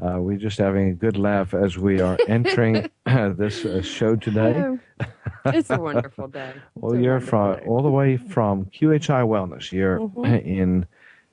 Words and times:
Uh, 0.01 0.19
we're 0.21 0.37
just 0.37 0.57
having 0.59 0.89
a 0.89 0.93
good 0.93 1.17
laugh 1.17 1.53
as 1.53 1.77
we 1.77 1.99
are 2.01 2.17
entering 2.27 2.89
uh, 3.05 3.29
this 3.29 3.65
uh, 3.65 3.81
show 3.81 4.15
today. 4.15 4.77
It's 5.45 5.69
a 5.69 5.79
wonderful 5.79 6.27
day. 6.27 6.53
Well, 6.75 6.95
you're 6.95 7.19
from 7.19 7.57
day. 7.57 7.65
all 7.65 7.81
the 7.81 7.89
way 7.91 8.17
from 8.17 8.65
QHI 8.65 9.23
Wellness. 9.25 9.71
You're 9.71 9.99
Mm-hmm. 9.99 10.25
in 10.47 10.85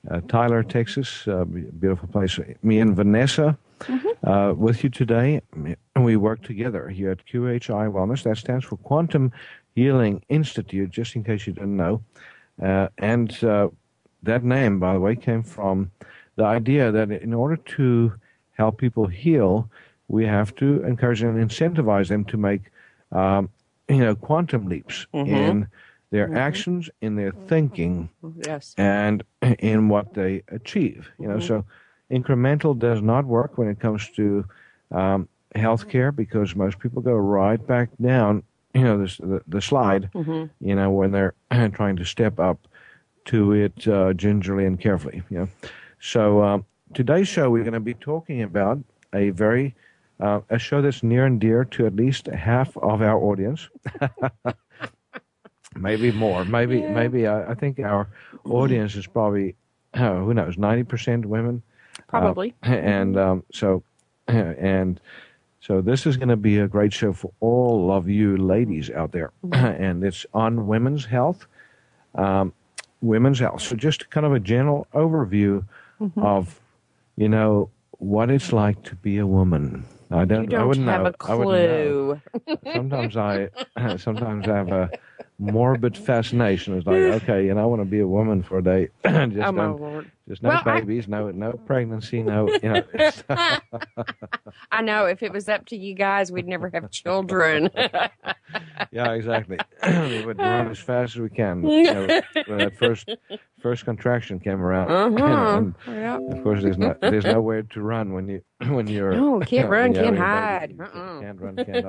uh, 0.09 0.21
Tyler, 0.27 0.63
Texas. 0.63 1.27
Uh, 1.27 1.45
beautiful 1.45 2.07
place. 2.07 2.39
Me 2.63 2.79
and 2.79 2.95
Vanessa 2.95 3.57
Mm-hmm. 3.81 4.29
uh, 4.29 4.53
with 4.53 4.83
you 4.83 4.89
today. 4.91 5.41
We 5.95 6.15
work 6.15 6.43
together 6.43 6.87
here 6.89 7.09
at 7.11 7.25
QHI 7.25 7.91
Wellness. 7.91 8.21
That 8.23 8.37
stands 8.37 8.63
for 8.65 8.77
Quantum 8.77 9.31
Healing 9.75 10.23
Institute, 10.29 10.91
just 10.91 11.15
in 11.15 11.23
case 11.23 11.47
you 11.47 11.53
didn't 11.53 11.77
know. 11.77 12.03
Uh, 12.61 12.87
and 12.97 13.43
uh, 13.43 13.67
that 14.23 14.43
name, 14.43 14.79
by 14.79 14.93
the 14.93 14.99
way, 14.99 15.15
came 15.15 15.43
from 15.43 15.91
the 16.35 16.43
idea 16.45 16.91
that 16.91 17.11
in 17.11 17.33
order 17.33 17.57
to 17.57 18.13
help 18.53 18.77
people 18.77 19.07
heal, 19.07 19.69
we 20.07 20.25
have 20.25 20.53
to 20.55 20.83
encourage 20.83 21.21
and 21.23 21.37
incentivize 21.49 22.09
them 22.09 22.25
to 22.25 22.37
make, 22.37 22.61
um, 23.11 23.49
you 23.89 23.97
know, 23.97 24.15
quantum 24.15 24.67
leaps 24.67 25.07
in 25.13 25.67
their 26.11 26.27
actions, 26.37 26.89
in 27.01 27.15
their 27.15 27.31
thinking, 27.31 28.09
Yes. 28.45 28.75
and 28.77 29.23
in 29.59 29.89
what 29.89 30.13
they 30.13 30.43
achieve. 30.49 31.09
You 31.19 31.27
know, 31.29 31.39
so 31.39 31.65
incremental 32.11 32.77
does 32.77 33.01
not 33.01 33.25
work 33.25 33.57
when 33.57 33.67
it 33.69 33.79
comes 33.79 34.09
to 34.11 34.45
um, 34.91 35.27
healthcare 35.55 36.13
because 36.15 36.55
most 36.55 36.79
people 36.79 37.01
go 37.01 37.13
right 37.15 37.65
back 37.65 37.89
down. 38.01 38.43
You 38.73 38.83
know, 38.83 38.97
this, 39.01 39.17
the 39.17 39.41
the 39.47 39.61
slide. 39.61 40.09
You 40.59 40.75
know, 40.75 40.91
when 40.91 41.11
they're 41.11 41.33
trying 41.73 41.95
to 41.97 42.05
step 42.05 42.39
up 42.39 42.67
to 43.25 43.51
it 43.51 43.87
uh, 43.87 44.13
gingerly 44.13 44.65
and 44.65 44.79
carefully. 44.79 45.23
You 45.29 45.39
know, 45.39 45.47
so 45.99 46.43
um, 46.43 46.65
today's 46.93 47.27
show 47.27 47.49
we're 47.49 47.63
going 47.63 47.73
to 47.73 47.79
be 47.79 47.93
talking 47.93 48.41
about 48.41 48.79
a 49.13 49.29
very 49.31 49.75
uh, 50.19 50.41
a 50.49 50.59
show 50.59 50.81
that's 50.81 51.03
near 51.03 51.25
and 51.25 51.39
dear 51.39 51.65
to 51.65 51.85
at 51.85 51.95
least 51.95 52.27
half 52.27 52.75
of 52.77 53.01
our 53.01 53.17
audience. 53.17 53.69
maybe 55.75 56.11
more. 56.11 56.45
Maybe 56.45 56.81
maybe 56.81 57.27
I, 57.27 57.51
I 57.51 57.53
think 57.55 57.79
our 57.79 58.07
audience 58.45 58.95
is 58.95 59.07
probably 59.07 59.55
oh, 59.95 60.25
who 60.25 60.33
knows 60.33 60.57
ninety 60.57 60.83
percent 60.83 61.25
women. 61.25 61.63
Probably. 62.07 62.55
Uh, 62.65 62.71
and 62.71 63.17
um, 63.17 63.43
so 63.51 63.83
and 64.27 64.99
so 65.61 65.79
this 65.79 66.07
is 66.07 66.17
going 66.17 66.29
to 66.29 66.35
be 66.37 66.57
a 66.57 66.67
great 66.67 66.91
show 66.91 67.13
for 67.13 67.31
all 67.39 67.91
of 67.91 68.09
you 68.09 68.35
ladies 68.35 68.89
out 68.89 69.11
there, 69.11 69.31
and 69.53 70.03
it's 70.03 70.25
on 70.33 70.65
women's 70.67 71.05
health, 71.05 71.45
um, 72.15 72.51
women's 73.01 73.39
health. 73.39 73.61
So 73.61 73.75
just 73.75 74.09
kind 74.09 74.25
of 74.25 74.33
a 74.33 74.39
general 74.39 74.87
overview 74.93 75.63
of 76.17 76.59
you 77.15 77.29
know 77.29 77.69
what 77.99 78.31
it's 78.31 78.51
like 78.51 78.81
to 78.83 78.95
be 78.95 79.19
a 79.19 79.27
woman. 79.27 79.85
I 80.09 80.25
don't. 80.25 80.49
don't 80.49 80.61
I 80.61 80.65
wouldn't 80.65 80.87
have 80.87 81.03
know. 81.03 81.13
a 81.19 81.31
I 81.31 81.35
wouldn't 81.35 81.71
know 81.71 82.21
clue. 82.43 82.57
sometimes 82.73 83.15
I 83.15 83.49
sometimes 83.97 84.47
I 84.47 84.55
have 84.57 84.71
a 84.71 84.89
morbid 85.41 85.97
fascination. 85.97 86.77
It's 86.77 86.85
like, 86.85 86.95
okay, 87.23 87.49
and 87.49 87.59
I 87.59 87.65
want 87.65 87.81
to 87.81 87.85
be 87.85 87.99
a 87.99 88.07
woman 88.07 88.43
for 88.43 88.59
a 88.59 88.63
day. 88.63 88.89
just 89.03 89.37
Oh 89.37 89.51
my 89.51 90.03
just 90.29 90.43
no 90.43 90.49
Well, 90.49 90.61
I- 90.65 90.79
babies, 90.79 91.07
no 91.07 91.31
no 91.31 91.51
pregnancy, 91.65 92.21
no 92.23 92.47
you 92.63 92.69
know. 92.69 92.83
I 94.71 94.81
know 94.81 95.05
if 95.05 95.23
it 95.23 95.33
was 95.33 95.49
up 95.49 95.65
to 95.67 95.75
you 95.77 95.93
guys, 95.95 96.31
we'd 96.31 96.47
never 96.47 96.69
have 96.69 96.89
children. 96.91 97.69
yeah, 98.91 99.11
exactly. 99.13 99.57
we 99.85 100.25
would 100.25 100.37
run 100.37 100.69
as 100.69 100.79
fast 100.79 101.15
as 101.15 101.21
we 101.21 101.29
can. 101.29 101.67
You 101.67 101.83
know, 101.83 102.21
when 102.45 102.57
that 102.59 102.77
first 102.77 103.09
first 103.59 103.83
contraction 103.85 104.39
came 104.39 104.61
around, 104.61 104.91
uh-huh. 105.21 105.57
and 105.57 105.75
Yep. 105.87 106.21
of 106.37 106.43
course, 106.43 106.61
there's 106.61 106.77
no 106.77 106.95
there's 107.01 107.25
nowhere 107.25 107.63
to 107.63 107.81
run 107.81 108.13
when 108.13 108.27
you 108.27 108.41
when 108.67 108.87
you're 108.87 109.13
No, 109.13 109.39
can't 109.39 109.69
run, 109.69 109.91
when 109.91 109.95
you 109.95 110.01
can't 110.03 110.17
have 110.17 110.61
a 110.63 110.67
baby. 110.67 110.77
hide. 110.77 110.95
Uh-uh. 110.95 111.19
Can't 111.21 111.41
run, 111.41 111.55
can't 111.55 111.85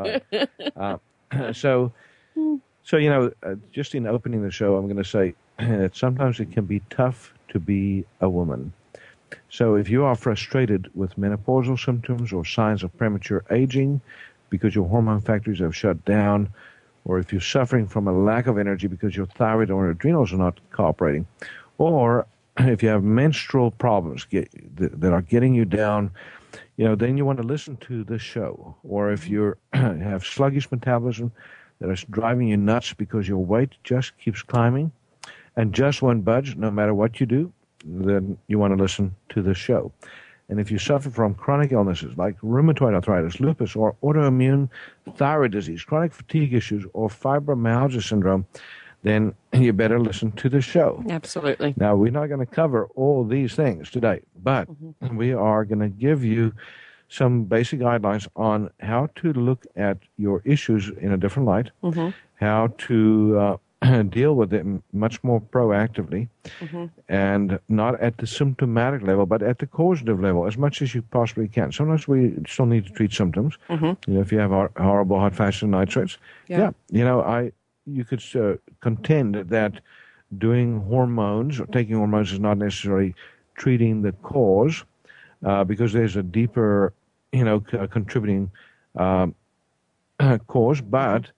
hide. 0.74 0.98
Uh, 1.34 1.52
so, 1.52 1.92
so 2.84 2.96
you 2.96 3.10
know, 3.10 3.32
uh, 3.42 3.54
just 3.72 3.94
in 3.94 4.06
opening 4.06 4.42
the 4.42 4.50
show, 4.50 4.76
I'm 4.76 4.86
going 4.86 5.02
to 5.02 5.04
say 5.04 5.34
that 5.58 5.96
sometimes 5.96 6.40
it 6.40 6.52
can 6.52 6.64
be 6.64 6.80
tough 6.90 7.32
to 7.48 7.58
be 7.58 8.04
a 8.20 8.28
woman. 8.28 8.72
So, 9.48 9.76
if 9.76 9.88
you 9.88 10.04
are 10.04 10.14
frustrated 10.14 10.90
with 10.94 11.16
menopausal 11.16 11.82
symptoms 11.82 12.32
or 12.32 12.44
signs 12.44 12.82
of 12.82 12.96
premature 12.96 13.44
aging 13.50 14.00
because 14.50 14.74
your 14.74 14.86
hormone 14.88 15.20
factories 15.20 15.60
have 15.60 15.74
shut 15.74 16.04
down, 16.04 16.48
or 17.04 17.18
if 17.18 17.32
you're 17.32 17.40
suffering 17.40 17.86
from 17.86 18.06
a 18.06 18.12
lack 18.12 18.46
of 18.46 18.58
energy 18.58 18.86
because 18.86 19.16
your 19.16 19.26
thyroid 19.26 19.70
or 19.70 19.88
adrenals 19.88 20.32
are 20.32 20.38
not 20.38 20.60
cooperating, 20.72 21.26
or 21.78 22.26
if 22.58 22.82
you 22.82 22.88
have 22.88 23.02
menstrual 23.02 23.70
problems 23.70 24.24
get, 24.24 24.50
that, 24.76 25.00
that 25.00 25.12
are 25.12 25.22
getting 25.22 25.54
you 25.54 25.64
down, 25.64 26.10
you 26.76 26.84
know, 26.84 26.94
then 26.94 27.16
you 27.16 27.24
want 27.24 27.40
to 27.40 27.46
listen 27.46 27.76
to 27.78 28.04
this 28.04 28.22
show. 28.22 28.76
Or 28.82 29.12
if 29.12 29.28
you 29.28 29.56
have 29.72 30.26
sluggish 30.26 30.70
metabolism 30.70 31.32
that 31.82 31.90
is 31.90 32.04
driving 32.10 32.46
you 32.46 32.56
nuts 32.56 32.94
because 32.94 33.26
your 33.26 33.44
weight 33.44 33.72
just 33.82 34.16
keeps 34.18 34.40
climbing 34.40 34.92
and 35.56 35.74
just 35.74 36.00
won't 36.00 36.24
budge 36.24 36.54
no 36.54 36.70
matter 36.70 36.94
what 36.94 37.18
you 37.18 37.26
do, 37.26 37.52
then 37.84 38.38
you 38.46 38.58
want 38.58 38.76
to 38.76 38.80
listen 38.80 39.14
to 39.30 39.42
this 39.42 39.58
show. 39.58 39.92
And 40.48 40.60
if 40.60 40.70
you 40.70 40.78
suffer 40.78 41.10
from 41.10 41.34
chronic 41.34 41.72
illnesses 41.72 42.16
like 42.16 42.38
rheumatoid 42.40 42.94
arthritis, 42.94 43.40
lupus, 43.40 43.74
or 43.74 43.96
autoimmune 44.02 44.68
thyroid 45.16 45.50
disease, 45.50 45.82
chronic 45.82 46.12
fatigue 46.12 46.54
issues, 46.54 46.84
or 46.92 47.08
fibromyalgia 47.08 48.06
syndrome, 48.06 48.46
then 49.02 49.34
you 49.52 49.72
better 49.72 49.98
listen 49.98 50.30
to 50.32 50.48
the 50.48 50.60
show. 50.60 51.02
Absolutely. 51.08 51.74
Now, 51.76 51.96
we're 51.96 52.12
not 52.12 52.28
going 52.28 52.38
to 52.38 52.46
cover 52.46 52.86
all 52.94 53.24
these 53.24 53.56
things 53.56 53.90
today, 53.90 54.20
but 54.40 54.70
mm-hmm. 54.70 55.16
we 55.16 55.32
are 55.32 55.64
going 55.64 55.80
to 55.80 55.88
give 55.88 56.22
you 56.22 56.52
some 57.12 57.44
basic 57.44 57.78
guidelines 57.80 58.26
on 58.36 58.70
how 58.80 59.06
to 59.16 59.32
look 59.34 59.66
at 59.76 59.98
your 60.16 60.40
issues 60.46 60.88
in 61.00 61.12
a 61.12 61.16
different 61.18 61.46
light, 61.46 61.70
how 62.40 62.68
to 62.78 63.58
uh, 63.82 64.02
deal 64.08 64.34
with 64.34 64.54
it 64.54 64.64
much 64.92 65.22
more 65.22 65.40
proactively, 65.40 66.28
and 67.08 67.58
not 67.68 68.00
at 68.00 68.16
the 68.16 68.26
symptomatic 68.26 69.02
level, 69.02 69.26
but 69.26 69.42
at 69.42 69.58
the 69.58 69.66
causative 69.66 70.20
level 70.20 70.46
as 70.46 70.56
much 70.56 70.80
as 70.80 70.94
you 70.94 71.02
possibly 71.02 71.48
can. 71.48 71.70
Sometimes 71.70 72.08
we 72.08 72.34
still 72.48 72.66
need 72.66 72.86
to 72.86 72.92
treat 72.92 73.12
symptoms. 73.12 73.58
You 74.06 74.14
know, 74.14 74.20
if 74.20 74.32
you 74.32 74.38
have 74.38 74.50
hor- 74.50 74.72
horrible 74.78 75.18
hot 75.20 75.34
flashes 75.34 75.62
and 75.62 75.72
night 75.72 75.92
sweats, 75.92 76.16
Yeah. 76.48 76.58
yeah, 76.58 76.70
you 76.90 77.04
know, 77.04 77.20
I 77.20 77.52
you 77.84 78.04
could 78.04 78.22
uh, 78.36 78.54
contend 78.80 79.34
that 79.34 79.80
doing 80.38 80.80
hormones 80.82 81.60
or 81.60 81.66
taking 81.66 81.96
hormones 81.96 82.32
is 82.32 82.38
not 82.40 82.56
necessarily 82.56 83.14
treating 83.56 84.00
the 84.02 84.12
cause 84.22 84.84
uh, 85.44 85.64
because 85.64 85.92
there's 85.92 86.16
a 86.16 86.22
deeper, 86.22 86.92
you 87.32 87.44
know, 87.44 87.62
c- 87.70 87.78
contributing 87.90 88.50
um, 88.96 89.34
cause, 90.46 90.80
but 90.80 91.30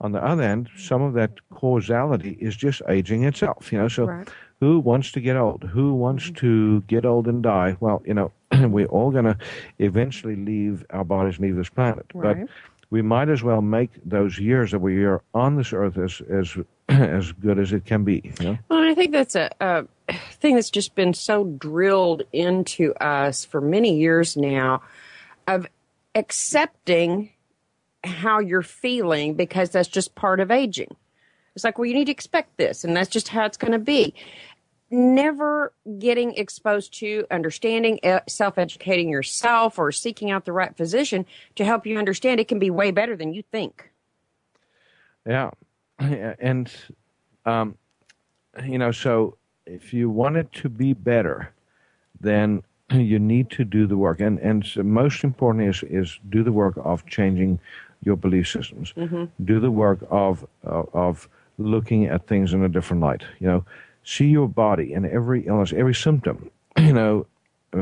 on 0.00 0.12
the 0.12 0.22
other 0.24 0.42
hand, 0.42 0.68
some 0.76 1.02
of 1.02 1.14
that 1.14 1.32
causality 1.50 2.36
is 2.40 2.54
just 2.54 2.82
aging 2.88 3.24
itself. 3.24 3.72
You 3.72 3.78
know, 3.78 3.88
so 3.88 4.04
Right. 4.06 4.28
who 4.60 4.78
wants 4.78 5.10
to 5.12 5.20
get 5.20 5.36
old? 5.36 5.64
Who 5.64 5.94
wants 5.94 6.30
to 6.32 6.82
get 6.82 7.04
old 7.04 7.26
and 7.26 7.42
die? 7.42 7.76
Well, 7.80 8.02
you 8.06 8.14
know, 8.14 8.30
we're 8.68 8.86
all 8.86 9.10
going 9.10 9.24
to 9.24 9.36
eventually 9.78 10.36
leave 10.36 10.84
our 10.90 11.04
bodies, 11.04 11.38
leave 11.40 11.56
this 11.56 11.68
planet, 11.68 12.06
Right. 12.14 12.46
but 12.46 12.48
we 12.90 13.02
might 13.02 13.28
as 13.28 13.42
well 13.42 13.60
make 13.60 13.90
those 14.04 14.38
years 14.38 14.70
that 14.70 14.78
we 14.78 15.04
are 15.04 15.20
on 15.34 15.56
this 15.56 15.72
earth 15.72 15.98
as 15.98 16.22
as 16.30 16.56
as 16.88 17.32
good 17.32 17.58
as 17.58 17.72
it 17.72 17.84
can 17.84 18.04
be. 18.04 18.22
You 18.40 18.46
know? 18.46 18.58
Well, 18.68 18.82
I 18.82 18.94
think 18.94 19.12
that's 19.12 19.34
a, 19.34 19.50
a 19.60 19.84
thing 20.32 20.54
that's 20.54 20.70
just 20.70 20.94
been 20.94 21.12
so 21.12 21.44
drilled 21.44 22.22
into 22.32 22.94
us 22.94 23.44
for 23.44 23.60
many 23.60 23.98
years 23.98 24.36
now 24.36 24.80
of 25.48 25.66
accepting 26.14 27.30
how 28.04 28.38
you're 28.38 28.62
feeling 28.62 29.34
because 29.34 29.70
that's 29.70 29.88
just 29.88 30.14
part 30.14 30.40
of 30.40 30.50
aging. 30.50 30.94
It's 31.54 31.64
like, 31.64 31.78
well, 31.78 31.86
you 31.86 31.94
need 31.94 32.04
to 32.04 32.12
expect 32.12 32.56
this, 32.56 32.84
and 32.84 32.96
that's 32.96 33.08
just 33.08 33.28
how 33.28 33.44
it's 33.44 33.56
going 33.56 33.72
to 33.72 33.78
be. 33.78 34.14
Never 34.90 35.72
getting 35.98 36.34
exposed 36.34 36.94
to 37.00 37.26
understanding, 37.30 37.98
self 38.28 38.58
educating 38.58 39.08
yourself, 39.08 39.78
or 39.78 39.90
seeking 39.90 40.30
out 40.30 40.44
the 40.44 40.52
right 40.52 40.76
physician 40.76 41.26
to 41.56 41.64
help 41.64 41.84
you 41.84 41.98
understand 41.98 42.40
it 42.40 42.48
can 42.48 42.58
be 42.58 42.70
way 42.70 42.90
better 42.90 43.16
than 43.16 43.34
you 43.34 43.42
think. 43.50 43.90
Yeah, 45.26 45.50
and 45.98 46.72
um, 47.44 47.76
you 48.64 48.78
know, 48.78 48.92
so 48.92 49.36
if 49.66 49.92
you 49.92 50.08
want 50.08 50.36
it 50.36 50.52
to 50.52 50.68
be 50.68 50.92
better, 50.94 51.52
then 52.20 52.62
you 52.92 53.18
need 53.18 53.50
to 53.50 53.64
do 53.64 53.86
the 53.86 53.96
work, 53.96 54.20
and 54.20 54.38
and 54.38 54.64
so 54.64 54.82
most 54.82 55.24
important 55.24 55.68
is 55.68 55.82
is 55.82 56.18
do 56.28 56.42
the 56.42 56.52
work 56.52 56.74
of 56.84 57.06
changing 57.06 57.58
your 58.02 58.16
belief 58.16 58.48
systems. 58.48 58.92
Mm-hmm. 58.96 59.24
Do 59.44 59.60
the 59.60 59.70
work 59.70 60.00
of 60.10 60.46
of 60.62 60.88
of 60.94 61.28
looking 61.58 62.06
at 62.06 62.26
things 62.26 62.52
in 62.52 62.62
a 62.64 62.68
different 62.68 63.02
light. 63.02 63.22
You 63.40 63.48
know, 63.48 63.64
see 64.04 64.26
your 64.26 64.48
body 64.48 64.92
and 64.94 65.04
every 65.06 65.46
illness, 65.46 65.72
every 65.72 65.94
symptom. 65.94 66.50
You 66.78 66.92
know, 66.92 67.26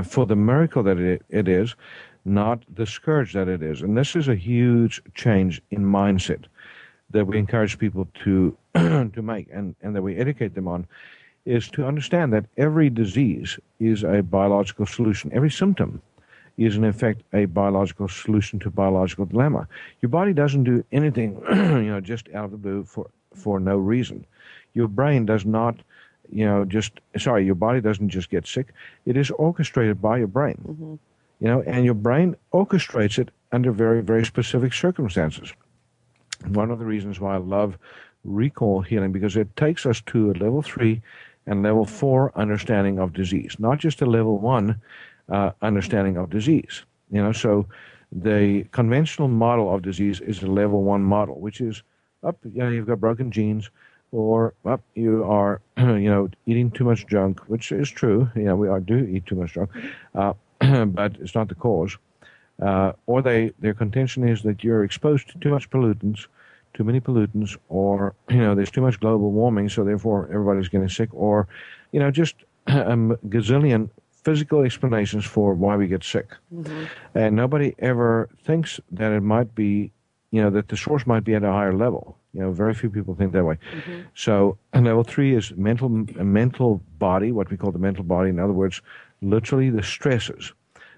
for 0.02 0.24
the 0.24 0.34
miracle 0.34 0.82
that 0.82 0.98
it, 0.98 1.22
it 1.28 1.48
is, 1.48 1.76
not 2.24 2.64
the 2.74 2.86
scourge 2.86 3.34
that 3.34 3.46
it 3.46 3.62
is, 3.62 3.82
and 3.82 3.96
this 3.96 4.16
is 4.16 4.26
a 4.26 4.34
huge 4.34 5.02
change 5.14 5.60
in 5.70 5.84
mindset 5.84 6.44
that 7.10 7.26
we 7.26 7.38
encourage 7.38 7.78
people 7.78 8.08
to 8.24 8.56
to 8.74 9.22
make 9.22 9.48
and, 9.52 9.76
and 9.82 9.94
that 9.94 10.02
we 10.02 10.16
educate 10.16 10.54
them 10.54 10.66
on 10.66 10.86
is 11.46 11.68
to 11.70 11.86
understand 11.86 12.32
that 12.32 12.44
every 12.56 12.90
disease 12.90 13.58
is 13.80 14.02
a 14.02 14.22
biological 14.22 14.84
solution. 14.84 15.32
Every 15.32 15.50
symptom 15.50 16.02
is 16.58 16.76
in 16.76 16.84
effect 16.84 17.22
a 17.32 17.44
biological 17.44 18.08
solution 18.08 18.58
to 18.58 18.68
a 18.68 18.70
biological 18.70 19.26
dilemma. 19.26 19.68
Your 20.00 20.08
body 20.08 20.32
doesn't 20.32 20.64
do 20.64 20.84
anything, 20.92 21.40
you 21.50 21.90
know, 21.90 22.00
just 22.00 22.28
out 22.34 22.46
of 22.46 22.50
the 22.50 22.56
blue 22.56 22.84
for 22.84 23.08
for 23.34 23.60
no 23.60 23.76
reason. 23.76 24.26
Your 24.72 24.88
brain 24.88 25.26
does 25.26 25.44
not, 25.44 25.76
you 26.30 26.46
know, 26.46 26.64
just 26.64 26.92
sorry, 27.18 27.44
your 27.44 27.54
body 27.54 27.80
doesn't 27.80 28.08
just 28.08 28.30
get 28.30 28.46
sick. 28.46 28.72
It 29.04 29.16
is 29.16 29.30
orchestrated 29.30 30.00
by 30.02 30.18
your 30.18 30.26
brain. 30.26 30.58
Mm-hmm. 30.66 30.94
You 31.40 31.48
know, 31.48 31.62
and 31.62 31.84
your 31.84 31.94
brain 31.94 32.34
orchestrates 32.52 33.18
it 33.18 33.30
under 33.52 33.70
very, 33.70 34.02
very 34.02 34.24
specific 34.24 34.72
circumstances 34.72 35.52
one 36.44 36.70
of 36.70 36.78
the 36.78 36.84
reasons 36.84 37.20
why 37.20 37.34
I 37.34 37.38
love 37.38 37.78
recall 38.24 38.80
healing 38.82 39.12
because 39.12 39.36
it 39.36 39.54
takes 39.56 39.86
us 39.86 40.00
to 40.06 40.30
a 40.30 40.34
level 40.34 40.62
three 40.62 41.00
and 41.46 41.62
level 41.62 41.84
four 41.84 42.32
understanding 42.34 42.98
of 42.98 43.12
disease, 43.12 43.56
not 43.58 43.78
just 43.78 44.02
a 44.02 44.06
level 44.06 44.38
one 44.38 44.80
uh, 45.28 45.50
understanding 45.62 46.16
of 46.16 46.30
disease. 46.30 46.82
You 47.10 47.22
know, 47.22 47.32
so 47.32 47.66
the 48.12 48.64
conventional 48.72 49.28
model 49.28 49.72
of 49.72 49.82
disease 49.82 50.20
is 50.20 50.42
a 50.42 50.46
level 50.46 50.82
one 50.82 51.02
model, 51.02 51.38
which 51.40 51.60
is 51.60 51.82
up, 52.22 52.36
you 52.44 52.62
know, 52.62 52.70
you've 52.70 52.86
got 52.86 53.00
broken 53.00 53.30
genes, 53.30 53.70
or 54.12 54.54
up, 54.64 54.80
you 54.94 55.24
are, 55.24 55.60
you 55.78 56.10
know, 56.10 56.28
eating 56.46 56.70
too 56.70 56.84
much 56.84 57.06
junk, 57.06 57.40
which 57.48 57.70
is 57.72 57.90
true. 57.90 58.30
You 58.34 58.44
know, 58.44 58.56
we 58.56 58.68
are, 58.68 58.80
do 58.80 58.98
eat 58.98 59.26
too 59.26 59.36
much 59.36 59.52
junk, 59.54 59.70
uh, 60.14 60.32
but 60.86 61.16
it's 61.20 61.34
not 61.34 61.48
the 61.48 61.54
cause 61.54 61.96
uh, 62.60 62.92
or 63.06 63.22
they 63.22 63.52
their 63.58 63.74
contention 63.74 64.26
is 64.28 64.42
that 64.42 64.64
you're 64.64 64.84
exposed 64.84 65.28
to 65.28 65.38
too 65.38 65.50
much 65.50 65.68
pollutants, 65.70 66.26
too 66.76 66.84
many 66.84 67.00
pollutants, 67.00 67.56
or 67.68 68.14
you 68.28 68.38
know 68.38 68.54
there's 68.54 68.70
too 68.70 68.82
much 68.82 69.00
global 69.00 69.32
warming, 69.32 69.68
so 69.68 69.82
therefore 69.82 70.28
everybody's 70.30 70.68
getting 70.68 70.88
sick, 70.88 71.08
or 71.12 71.48
you 71.92 72.00
know 72.00 72.10
just 72.10 72.36
a 72.66 72.90
um, 72.92 73.16
gazillion 73.28 73.88
physical 74.24 74.62
explanations 74.62 75.24
for 75.24 75.54
why 75.54 75.76
we 75.76 75.86
get 75.86 76.04
sick, 76.04 76.28
mm-hmm. 76.52 76.84
and 77.14 77.34
nobody 77.34 77.74
ever 77.78 78.28
thinks 78.44 78.80
that 78.90 79.12
it 79.12 79.22
might 79.22 79.54
be, 79.54 79.90
you 80.32 80.42
know, 80.42 80.50
that 80.50 80.68
the 80.68 80.76
source 80.76 81.06
might 81.06 81.24
be 81.24 81.34
at 81.34 81.42
a 81.42 81.52
higher 81.52 81.74
level. 81.74 82.18
You 82.34 82.40
know, 82.42 82.52
very 82.52 82.74
few 82.74 82.90
people 82.90 83.14
think 83.14 83.32
that 83.32 83.44
way. 83.44 83.56
Mm-hmm. 83.72 84.00
So, 84.14 84.58
and 84.74 84.84
level 84.84 85.04
three 85.04 85.34
is 85.34 85.52
mental, 85.56 85.88
mental 85.88 86.82
body, 86.98 87.32
what 87.32 87.50
we 87.50 87.56
call 87.56 87.72
the 87.72 87.78
mental 87.78 88.04
body. 88.04 88.28
In 88.28 88.38
other 88.38 88.52
words, 88.52 88.82
literally 89.22 89.70
the 89.70 89.82
stresses 89.82 90.52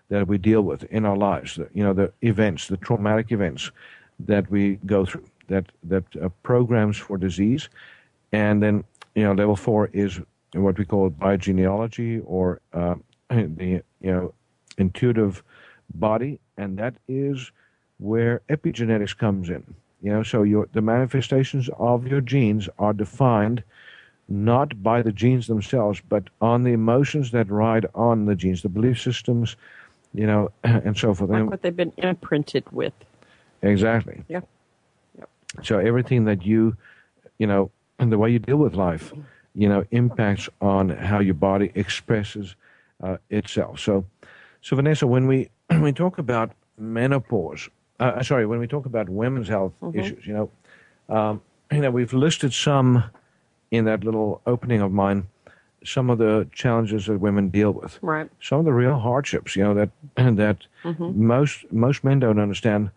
that 0.08 0.26
we 0.26 0.38
deal 0.38 0.62
with 0.62 0.82
in 0.84 1.04
our 1.04 1.16
lives. 1.16 1.54
The, 1.54 1.68
you 1.72 1.84
know, 1.84 1.92
the 1.92 2.12
events, 2.22 2.66
the 2.66 2.76
traumatic 2.78 3.30
events 3.30 3.70
that 4.18 4.50
we 4.50 4.80
go 4.84 5.04
through, 5.04 5.24
that 5.48 5.66
that 5.84 6.04
uh, 6.22 6.28
programs 6.42 6.96
for 6.96 7.18
disease, 7.18 7.68
and 8.32 8.62
then 8.62 8.84
you 9.14 9.24
know, 9.24 9.32
level 9.32 9.56
four 9.56 9.90
is 9.92 10.20
what 10.54 10.78
we 10.78 10.84
call 10.84 11.10
biogenealogy 11.10 12.22
or 12.24 12.60
uh, 12.72 12.94
the 13.30 13.82
you 14.00 14.12
know 14.12 14.32
intuitive 14.78 15.42
body, 15.94 16.38
and 16.56 16.78
that 16.78 16.94
is 17.08 17.50
where 17.98 18.40
epigenetics 18.48 19.16
comes 19.16 19.50
in. 19.50 19.64
You 20.02 20.12
know, 20.12 20.22
so 20.22 20.44
your 20.44 20.68
the 20.72 20.80
manifestations 20.80 21.68
of 21.78 22.06
your 22.06 22.20
genes 22.20 22.68
are 22.78 22.92
defined 22.92 23.64
not 24.28 24.82
by 24.82 25.00
the 25.02 25.10
genes 25.10 25.46
themselves, 25.46 26.02
but 26.08 26.24
on 26.40 26.62
the 26.62 26.72
emotions 26.72 27.30
that 27.30 27.50
ride 27.50 27.86
on 27.94 28.26
the 28.26 28.34
genes, 28.34 28.62
the 28.62 28.68
belief 28.68 29.00
systems, 29.00 29.56
you 30.14 30.26
know, 30.26 30.50
and 30.64 30.96
so 30.96 31.14
forth. 31.14 31.30
Like 31.30 31.50
what 31.50 31.62
they've 31.62 31.74
been 31.74 31.94
imprinted 31.96 32.70
with. 32.70 32.92
exactly. 33.62 34.22
Yeah. 34.28 34.42
So 35.62 35.78
everything 35.78 36.24
that 36.24 36.44
you, 36.44 36.76
you 37.38 37.46
know, 37.46 37.70
and 37.98 38.12
the 38.12 38.18
way 38.18 38.30
you 38.30 38.38
deal 38.38 38.58
with 38.58 38.74
life, 38.74 39.12
you 39.54 39.68
know, 39.68 39.84
impacts 39.90 40.48
on 40.60 40.90
how 40.90 41.20
your 41.20 41.34
body 41.34 41.72
expresses 41.74 42.54
uh, 43.02 43.16
itself. 43.30 43.80
So, 43.80 44.04
so 44.62 44.76
Vanessa, 44.76 45.06
when 45.06 45.26
we 45.26 45.50
when 45.68 45.82
we 45.82 45.92
talk 45.92 46.18
about 46.18 46.52
menopause, 46.78 47.68
uh, 48.00 48.22
sorry, 48.22 48.46
when 48.46 48.58
we 48.58 48.66
talk 48.66 48.86
about 48.86 49.08
women's 49.08 49.48
health 49.48 49.72
issues, 49.94 50.26
you 50.26 50.34
know, 50.34 50.50
um, 51.14 51.42
you 51.72 51.80
know, 51.80 51.90
we've 51.90 52.12
listed 52.12 52.52
some 52.52 53.04
in 53.70 53.84
that 53.84 54.04
little 54.04 54.40
opening 54.46 54.80
of 54.80 54.92
mine, 54.92 55.26
some 55.84 56.08
of 56.10 56.18
the 56.18 56.46
challenges 56.52 57.06
that 57.06 57.18
women 57.18 57.48
deal 57.50 57.70
with 57.72 57.98
Right. 58.02 58.28
some 58.40 58.60
of 58.60 58.64
the 58.64 58.72
real 58.72 58.98
hardships, 58.98 59.56
you 59.56 59.64
know, 59.64 59.74
that 59.74 59.90
that 60.36 60.58
most 61.14 61.70
most 61.72 62.04
men 62.04 62.20
don't 62.20 62.38
understand, 62.38 62.90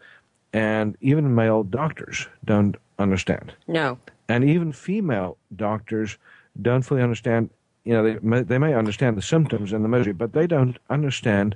and 0.53 0.97
even 1.01 1.33
male 1.35 1.63
doctors 1.63 2.27
don't 2.45 2.75
understand, 2.99 3.53
No. 3.67 3.97
and 4.27 4.43
even 4.43 4.71
female 4.73 5.37
doctors 5.55 6.17
don't 6.61 6.81
fully 6.83 7.01
understand. 7.01 7.49
You 7.85 7.93
know, 7.93 8.03
they 8.03 8.19
may, 8.21 8.41
they 8.43 8.57
may 8.57 8.73
understand 8.75 9.17
the 9.17 9.21
symptoms 9.21 9.73
and 9.73 9.83
the 9.83 9.89
misery, 9.89 10.13
but 10.13 10.33
they 10.33 10.45
don't 10.47 10.77
understand 10.89 11.55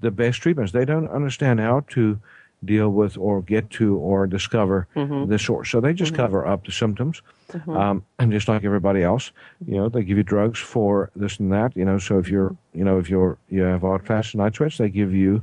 the 0.00 0.10
best 0.10 0.40
treatments. 0.42 0.72
They 0.72 0.84
don't 0.84 1.08
understand 1.08 1.58
how 1.60 1.80
to 1.88 2.20
deal 2.64 2.90
with 2.90 3.16
or 3.18 3.42
get 3.42 3.68
to 3.70 3.96
or 3.96 4.26
discover 4.26 4.86
the 4.94 5.38
source. 5.38 5.70
So 5.70 5.80
they 5.80 5.92
just 5.92 6.14
cover 6.14 6.46
up 6.46 6.64
the 6.64 6.72
symptoms, 6.72 7.22
um, 7.68 8.04
and 8.18 8.30
just 8.32 8.48
like 8.48 8.64
everybody 8.64 9.02
else, 9.02 9.30
you 9.66 9.74
know, 9.76 9.88
they 9.88 10.02
give 10.04 10.16
you 10.18 10.22
drugs 10.22 10.58
for 10.58 11.10
this 11.16 11.38
and 11.40 11.52
that. 11.52 11.76
You 11.76 11.84
know, 11.84 11.98
so 11.98 12.18
if 12.18 12.28
you're, 12.28 12.54
you 12.74 12.84
know, 12.84 12.98
if 12.98 13.08
you're 13.10 13.36
you 13.50 13.62
have 13.62 13.82
odd 13.84 14.08
oxygen 14.10 14.38
nitrates, 14.38 14.78
they 14.78 14.88
give 14.88 15.12
you 15.14 15.42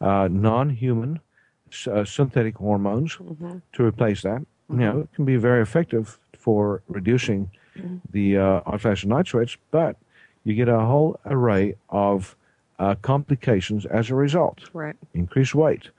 uh, 0.00 0.28
non-human 0.30 1.20
uh, 1.86 2.04
synthetic 2.04 2.56
hormones 2.56 3.18
to 3.72 3.84
replace 3.84 4.22
that. 4.22 4.44
You 4.68 4.76
know, 4.76 5.00
it 5.00 5.12
can 5.14 5.24
be 5.24 5.36
very 5.36 5.62
effective 5.62 6.18
for 6.36 6.82
reducing 6.88 7.50
the 8.12 8.38
uh, 8.38 8.94
night 9.04 9.26
sweats, 9.26 9.56
but 9.70 9.96
you 10.44 10.54
get 10.54 10.68
a 10.68 10.80
whole 10.80 11.18
array 11.26 11.74
of 11.88 12.36
uh, 12.78 12.94
complications 13.02 13.84
as 13.86 14.10
a 14.10 14.14
result 14.14 14.70
Right. 14.72 14.96
increased 15.12 15.54
weight, 15.54 15.90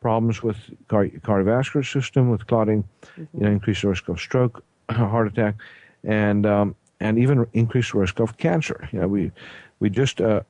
problems 0.00 0.42
with 0.42 0.56
car- 0.88 1.08
cardiovascular 1.08 1.84
system, 1.84 2.30
with 2.30 2.46
clotting, 2.46 2.84
you 3.16 3.28
know, 3.34 3.50
increased 3.50 3.84
risk 3.84 4.08
of 4.08 4.18
stroke, 4.18 4.64
heart 4.90 5.26
attack, 5.28 5.56
and 6.04 6.46
um, 6.46 6.74
and 7.00 7.18
even 7.18 7.46
increased 7.52 7.92
risk 7.92 8.20
of 8.20 8.36
cancer. 8.38 8.88
You 8.92 9.00
know, 9.00 9.08
we 9.08 9.30
we 9.80 9.90
just 9.90 10.20
uh, 10.20 10.40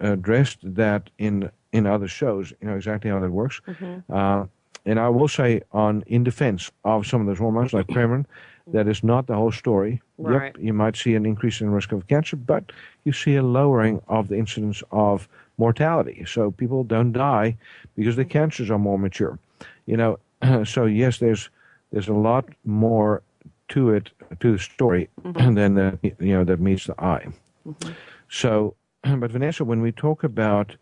addressed 0.00 0.58
that 0.62 1.10
in 1.18 1.50
in 1.72 1.86
other 1.86 2.08
shows. 2.08 2.52
You 2.60 2.68
know 2.68 2.76
exactly 2.76 3.10
how 3.10 3.20
that 3.20 3.30
works. 3.30 3.60
Mm-hmm. 3.66 4.12
Uh, 4.12 4.46
and 4.84 5.00
I 5.00 5.08
will 5.08 5.28
say, 5.28 5.62
on 5.72 6.04
in 6.06 6.24
defense 6.24 6.70
of 6.84 7.06
some 7.06 7.20
of 7.20 7.26
those 7.26 7.38
hormones, 7.38 7.72
like 7.72 7.88
Premarin, 7.88 8.24
that 8.68 8.86
is 8.86 9.02
not 9.02 9.26
the 9.26 9.34
whole 9.34 9.52
story. 9.52 10.00
Right. 10.18 10.54
Yep, 10.54 10.64
you 10.64 10.72
might 10.72 10.96
see 10.96 11.14
an 11.14 11.26
increase 11.26 11.60
in 11.60 11.70
risk 11.70 11.92
of 11.92 12.06
cancer, 12.06 12.36
but 12.36 12.72
you 13.04 13.12
see 13.12 13.36
a 13.36 13.42
lowering 13.42 14.00
of 14.08 14.28
the 14.28 14.36
incidence 14.36 14.82
of 14.90 15.28
mortality. 15.58 16.24
So 16.26 16.50
people 16.50 16.84
don't 16.84 17.12
die 17.12 17.56
because 17.96 18.16
the 18.16 18.24
cancers 18.24 18.70
are 18.70 18.78
more 18.78 18.98
mature. 18.98 19.38
You 19.86 19.96
know, 19.96 20.18
so 20.64 20.86
yes, 20.86 21.18
there's 21.18 21.50
there's 21.92 22.08
a 22.08 22.14
lot 22.14 22.48
more 22.64 23.22
to 23.68 23.90
it 23.90 24.10
to 24.40 24.52
the 24.52 24.58
story 24.58 25.08
mm-hmm. 25.22 25.54
than 25.58 25.74
the 25.74 25.98
you 26.02 26.34
know 26.34 26.44
that 26.44 26.60
meets 26.60 26.86
the 26.86 27.00
eye. 27.02 27.26
Mm-hmm. 27.66 27.92
So, 28.28 28.74
but 29.18 29.30
Vanessa, 29.30 29.64
when 29.64 29.80
we 29.80 29.92
talk 29.92 30.24
about 30.24 30.74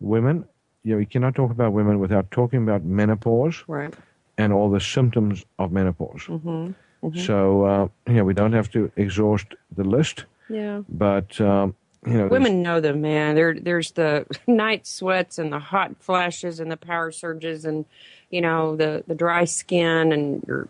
women, 0.00 0.44
you 0.82 0.92
know, 0.92 0.98
we 0.98 1.06
cannot 1.06 1.34
talk 1.34 1.50
about 1.50 1.72
women 1.72 1.98
without 1.98 2.30
talking 2.30 2.62
about 2.62 2.84
menopause 2.84 3.62
Right. 3.66 3.92
and 4.38 4.52
all 4.52 4.70
the 4.70 4.80
symptoms 4.80 5.44
of 5.58 5.72
menopause. 5.72 6.22
Mm-hmm. 6.26 7.18
So, 7.18 7.64
uh, 7.64 7.88
you 8.06 8.14
know, 8.14 8.24
we 8.24 8.34
don't 8.34 8.52
have 8.52 8.70
to 8.72 8.90
exhaust 8.96 9.46
the 9.74 9.84
list, 9.84 10.24
Yeah. 10.48 10.82
but 10.88 11.40
um, 11.40 11.74
you 12.06 12.14
know, 12.14 12.28
Women 12.28 12.62
know 12.62 12.80
them, 12.80 13.00
man. 13.02 13.34
There, 13.34 13.54
there's 13.54 13.92
the 13.92 14.26
night 14.46 14.86
sweats 14.86 15.38
and 15.38 15.52
the 15.52 15.58
hot 15.58 15.96
flashes 16.00 16.60
and 16.60 16.70
the 16.70 16.76
power 16.78 17.10
surges 17.12 17.64
and, 17.66 17.84
you 18.30 18.40
know, 18.40 18.76
the, 18.76 19.04
the 19.06 19.14
dry 19.14 19.44
skin 19.44 20.12
and 20.12 20.42
your 20.46 20.68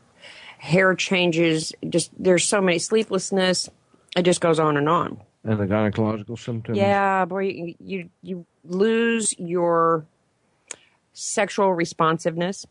hair 0.59 0.95
changes. 0.95 1.73
Just 1.89 2.11
there's 2.19 2.45
so 2.45 2.61
many 2.61 2.79
sleeplessness. 2.79 3.69
It 4.17 4.23
just 4.23 4.41
goes 4.41 4.59
on 4.59 4.77
and 4.77 4.89
on. 4.89 5.21
And 5.45 5.59
the 5.59 5.67
gynecological 5.67 6.39
symptoms. 6.39 6.79
Yeah, 6.79 7.25
boy, 7.25 7.45
you 7.45 7.75
you, 7.81 8.11
you 8.23 8.47
lose 8.65 9.35
your 9.39 10.05
sexual 11.13 11.73
responsiveness. 11.75 12.67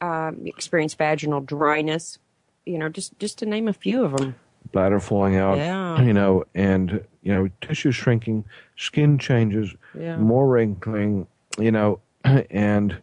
Um, 0.00 0.38
you 0.42 0.52
experience 0.56 0.94
vaginal 0.94 1.40
dryness. 1.40 2.18
You 2.66 2.78
know, 2.78 2.88
just 2.88 3.18
just 3.18 3.38
to 3.38 3.46
name 3.46 3.68
a 3.68 3.72
few 3.72 4.04
of 4.04 4.16
them. 4.16 4.34
bladder 4.72 4.98
falling 5.00 5.36
out, 5.36 5.58
Yeah. 5.58 6.00
you 6.02 6.12
know, 6.12 6.44
and 6.54 7.04
you 7.22 7.32
know, 7.34 7.48
tissue 7.60 7.92
shrinking, 7.92 8.44
skin 8.76 9.18
changes, 9.18 9.74
Yeah. 9.98 10.16
more 10.16 10.48
wrinkling, 10.48 11.26
you 11.58 11.70
know, 11.70 12.00
and 12.50 12.96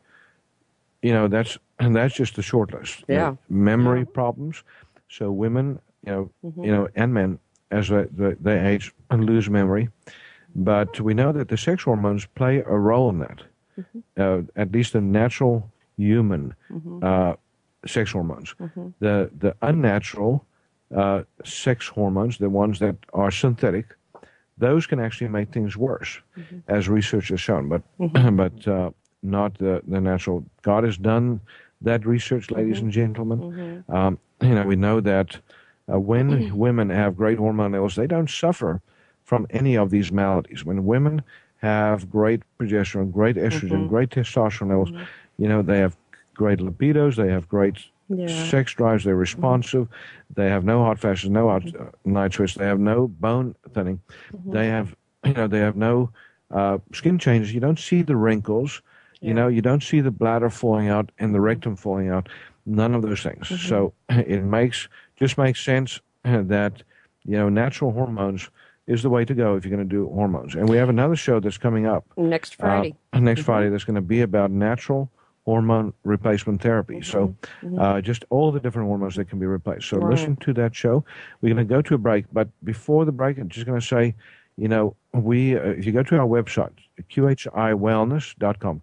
you 1.01 1.13
know 1.13 1.27
that's 1.27 1.57
and 1.79 1.95
that's 1.95 2.13
just 2.15 2.35
the 2.35 2.41
short 2.41 2.73
list. 2.73 3.03
You 3.07 3.15
know, 3.15 3.21
Yeah. 3.21 3.35
memory 3.49 4.05
problems. 4.05 4.63
So 5.09 5.31
women, 5.31 5.79
you 6.05 6.11
know, 6.11 6.31
Mm-hmm. 6.43 6.63
you 6.63 6.71
know, 6.71 6.87
and 6.95 7.13
men 7.13 7.39
as 7.71 7.87
they, 7.89 8.05
they, 8.11 8.33
they 8.41 8.59
age 8.67 8.93
and 9.09 9.25
lose 9.25 9.49
memory, 9.49 9.89
but 10.55 10.99
we 10.99 11.13
know 11.13 11.31
that 11.31 11.47
the 11.47 11.57
sex 11.57 11.83
hormones 11.83 12.25
play 12.35 12.57
a 12.59 12.77
role 12.77 13.09
in 13.09 13.19
that. 13.19 13.41
Mm-hmm. 13.79 13.99
Uh, 14.17 14.61
at 14.61 14.71
least 14.71 14.93
the 14.93 15.01
natural 15.01 15.69
human 15.97 16.53
uh, 17.01 17.33
sex 17.85 18.11
hormones. 18.11 18.53
Mm-hmm. 18.59 18.87
The 18.99 19.29
the 19.39 19.55
unnatural 19.61 20.45
uh, 20.95 21.23
sex 21.45 21.87
hormones, 21.87 22.37
the 22.37 22.49
ones 22.49 22.79
that 22.79 22.95
are 23.13 23.31
synthetic, 23.31 23.85
those 24.57 24.85
can 24.87 24.99
actually 24.99 25.29
make 25.29 25.51
things 25.51 25.77
worse, 25.77 26.19
Mm-hmm. 26.37 26.59
as 26.67 26.89
research 26.89 27.29
has 27.29 27.39
shown. 27.39 27.69
But 27.69 27.81
but 28.35 28.67
uh, 28.67 28.91
not 29.23 29.57
the 29.57 29.81
the 29.87 30.01
natural. 30.01 30.43
God 30.63 30.83
has 30.83 30.97
done 30.97 31.39
that 31.85 32.05
research, 32.05 32.51
ladies 32.51 32.75
Mm-hmm. 32.77 32.85
and 32.85 32.93
gentlemen. 32.93 33.83
Um, 33.87 34.19
you 34.41 34.53
know, 34.55 34.63
we 34.67 34.75
know 34.75 34.99
that 35.01 35.39
uh, 35.91 35.99
when 35.99 36.29
mm-hmm. 36.29 36.57
women 36.57 36.89
have 36.89 37.17
great 37.17 37.37
hormone 37.37 37.73
levels, 37.73 37.95
they 37.95 38.07
don't 38.07 38.29
suffer 38.29 38.81
from 39.23 39.47
any 39.49 39.77
of 39.77 39.89
these 39.89 40.11
maladies. 40.11 40.65
When 40.65 40.85
women 40.85 41.23
have 41.57 42.09
great 42.09 42.43
progesterone, 42.59 43.11
great 43.11 43.35
estrogen, 43.35 43.71
mm-hmm. 43.71 43.87
great 43.87 44.09
testosterone 44.09 44.69
levels, 44.69 44.91
mm-hmm. 44.91 45.03
you 45.37 45.47
know, 45.47 45.61
they 45.61 45.79
have 45.79 45.95
great 46.33 46.59
libidos, 46.59 47.15
they 47.15 47.29
have 47.29 47.47
great 47.47 47.77
Yeah. 48.09 48.27
sex 48.27 48.73
drives, 48.73 49.03
they're 49.03 49.15
responsive, 49.15 49.87
they 50.33 50.49
have 50.49 50.65
no 50.65 50.83
hot 50.83 50.99
flashes, 50.99 51.29
no 51.29 51.49
hot 51.49 51.63
uh, 51.75 51.85
night 52.03 52.33
sweats, 52.33 52.55
they 52.55 52.65
have 52.65 52.79
no 52.79 53.07
bone 53.07 53.55
thinning, 53.73 54.01
they 54.45 54.67
have, 54.67 54.95
you 55.25 55.33
know, 55.33 55.47
they 55.47 55.59
have 55.59 55.75
no 55.75 56.09
uh, 56.49 56.79
skin 56.93 57.17
changes. 57.19 57.53
You 57.53 57.61
don't 57.61 57.79
see 57.79 58.01
the 58.01 58.15
wrinkles, 58.15 58.81
you 59.21 59.33
know, 59.33 59.47
you 59.47 59.61
don't 59.61 59.83
see 59.83 60.01
the 60.01 60.11
bladder 60.11 60.49
falling 60.49 60.89
out 60.89 61.11
and 61.19 61.33
the 61.33 61.39
rectum 61.39 61.75
falling 61.75 62.09
out, 62.09 62.27
none 62.65 62.95
of 62.95 63.01
those 63.03 63.21
things. 63.21 63.47
So 63.69 63.93
it 64.09 64.43
makes 64.43 64.89
just 65.21 65.37
makes 65.37 65.63
sense 65.63 65.99
that 66.23 66.83
you 67.25 67.37
know 67.37 67.47
natural 67.47 67.91
hormones 67.91 68.49
is 68.87 69.03
the 69.03 69.09
way 69.09 69.23
to 69.23 69.33
go 69.35 69.55
if 69.55 69.63
you're 69.63 69.75
going 69.75 69.87
to 69.87 69.95
do 69.95 70.09
hormones. 70.09 70.55
And 70.55 70.67
we 70.67 70.75
have 70.77 70.89
another 70.89 71.15
show 71.15 71.39
that's 71.39 71.57
coming 71.57 71.85
up 71.85 72.03
Next 72.17 72.55
Friday. 72.55 72.95
uh, 73.13 73.19
next 73.19 73.43
Friday 73.43 73.69
that's 73.69 73.83
going 73.83 73.95
to 73.95 74.01
be 74.01 74.21
about 74.21 74.49
natural 74.49 75.09
hormone 75.45 75.93
replacement 76.03 76.61
therapy. 76.61 77.01
So, 77.01 77.35
uh, 77.77 78.01
just 78.01 78.25
all 78.31 78.51
the 78.51 78.59
different 78.59 78.87
hormones 78.87 79.15
that 79.15 79.25
can 79.29 79.39
be 79.39 79.45
replaced. 79.45 79.87
So, 79.89 79.97
Right. 79.97 80.11
listen 80.11 80.35
to 80.37 80.53
that 80.53 80.75
show. 80.75 81.03
We're 81.41 81.53
going 81.53 81.67
to 81.67 81.73
go 81.75 81.81
to 81.83 81.93
a 81.95 81.97
break, 81.99 82.25
but 82.33 82.49
before 82.63 83.05
the 83.05 83.11
break, 83.11 83.37
I'm 83.37 83.49
just 83.49 83.65
going 83.67 83.79
to 83.79 83.85
say, 83.85 84.15
you 84.57 84.67
know, 84.67 84.95
we 85.13 85.55
uh, 85.55 85.61
if 85.61 85.85
you 85.85 85.91
go 85.91 86.03
to 86.03 86.17
our 86.17 86.27
website, 86.27 86.73
QHIWellness.com, 87.11 88.81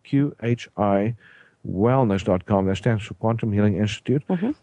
QHIWellness.com, 1.67 2.67
that 2.67 2.77
stands 2.77 3.05
for 3.05 3.15
Quantum 3.15 3.53
Healing 3.53 3.77
Institute. 3.79 4.23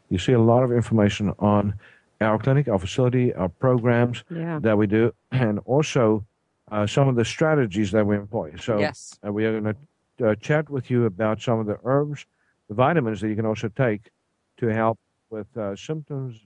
You 0.09 0.17
see 0.17 0.33
a 0.33 0.39
lot 0.39 0.63
of 0.63 0.71
information 0.71 1.33
on 1.39 1.73
our 2.21 2.39
clinic, 2.39 2.67
our 2.67 2.79
facility, 2.79 3.33
our 3.33 3.49
programs 3.49 4.23
Yeah. 4.29 4.59
that 4.59 4.77
we 4.77 4.87
do, 4.87 5.13
and 5.31 5.59
also 5.65 6.25
uh, 6.71 6.87
some 6.87 7.07
of 7.07 7.15
the 7.15 7.25
strategies 7.25 7.91
that 7.91 8.05
we 8.07 8.15
employ. 8.15 8.55
So, 8.57 8.79
Yes. 8.79 9.19
uh, 9.25 9.31
we 9.31 9.45
are 9.45 9.59
going 9.59 9.75
to 10.17 10.29
uh, 10.31 10.35
chat 10.35 10.69
with 10.69 10.89
you 10.89 11.05
about 11.05 11.41
some 11.41 11.59
of 11.59 11.67
the 11.67 11.77
herbs, 11.83 12.25
the 12.69 12.73
vitamins 12.73 13.21
that 13.21 13.29
you 13.29 13.35
can 13.35 13.45
also 13.45 13.67
take 13.67 14.09
to 14.57 14.67
help 14.73 14.97
with 15.29 15.45
uh, 15.57 15.75
symptoms 15.75 16.41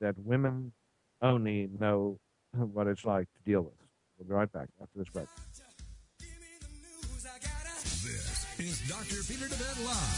that 0.00 0.14
women 0.18 0.72
only 1.22 1.68
know 1.80 2.18
what 2.52 2.86
it's 2.86 3.04
like 3.04 3.26
to 3.34 3.42
deal 3.44 3.62
with. 3.62 3.72
We'll 4.18 4.28
be 4.28 4.34
right 4.34 4.52
back 4.52 4.68
after 4.80 4.98
this 4.98 5.08
break. 5.08 5.26
Is 8.54 8.78
Dr. 8.86 9.18
Peter 9.26 9.50
De 9.50 9.58
Wet 9.58 9.78
Live. 9.82 10.14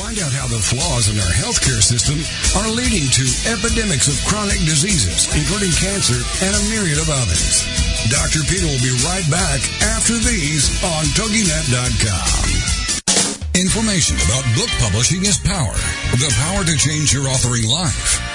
Find 0.00 0.16
out 0.24 0.32
how 0.32 0.48
the 0.48 0.56
flaws 0.56 1.12
in 1.12 1.20
our 1.20 1.34
healthcare 1.36 1.84
system 1.84 2.16
are 2.56 2.72
leading 2.72 3.04
to 3.04 3.24
epidemics 3.52 4.08
of 4.08 4.16
chronic 4.24 4.56
diseases, 4.64 5.28
including 5.36 5.68
cancer 5.76 6.16
and 6.40 6.56
a 6.56 6.62
myriad 6.72 6.96
of 6.96 7.12
others. 7.12 7.68
Dr. 8.08 8.48
Peter 8.48 8.64
will 8.64 8.80
be 8.80 8.96
right 9.04 9.28
back 9.28 9.60
after 9.92 10.16
these 10.24 10.72
on 10.88 11.04
TogiNet.com. 11.20 12.48
Information 13.52 14.16
about 14.24 14.48
book 14.56 14.72
publishing 14.80 15.28
is 15.28 15.36
power. 15.36 15.76
The 16.16 16.32
power 16.48 16.64
to 16.64 16.76
change 16.80 17.12
your 17.12 17.28
authoring 17.28 17.68
life 17.68 18.25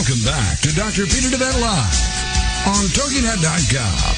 Welcome 0.00 0.24
back 0.24 0.56
to 0.64 0.72
Dr. 0.72 1.04
Peter 1.04 1.28
De 1.28 1.36
Wet 1.36 1.60
Live 1.60 2.00
on 2.72 2.88
TogiNet.com. 2.96 4.16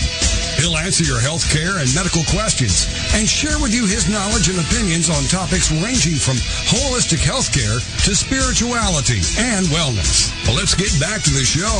He'll 0.62 0.78
answer 0.78 1.02
your 1.02 1.18
health 1.18 1.42
care 1.50 1.82
and 1.82 1.90
medical 1.90 2.22
questions 2.30 2.86
and 3.18 3.26
share 3.26 3.58
with 3.58 3.74
you 3.74 3.82
his 3.82 4.06
knowledge 4.06 4.46
and 4.46 4.62
opinions 4.62 5.10
on 5.10 5.26
topics 5.26 5.74
ranging 5.74 6.14
from 6.14 6.38
holistic 6.70 7.18
healthcare 7.18 7.82
to 8.06 8.14
spirituality 8.14 9.26
and 9.42 9.66
wellness. 9.74 10.30
Well, 10.46 10.54
let's 10.54 10.78
get 10.78 10.94
back 11.02 11.26
to 11.26 11.34
the 11.34 11.42
show. 11.42 11.74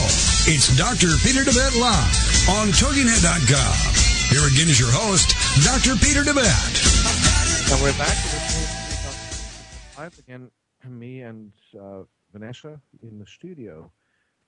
It's 0.50 0.74
Dr. 0.74 1.14
Peter 1.22 1.46
De 1.46 1.54
Wet 1.54 1.78
Live 1.78 2.18
on 2.58 2.74
TogiNet.com. 2.74 3.78
Here 4.34 4.42
again 4.50 4.66
is 4.66 4.82
your 4.82 4.90
host, 4.90 5.30
Dr. 5.62 5.94
Peter 6.02 6.26
De 6.26 6.34
Wet. 6.34 6.74
And 7.70 7.78
we're 7.78 7.94
back. 7.94 8.18
Live 9.94 10.18
again, 10.18 10.50
me 10.90 11.22
and 11.22 11.54
uh, 11.78 12.02
Vanessa 12.32 12.80
in 13.02 13.18
the 13.18 13.26
studio 13.26 13.90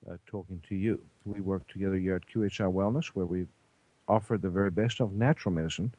uh, 0.09 0.15
talking 0.25 0.61
to 0.67 0.75
you. 0.75 0.99
We 1.25 1.41
work 1.41 1.67
together 1.67 1.95
here 1.95 2.15
at 2.15 2.27
QHI 2.27 2.71
Wellness, 2.71 3.07
where 3.07 3.25
we 3.25 3.45
offer 4.07 4.37
the 4.37 4.49
very 4.49 4.71
best 4.71 4.99
of 4.99 5.13
natural 5.13 5.53
medicine 5.53 5.93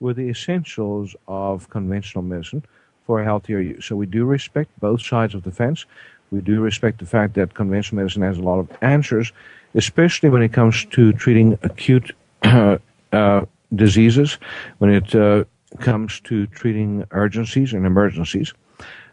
with 0.00 0.16
the 0.16 0.28
essentials 0.28 1.14
of 1.28 1.68
conventional 1.70 2.22
medicine 2.22 2.64
for 3.06 3.20
a 3.20 3.24
healthier 3.24 3.60
you. 3.60 3.80
So 3.80 3.96
we 3.96 4.06
do 4.06 4.24
respect 4.24 4.70
both 4.80 5.02
sides 5.02 5.34
of 5.34 5.42
the 5.42 5.52
fence. 5.52 5.84
We 6.30 6.40
do 6.40 6.60
respect 6.60 6.98
the 6.98 7.06
fact 7.06 7.34
that 7.34 7.54
conventional 7.54 8.02
medicine 8.02 8.22
has 8.22 8.38
a 8.38 8.42
lot 8.42 8.58
of 8.58 8.70
answers, 8.80 9.32
especially 9.74 10.28
when 10.28 10.42
it 10.42 10.52
comes 10.52 10.84
to 10.86 11.12
treating 11.12 11.58
acute 11.62 12.14
uh, 12.42 13.44
diseases, 13.74 14.38
when 14.78 14.90
it 14.90 15.14
uh, 15.14 15.44
comes 15.78 16.20
to 16.20 16.46
treating 16.48 17.04
urgencies 17.10 17.72
and 17.72 17.84
emergencies. 17.84 18.52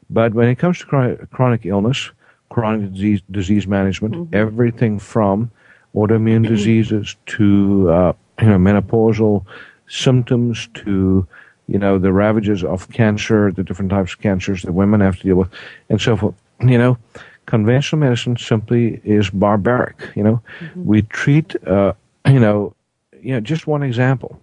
But 0.10 0.34
when 0.34 0.48
it 0.48 0.56
comes 0.56 0.80
to 0.80 1.28
chronic 1.32 1.66
illness, 1.66 2.12
chronic 2.50 2.92
disease, 2.94 3.22
disease 3.32 3.68
management, 3.68 4.34
everything 4.34 5.00
from 5.00 5.52
autoimmune 5.96 6.48
diseases 6.48 7.16
to 7.26 7.90
uh, 7.90 8.14
you 8.42 8.48
know 8.48 8.58
menopausal 8.58 9.46
symptoms 9.88 10.68
to 10.74 11.28
you 11.68 11.80
know 11.80 11.98
the 11.98 12.12
ravages 12.12 12.64
of 12.64 12.90
cancer, 12.92 13.52
the 13.52 13.64
different 13.64 13.92
types 13.92 14.14
of 14.14 14.22
cancers 14.22 14.64
that 14.64 14.72
women 14.72 15.02
have 15.02 15.18
to 15.18 15.24
deal 15.24 15.36
with, 15.36 15.50
and 15.90 16.02
so 16.02 16.18
forth. 16.18 16.36
You 16.62 16.78
know, 16.78 16.98
conventional 17.46 18.00
medicine 18.00 18.38
simply 18.38 19.02
is 19.04 19.30
barbaric. 19.30 19.96
You 20.16 20.24
know, 20.24 20.42
we 20.76 21.04
treat 21.04 21.56
uh, 21.68 21.94
you 22.28 22.40
know 22.40 22.74
you 23.22 23.34
know 23.34 23.40
just 23.40 23.68
one 23.68 23.84
example. 23.84 24.40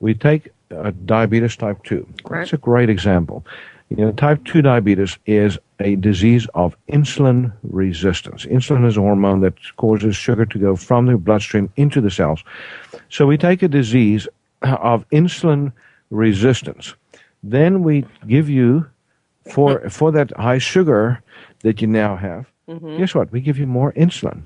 We 0.00 0.14
take 0.14 0.48
uh, 0.70 0.92
diabetes 1.04 1.56
type 1.56 1.82
two. 1.84 2.06
Right. 2.24 2.40
That's 2.40 2.52
a 2.52 2.58
great 2.58 2.90
example. 2.90 3.44
You 3.90 3.96
know, 3.96 4.12
type 4.12 4.44
2 4.44 4.62
diabetes 4.62 5.18
is 5.26 5.58
a 5.80 5.96
disease 5.96 6.46
of 6.54 6.76
insulin 6.90 7.52
resistance. 7.62 8.46
Insulin 8.46 8.86
is 8.86 8.96
a 8.96 9.00
hormone 9.00 9.40
that 9.40 9.54
causes 9.76 10.16
sugar 10.16 10.46
to 10.46 10.58
go 10.58 10.74
from 10.76 11.06
the 11.06 11.16
bloodstream 11.16 11.70
into 11.76 12.00
the 12.00 12.10
cells. 12.10 12.42
So 13.08 13.26
we 13.26 13.36
take 13.36 13.62
a 13.62 13.68
disease 13.68 14.26
of 14.62 15.08
insulin 15.10 15.72
resistance. 16.10 16.94
Then 17.42 17.82
we 17.82 18.06
give 18.26 18.48
you, 18.48 18.86
for, 19.52 19.88
for 19.90 20.10
that 20.12 20.32
high 20.36 20.58
sugar 20.58 21.22
that 21.60 21.82
you 21.82 21.86
now 21.86 22.16
have, 22.16 22.46
mm-hmm. 22.68 22.96
guess 22.98 23.14
what? 23.14 23.30
We 23.30 23.40
give 23.40 23.58
you 23.58 23.66
more 23.66 23.92
insulin. 23.92 24.42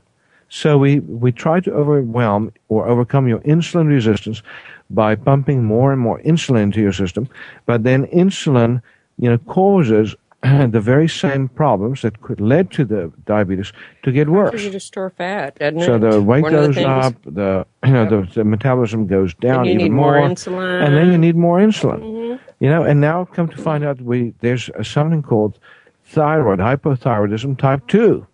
So 0.49 0.79
we, 0.79 1.01
we 1.01 1.31
try 1.31 1.61
to 1.61 1.73
overwhelm 1.73 2.53
or 2.69 2.89
overcome 2.89 3.29
your 3.29 3.41
insulin 3.41 3.89
resistance 3.89 4.43
by 4.91 5.15
pumping 5.15 5.65
more 5.65 5.93
and 5.93 6.01
more 6.01 6.21
insulin 6.21 6.63
into 6.63 6.81
your 6.81 6.93
system. 6.93 7.29
But 7.67 7.85
then 7.85 8.07
insulin, 8.07 8.83
you 9.19 9.29
know, 9.31 9.39
causes 9.39 10.15
the 10.43 10.81
very 10.81 11.09
same 11.09 11.49
problems 11.49 12.03
that 12.03 12.21
could 12.23 12.41
led 12.41 12.71
to 12.71 12.85
the 12.85 13.13
diabetes 13.27 13.73
to 14.05 14.13
get 14.13 14.29
worse. 14.29 14.55
Easier 14.55 14.71
to 14.73 14.81
store 14.81 15.11
fat, 15.11 15.59
doesn't 15.59 15.81
So 15.81 15.97
it? 15.97 15.99
the 15.99 16.23
weight 16.23 16.43
One 16.45 16.53
goes 16.53 16.75
things. 16.77 16.87
up, 16.87 17.15
the 17.25 17.67
you 17.85 17.93
know 17.97 18.05
the, 18.09 18.29
the 18.35 18.45
metabolism 18.45 19.07
goes 19.07 19.35
down 19.35 19.65
you 19.65 19.73
even 19.73 19.83
need 19.85 19.93
more 19.93 20.15
insulin. 20.15 20.85
and 20.87 20.97
then 20.97 21.11
you 21.11 21.19
need 21.19 21.35
more 21.37 21.59
insulin. 21.59 22.01
Mm-hmm. 22.01 22.37
You 22.61 22.71
know, 22.71 22.83
and 22.85 23.01
now 23.01 23.25
come 23.25 23.49
to 23.49 23.57
find 23.57 23.85
out 23.85 24.01
we 24.01 24.33
there's 24.41 24.71
something 24.83 25.23
called 25.23 25.59
thyroid 26.05 26.61
hypothyroidism 26.61 27.59
type 27.59 27.87
two. 27.89 28.27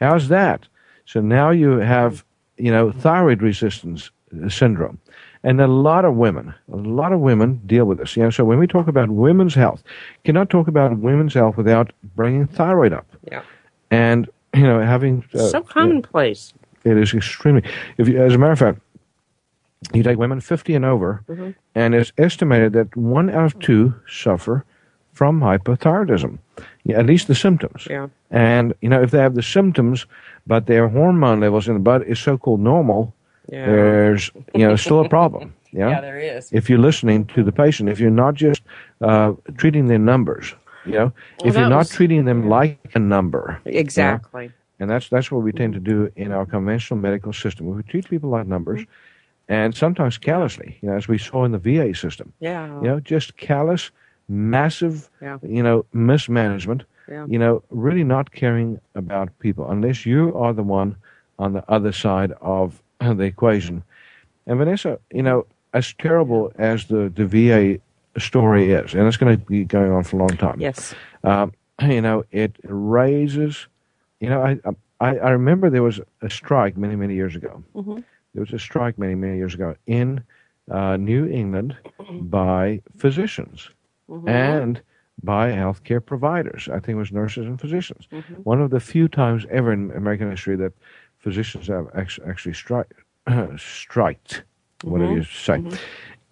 How's 0.00 0.28
that? 0.28 0.66
So 1.04 1.20
now 1.20 1.50
you 1.50 1.78
have 1.78 2.24
you 2.58 2.70
know 2.70 2.92
thyroid 2.92 3.42
resistance 3.42 4.10
syndrome, 4.48 4.98
and 5.42 5.60
a 5.60 5.66
lot 5.66 6.04
of 6.04 6.14
women, 6.16 6.54
a 6.72 6.76
lot 6.76 7.12
of 7.12 7.20
women 7.20 7.60
deal 7.66 7.84
with 7.86 7.98
this. 7.98 8.16
You 8.16 8.24
know, 8.24 8.30
so 8.30 8.44
when 8.44 8.58
we 8.58 8.66
talk 8.66 8.88
about 8.88 9.08
women's 9.10 9.54
health, 9.54 9.82
cannot 10.24 10.50
talk 10.50 10.68
about 10.68 10.98
women's 10.98 11.34
health 11.34 11.56
without 11.56 11.92
bringing 12.16 12.46
thyroid 12.46 12.92
up, 12.92 13.06
Yeah. 13.30 13.42
and 13.90 14.28
you 14.54 14.62
know 14.64 14.80
having 14.80 15.24
uh, 15.34 15.38
so 15.48 15.62
commonplace. 15.62 16.52
it 16.84 16.96
is 16.96 17.14
extremely. 17.14 17.62
If 17.98 18.08
you, 18.08 18.22
as 18.22 18.34
a 18.34 18.38
matter 18.38 18.52
of 18.52 18.58
fact, 18.58 18.80
you 19.94 20.02
take 20.02 20.18
women 20.18 20.40
50 20.40 20.74
and 20.74 20.84
over, 20.84 21.22
Mm-hmm. 21.28 21.50
and 21.74 21.94
it's 21.94 22.12
estimated 22.18 22.72
that 22.74 22.94
one 22.96 23.30
out 23.30 23.44
of 23.46 23.58
two 23.60 23.94
suffer 24.06 24.64
from 25.12 25.40
hypothyroidism, 25.40 26.38
yeah, 26.84 26.98
at 26.98 27.06
least 27.06 27.26
the 27.28 27.34
symptoms. 27.34 27.86
Yeah. 27.90 28.08
And 28.30 28.74
you 28.82 28.88
know, 28.88 29.02
if 29.02 29.10
they 29.10 29.18
have 29.18 29.34
the 29.34 29.42
symptoms, 29.42 30.06
but 30.46 30.66
their 30.66 30.88
hormone 30.88 31.40
levels 31.40 31.66
in 31.68 31.74
the 31.74 31.80
blood 31.80 32.02
is 32.04 32.18
so-called 32.18 32.60
normal, 32.60 33.14
Yeah. 33.48 33.66
there's 33.66 34.30
you 34.54 34.66
know 34.66 34.76
still 34.76 35.00
a 35.00 35.08
problem. 35.08 35.54
Yeah. 35.72 35.88
Yeah, 35.90 36.00
there 36.00 36.18
is. 36.18 36.50
If 36.52 36.68
you're 36.68 36.80
listening 36.80 37.26
to 37.26 37.44
the 37.44 37.52
patient, 37.52 37.88
if 37.90 38.00
you're 38.00 38.10
not 38.10 38.34
just 38.34 38.60
uh, 39.02 39.34
treating 39.56 39.86
their 39.86 40.00
numbers, 40.00 40.52
you 40.84 40.94
know, 40.94 41.12
if 41.44 41.54
you're 41.54 41.68
not 41.68 41.78
was- 41.86 41.90
treating 41.90 42.24
them 42.24 42.48
like 42.48 42.80
a 42.96 42.98
number, 42.98 43.60
you 43.64 43.72
know, 43.74 43.78
Exactly. 43.78 44.50
and 44.80 44.90
that's 44.90 45.08
that's 45.08 45.30
what 45.30 45.42
we 45.44 45.52
tend 45.52 45.74
to 45.74 45.78
do 45.78 46.10
in 46.16 46.32
our 46.32 46.44
conventional 46.44 46.98
medical 46.98 47.32
system. 47.32 47.66
We 47.66 47.84
treat 47.84 48.08
people 48.10 48.30
like 48.30 48.48
numbers, 48.48 48.80
Mm-hmm. 48.80 49.52
and 49.54 49.74
sometimes 49.76 50.18
callously, 50.18 50.76
you 50.82 50.88
know, 50.90 50.96
as 50.96 51.06
we 51.06 51.18
saw 51.18 51.44
in 51.44 51.52
the 51.52 51.58
VA 51.58 51.94
system. 51.94 52.32
Yeah. 52.40 52.66
You 52.82 52.88
know, 52.88 52.98
just 53.00 53.36
callous, 53.36 53.92
massive, 54.28 55.08
Yeah. 55.22 55.38
you 55.42 55.62
know, 55.62 55.84
mismanagement. 55.92 56.82
Yeah. 57.08 57.26
You 57.28 57.38
know, 57.38 57.62
really 57.70 58.04
not 58.04 58.30
caring 58.32 58.80
about 58.96 59.28
people 59.38 59.70
unless 59.70 60.04
you 60.04 60.34
are 60.36 60.52
the 60.52 60.62
one 60.64 60.96
on 61.38 61.52
the 61.52 61.62
other 61.68 61.92
side 61.92 62.32
of 62.40 62.82
the 63.00 63.24
equation. 63.24 63.82
And 64.46 64.58
Vanessa, 64.58 64.98
you 65.12 65.22
know, 65.22 65.46
as 65.72 65.92
terrible 65.94 66.52
as 66.58 66.86
the 66.86 67.10
the 67.14 67.26
VA 67.26 67.80
story 68.20 68.72
is, 68.72 68.94
and 68.94 69.06
it's 69.06 69.16
going 69.16 69.38
to 69.38 69.44
be 69.44 69.64
going 69.64 69.92
on 69.92 70.02
for 70.04 70.16
a 70.16 70.18
long 70.18 70.36
time 70.36 70.60
Yes. 70.60 70.94
um, 71.24 71.52
you 71.82 72.00
know, 72.00 72.24
it 72.32 72.56
raises. 72.64 73.66
You 74.20 74.28
know, 74.28 74.42
I, 74.42 74.58
I 75.00 75.16
I 75.18 75.30
remember 75.30 75.70
there 75.70 75.82
was 75.82 76.00
a 76.20 76.28
strike 76.30 76.76
many 76.76 76.96
many 76.96 77.14
years 77.14 77.36
ago. 77.36 77.62
Mhm. 77.74 78.04
There 78.34 78.40
was 78.42 78.52
a 78.52 78.58
strike 78.58 78.98
many 78.98 79.14
many 79.14 79.36
years 79.36 79.54
ago 79.54 79.74
in 79.86 80.22
uh, 80.70 80.96
New 80.96 81.26
England 81.26 81.76
by 82.20 82.80
physicians 82.96 83.70
and 84.28 84.80
by 85.22 85.50
healthcare 85.52 86.04
providers. 86.04 86.68
I 86.68 86.80
think 86.80 86.96
it 86.96 87.02
was 87.06 87.12
nurses 87.12 87.46
and 87.46 87.60
physicians. 87.60 88.08
One 88.44 88.60
of 88.60 88.70
the 88.70 88.80
few 88.80 89.06
times 89.08 89.46
ever 89.50 89.72
in 89.72 89.90
American 89.92 90.30
history 90.30 90.56
that 90.56 90.72
physicians 91.20 91.68
have 91.68 91.88
actually, 91.94 92.54
strike, 92.54 92.92
striked, 93.58 94.44
whatever 94.82 95.12
you 95.12 95.24
say. 95.24 95.58
Mm-hmm. 95.58 95.68
Mm-hmm. 95.68 95.76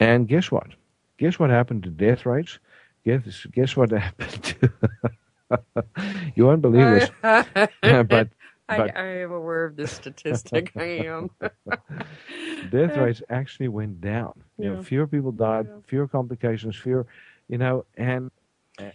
And 0.00 0.28
guess 0.28 0.50
what? 0.50 0.68
Guess 1.18 1.38
what 1.38 1.50
happened 1.50 1.84
to 1.84 1.90
death 1.90 2.26
rates? 2.26 2.58
Guess 3.04 3.46
guess 3.52 3.76
what 3.76 3.90
happened 4.08 4.42
to? 4.44 4.70
you 6.36 6.46
won't 6.46 6.62
believe 6.62 6.88
this, 6.88 7.10
but 7.22 8.28
I, 8.68 8.76
but 8.76 8.96
I 8.96 9.04
am 9.22 9.32
aware 9.32 9.64
of 9.64 9.76
this 9.76 9.92
statistic. 9.92 10.72
I 10.76 10.84
am. 11.06 11.30
death 12.68 12.96
rates 12.96 13.22
actually 13.30 13.68
went 13.68 14.00
down. 14.00 14.32
You 14.58 14.70
know, 14.70 14.76
fewer 14.78 15.06
people 15.06 15.32
died, 15.32 15.68
fewer 15.86 16.08
complications, 16.08 16.76
fewer, 16.76 17.06
you 17.48 17.58
know, 17.58 17.84
and 17.96 18.30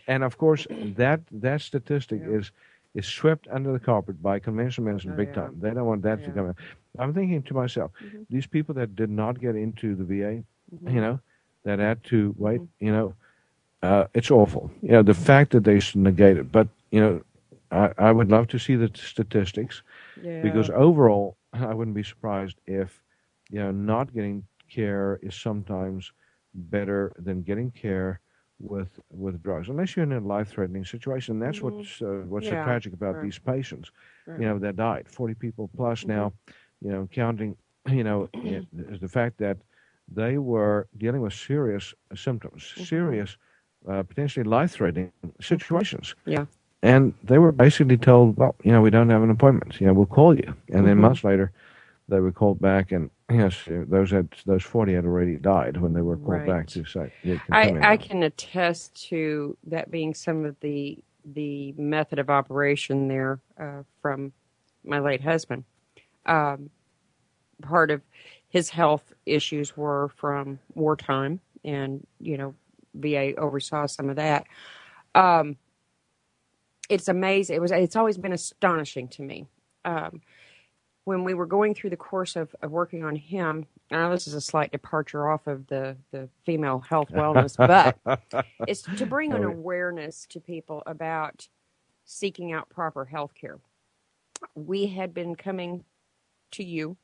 and 0.08 0.24
of 0.24 0.38
course 0.38 0.68
that 0.82 1.22
that 1.32 1.62
statistic 1.62 2.22
Yeah. 2.22 2.38
is 2.40 2.52
is 2.94 3.06
swept 3.06 3.48
under 3.52 3.72
the 3.72 3.80
carpet 3.80 4.22
by 4.22 4.40
conventional 4.40 4.86
medicine 4.88 5.12
Oh, 5.12 5.16
big 5.16 5.30
yeah. 5.30 5.34
time. 5.34 5.56
They 5.60 5.72
don't 5.72 5.86
want 5.86 6.02
that 6.04 6.24
to 6.24 6.32
come 6.32 6.50
out. 6.50 6.56
I'm 6.98 7.14
thinking 7.14 7.42
to 7.44 7.54
myself, 7.54 7.92
Mhm. 8.02 8.26
these 8.30 8.48
people 8.48 8.74
that 8.76 8.96
did 8.96 9.10
not 9.10 9.40
get 9.40 9.56
into 9.56 9.96
the 9.96 10.04
VA, 10.04 10.44
Mm-hmm. 10.74 10.90
you 10.90 11.02
know, 11.02 11.20
that 11.64 11.80
had 11.80 12.04
to 12.06 12.34
wait, 12.38 12.62
you 12.80 12.92
know, 12.92 13.14
uh, 13.82 14.06
it's 14.14 14.32
awful. 14.32 14.72
You 14.82 14.92
know, 14.92 15.04
the 15.04 15.14
fact 15.14 15.52
that 15.52 15.64
they 15.64 15.78
s- 15.78 15.96
negate 15.96 16.38
it, 16.38 16.52
but 16.52 16.68
you 16.92 17.00
know, 17.02 17.22
I, 17.72 17.92
I 17.98 18.12
would 18.12 18.30
love 18.32 18.48
to 18.50 18.60
see 18.60 18.76
the 18.76 18.90
statistics 18.94 19.82
Yeah. 20.16 20.42
because 20.42 20.70
overall, 20.70 21.38
I 21.54 21.74
wouldn't 21.74 21.96
be 21.96 22.04
surprised 22.04 22.58
if 22.66 23.02
you 23.50 23.60
know 23.60 23.72
not 23.72 24.14
getting 24.14 24.44
care 24.70 25.20
is 25.22 25.36
sometimes 25.36 26.12
better 26.54 27.12
than 27.18 27.42
getting 27.44 27.72
care 27.72 28.20
with 28.64 29.00
with 29.12 29.42
drugs, 29.44 29.70
unless 29.70 29.96
you're 29.96 30.04
in 30.06 30.14
a 30.14 30.20
life-threatening 30.20 30.86
situation. 30.86 31.40
That's 31.40 31.62
what's 31.62 32.02
uh, 32.02 32.24
what's 32.32 32.48
so 32.48 32.56
Mm-hmm. 32.56 32.64
Tragic 32.64 32.94
about 32.94 33.16
right. 33.16 33.24
these 33.24 33.40
patients. 33.40 33.92
Right. 34.28 34.40
You 34.42 34.48
know, 34.48 34.60
that 34.60 34.76
died, 34.76 35.06
40 35.10 35.36
people 35.36 35.70
plus 35.76 36.06
now. 36.08 36.34
You 36.82 36.92
know, 36.92 37.08
counting. 37.12 37.56
You 38.00 38.04
know, 38.04 38.30
it- 38.44 38.66
is 38.94 39.00
the 39.02 39.10
fact 39.10 39.38
that 39.40 39.58
they 40.16 40.38
were 40.38 40.88
dealing 40.98 41.22
with 41.22 41.34
serious 41.34 41.94
symptoms, 42.16 42.64
Mm-hmm. 42.64 42.84
serious, 42.84 43.38
uh, 43.90 44.04
potentially 44.04 44.46
life-threatening 44.46 45.12
situations 45.42 46.16
yeah. 46.26 46.46
and 46.82 47.14
they 47.24 47.38
were 47.38 47.52
basically 47.52 47.98
told, 47.98 48.38
well, 48.38 48.56
you 48.64 48.72
know, 48.72 48.82
we 48.82 48.90
don't 48.90 49.10
have 49.10 49.24
an 49.24 49.30
appointment. 49.30 49.80
You 49.82 49.88
know, 49.88 49.94
we'll 49.94 50.06
call 50.20 50.36
you. 50.36 50.56
And 50.74 50.86
then 50.88 50.98
Mhm. 50.98 51.02
months 51.02 51.24
later, 51.24 51.52
they 52.08 52.20
were 52.22 52.32
called 52.32 52.60
back, 52.60 52.92
and 52.92 53.10
yes, 53.34 53.64
those 53.68 54.12
had 54.12 54.30
those 54.46 54.64
forty 54.64 54.94
had 54.94 55.06
already 55.06 55.36
died 55.36 55.78
when 55.78 55.94
they 55.94 56.02
were 56.02 56.18
called 56.18 56.46
back 56.46 56.68
to 56.68 56.86
say. 56.86 57.12
Yeah, 57.24 57.36
I, 57.52 57.78
I 57.82 57.98
can 57.98 58.24
attest 58.24 59.08
to 59.10 59.58
that 59.68 59.92
being 59.92 60.14
some 60.14 60.46
of 60.46 60.60
the 60.60 60.98
the 61.26 61.74
method 61.78 62.20
of 62.20 62.30
operation 62.30 63.08
there 63.08 63.40
uh, 63.60 63.84
from 64.02 64.34
my 64.84 65.00
late 65.00 65.22
husband. 65.22 65.64
Um, 66.26 66.70
part 67.62 67.92
of 67.92 68.02
his 68.50 68.70
health 68.70 69.14
issues 69.26 69.76
were 69.76 70.10
from 70.16 70.60
wartime, 70.76 71.40
and 71.64 72.06
you 72.20 72.38
know, 72.38 72.56
VA 72.96 73.36
oversaw 73.36 73.86
some 73.88 74.10
of 74.10 74.18
that. 74.18 74.46
Um, 75.16 75.58
it's 76.90 77.08
amazing. 77.08 77.56
It 77.56 77.62
was. 77.62 77.72
It's 77.72 77.96
always 77.96 78.18
been 78.18 78.34
astonishing 78.34 79.08
to 79.10 79.22
me. 79.22 79.48
Um, 79.86 80.22
when 81.06 81.24
we 81.24 81.34
were 81.34 81.46
going 81.46 81.74
through 81.74 81.90
the 81.90 81.98
course 81.98 82.36
of, 82.36 82.56
of 82.62 82.72
working 82.72 83.04
on 83.04 83.16
him, 83.16 83.66
I 83.92 83.98
know 83.98 84.12
this 84.12 84.28
is 84.28 84.34
a 84.34 84.42
slight 84.42 84.72
departure 84.72 85.30
off 85.30 85.48
of 85.48 85.68
the, 85.68 85.98
the 86.12 86.30
female 86.46 86.80
health 86.80 87.10
wellness, 87.10 87.58
but 87.58 88.46
it's 88.68 88.84
to 88.84 89.06
bring 89.06 89.34
an 89.34 89.44
awareness 89.44 90.26
to 90.30 90.40
people 90.40 90.82
about 90.86 91.48
seeking 92.06 92.54
out 92.54 92.70
proper 92.70 93.06
health 93.06 93.34
care. 93.40 93.60
We 94.56 94.88
had 94.88 95.14
been 95.14 95.36
coming 95.36 95.84
to 96.52 96.64
you. 96.64 96.98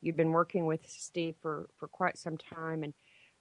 You've 0.00 0.16
been 0.16 0.32
working 0.32 0.66
with 0.66 0.80
Steve 0.86 1.34
for, 1.40 1.68
for 1.78 1.88
quite 1.88 2.16
some 2.16 2.38
time. 2.38 2.82
And 2.82 2.94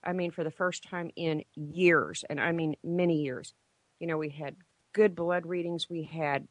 I 0.04 0.14
mean, 0.14 0.32
for 0.32 0.44
the 0.44 0.52
first 0.52 0.84
time 0.84 1.10
in 1.16 1.44
years, 1.56 2.24
and 2.30 2.40
I 2.40 2.52
mean 2.52 2.76
many 2.84 3.22
years, 3.22 3.54
you 4.00 4.08
know, 4.08 4.18
we 4.18 4.30
had 4.30 4.56
good 4.94 5.16
blood 5.16 5.46
readings, 5.46 5.90
we 5.90 6.04
had 6.04 6.48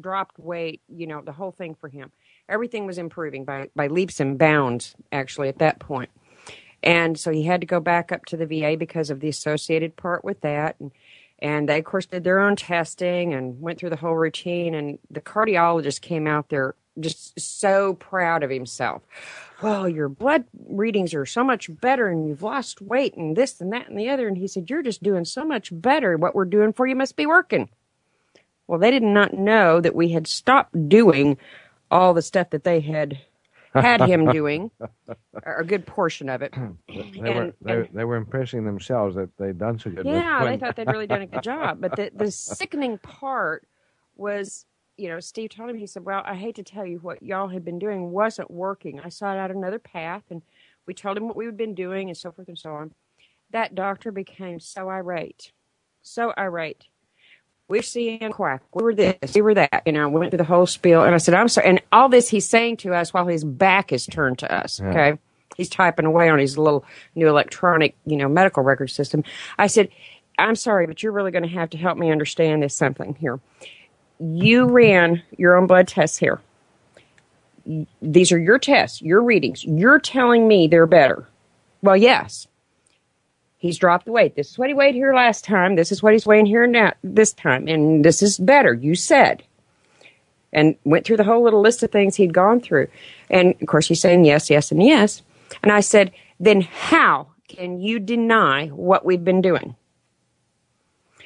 dropped 0.00 0.38
weight, 0.38 0.82
you 0.88 1.06
know, 1.06 1.22
the 1.22 1.32
whole 1.32 1.52
thing 1.52 1.74
for 1.74 1.88
him. 1.88 2.10
Everything 2.48 2.86
was 2.86 2.98
improving 2.98 3.44
by, 3.44 3.70
by 3.74 3.86
leaps 3.86 4.20
and 4.20 4.38
bounds, 4.38 4.94
actually, 5.10 5.48
at 5.48 5.58
that 5.58 5.78
point. 5.78 6.10
And 6.82 7.18
so 7.18 7.30
he 7.30 7.44
had 7.44 7.62
to 7.62 7.66
go 7.66 7.80
back 7.80 8.12
up 8.12 8.26
to 8.26 8.36
the 8.36 8.46
VA 8.46 8.76
because 8.78 9.08
of 9.08 9.20
the 9.20 9.28
associated 9.28 9.96
part 9.96 10.22
with 10.22 10.42
that. 10.42 10.76
And, 10.78 10.92
and 11.38 11.68
they, 11.68 11.78
of 11.78 11.84
course, 11.84 12.04
did 12.04 12.24
their 12.24 12.40
own 12.40 12.56
testing 12.56 13.32
and 13.32 13.60
went 13.60 13.78
through 13.78 13.90
the 13.90 13.96
whole 13.96 14.14
routine. 14.14 14.74
And 14.74 14.98
the 15.10 15.22
cardiologist 15.22 16.02
came 16.02 16.26
out 16.26 16.50
there 16.50 16.74
just 17.00 17.38
so 17.40 17.94
proud 17.94 18.42
of 18.42 18.50
himself. 18.50 19.02
Well, 19.62 19.88
your 19.88 20.10
blood 20.10 20.44
readings 20.68 21.14
are 21.14 21.26
so 21.26 21.42
much 21.42 21.70
better, 21.80 22.08
and 22.08 22.28
you've 22.28 22.42
lost 22.42 22.82
weight, 22.82 23.16
and 23.16 23.34
this 23.34 23.60
and 23.60 23.72
that 23.72 23.88
and 23.88 23.98
the 23.98 24.10
other. 24.10 24.28
And 24.28 24.36
he 24.36 24.46
said, 24.46 24.68
You're 24.68 24.82
just 24.82 25.02
doing 25.02 25.24
so 25.24 25.44
much 25.44 25.70
better. 25.72 26.16
What 26.16 26.34
we're 26.34 26.44
doing 26.44 26.72
for 26.72 26.86
you 26.86 26.94
must 26.94 27.16
be 27.16 27.26
working. 27.26 27.70
Well, 28.66 28.78
they 28.78 28.90
did 28.90 29.02
not 29.02 29.34
know 29.34 29.80
that 29.80 29.94
we 29.94 30.10
had 30.10 30.26
stopped 30.26 30.88
doing 30.88 31.38
all 31.90 32.14
the 32.14 32.22
stuff 32.22 32.50
that 32.50 32.64
they 32.64 32.80
had 32.80 33.18
had 33.74 34.02
him 34.02 34.26
doing, 34.32 34.70
or 35.44 35.56
a 35.56 35.64
good 35.64 35.86
portion 35.86 36.28
of 36.28 36.42
it. 36.42 36.54
They 36.88 37.04
were 37.34 37.52
they, 37.60 37.72
and- 37.72 37.88
they 37.92 38.04
were 38.04 38.16
impressing 38.16 38.64
themselves 38.64 39.16
that 39.16 39.36
they'd 39.36 39.58
done 39.58 39.78
so 39.78 39.90
good. 39.90 40.06
Yeah, 40.06 40.44
they 40.44 40.56
thought 40.56 40.76
they'd 40.76 40.88
really 40.88 41.06
done 41.06 41.22
a 41.22 41.26
good 41.26 41.42
job. 41.52 41.80
But 41.80 41.96
the, 41.96 42.10
the 42.14 42.30
sickening 42.30 42.98
part 42.98 43.66
was, 44.16 44.66
you 44.96 45.08
know, 45.08 45.18
Steve 45.20 45.50
told 45.50 45.70
him, 45.70 45.76
he 45.76 45.86
said, 45.86 46.04
Well, 46.04 46.22
I 46.24 46.34
hate 46.34 46.54
to 46.56 46.62
tell 46.62 46.86
you 46.86 46.98
what 46.98 47.22
y'all 47.22 47.48
had 47.48 47.64
been 47.64 47.78
doing 47.78 48.10
wasn't 48.12 48.50
working. 48.50 49.00
I 49.00 49.08
sought 49.08 49.36
out 49.36 49.50
another 49.50 49.78
path 49.80 50.22
and 50.30 50.42
we 50.86 50.94
told 50.94 51.16
him 51.16 51.26
what 51.26 51.36
we 51.36 51.46
had 51.46 51.56
been 51.56 51.74
doing 51.74 52.08
and 52.08 52.16
so 52.16 52.30
forth 52.30 52.48
and 52.48 52.58
so 52.58 52.74
on. 52.74 52.92
That 53.50 53.74
doctor 53.74 54.12
became 54.12 54.60
so 54.60 54.88
irate, 54.88 55.52
so 56.02 56.32
irate. 56.38 56.86
We're 57.68 57.82
seeing 57.82 58.30
quack. 58.32 58.62
We 58.72 58.82
were 58.82 58.94
this, 58.94 59.34
we 59.34 59.40
were 59.40 59.54
that. 59.54 59.82
You 59.86 59.92
know, 59.92 60.08
went 60.08 60.30
through 60.30 60.38
the 60.38 60.44
whole 60.44 60.66
spiel. 60.66 61.02
And 61.02 61.14
I 61.14 61.18
said, 61.18 61.34
I'm 61.34 61.48
sorry. 61.48 61.68
And 61.68 61.82
all 61.92 62.08
this 62.08 62.28
he's 62.28 62.46
saying 62.46 62.78
to 62.78 62.94
us 62.94 63.14
while 63.14 63.26
his 63.26 63.42
back 63.42 63.92
is 63.92 64.06
turned 64.06 64.38
to 64.40 64.54
us. 64.54 64.80
Yeah. 64.80 64.90
Okay. 64.90 65.18
He's 65.56 65.68
typing 65.68 66.04
away 66.04 66.28
on 66.28 66.38
his 66.38 66.58
little 66.58 66.84
new 67.14 67.28
electronic, 67.28 67.96
you 68.04 68.16
know, 68.16 68.28
medical 68.28 68.62
record 68.62 68.88
system. 68.88 69.24
I 69.56 69.68
said, 69.68 69.88
I'm 70.38 70.56
sorry, 70.56 70.86
but 70.86 71.02
you're 71.02 71.12
really 71.12 71.30
going 71.30 71.44
to 71.44 71.48
have 71.48 71.70
to 71.70 71.78
help 71.78 71.96
me 71.96 72.10
understand 72.10 72.62
this 72.62 72.74
something 72.74 73.14
here. 73.14 73.40
You 74.18 74.64
ran 74.66 75.22
your 75.38 75.56
own 75.56 75.66
blood 75.66 75.88
tests 75.88 76.18
here. 76.18 76.40
These 78.02 78.32
are 78.32 78.38
your 78.38 78.58
tests, 78.58 79.00
your 79.00 79.22
readings. 79.22 79.64
You're 79.64 80.00
telling 80.00 80.46
me 80.46 80.66
they're 80.66 80.86
better. 80.86 81.26
Well, 81.82 81.96
yes. 81.96 82.46
He's 83.64 83.78
dropped 83.78 84.04
the 84.04 84.12
weight. 84.12 84.36
This 84.36 84.50
is 84.50 84.58
what 84.58 84.68
he 84.68 84.74
weighed 84.74 84.94
here 84.94 85.14
last 85.14 85.42
time. 85.42 85.74
This 85.74 85.90
is 85.90 86.02
what 86.02 86.12
he's 86.12 86.26
weighing 86.26 86.44
here 86.44 86.66
now 86.66 86.92
this 87.02 87.32
time. 87.32 87.66
And 87.66 88.04
this 88.04 88.20
is 88.20 88.36
better, 88.36 88.74
you 88.74 88.94
said. 88.94 89.42
And 90.52 90.76
went 90.84 91.06
through 91.06 91.16
the 91.16 91.24
whole 91.24 91.42
little 91.42 91.62
list 91.62 91.82
of 91.82 91.90
things 91.90 92.14
he'd 92.14 92.34
gone 92.34 92.60
through. 92.60 92.88
And 93.30 93.54
of 93.62 93.66
course 93.66 93.88
he's 93.88 94.02
saying 94.02 94.26
yes, 94.26 94.50
yes, 94.50 94.70
and 94.70 94.82
yes. 94.82 95.22
And 95.62 95.72
I 95.72 95.80
said, 95.80 96.12
then 96.38 96.60
how 96.60 97.28
can 97.48 97.80
you 97.80 97.98
deny 97.98 98.66
what 98.66 99.06
we've 99.06 99.24
been 99.24 99.40
doing? 99.40 99.74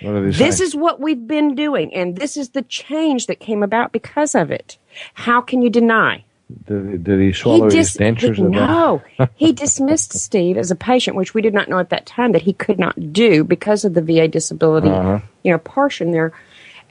This 0.00 0.60
is 0.60 0.76
what 0.76 1.00
we've 1.00 1.26
been 1.26 1.56
doing, 1.56 1.92
and 1.92 2.16
this 2.16 2.36
is 2.36 2.50
the 2.50 2.62
change 2.62 3.26
that 3.26 3.40
came 3.40 3.64
about 3.64 3.90
because 3.90 4.36
of 4.36 4.52
it. 4.52 4.78
How 5.14 5.40
can 5.40 5.60
you 5.60 5.70
deny? 5.70 6.22
Did, 6.66 7.04
did 7.04 7.20
he 7.20 7.32
swallow 7.32 7.64
his 7.66 7.74
dis- 7.74 7.96
dentures? 7.98 8.36
he- 8.36 8.42
no, 8.42 9.02
he 9.36 9.52
dismissed 9.52 10.14
Steve 10.18 10.56
as 10.56 10.70
a 10.70 10.76
patient, 10.76 11.16
which 11.16 11.34
we 11.34 11.42
did 11.42 11.52
not 11.52 11.68
know 11.68 11.78
at 11.78 11.90
that 11.90 12.06
time 12.06 12.32
that 12.32 12.42
he 12.42 12.52
could 12.54 12.78
not 12.78 13.12
do 13.12 13.44
because 13.44 13.84
of 13.84 13.94
the 13.94 14.00
VA 14.02 14.28
disability, 14.28 14.88
Uh-huh. 14.88 15.20
you 15.44 15.52
know, 15.52 15.58
portion 15.58 16.10
there. 16.12 16.32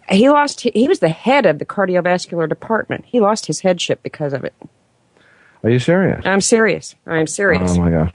He 0.09 0.29
lost. 0.29 0.61
He 0.61 0.87
was 0.87 0.99
the 0.99 1.09
head 1.09 1.45
of 1.45 1.59
the 1.59 1.65
cardiovascular 1.65 2.47
department. 2.47 3.03
He 3.05 3.19
lost 3.19 3.47
his 3.47 3.59
headship 3.61 4.01
because 4.03 4.31
of 4.31 4.43
it. 4.45 4.53
Are 5.63 5.69
you 5.69 5.79
serious? 5.79 6.25
I'm 6.25 6.39
serious. 6.39 6.95
I'm 7.05 7.27
serious. 7.27 7.71
Oh 7.75 7.81
my 7.81 7.89
God. 7.91 8.13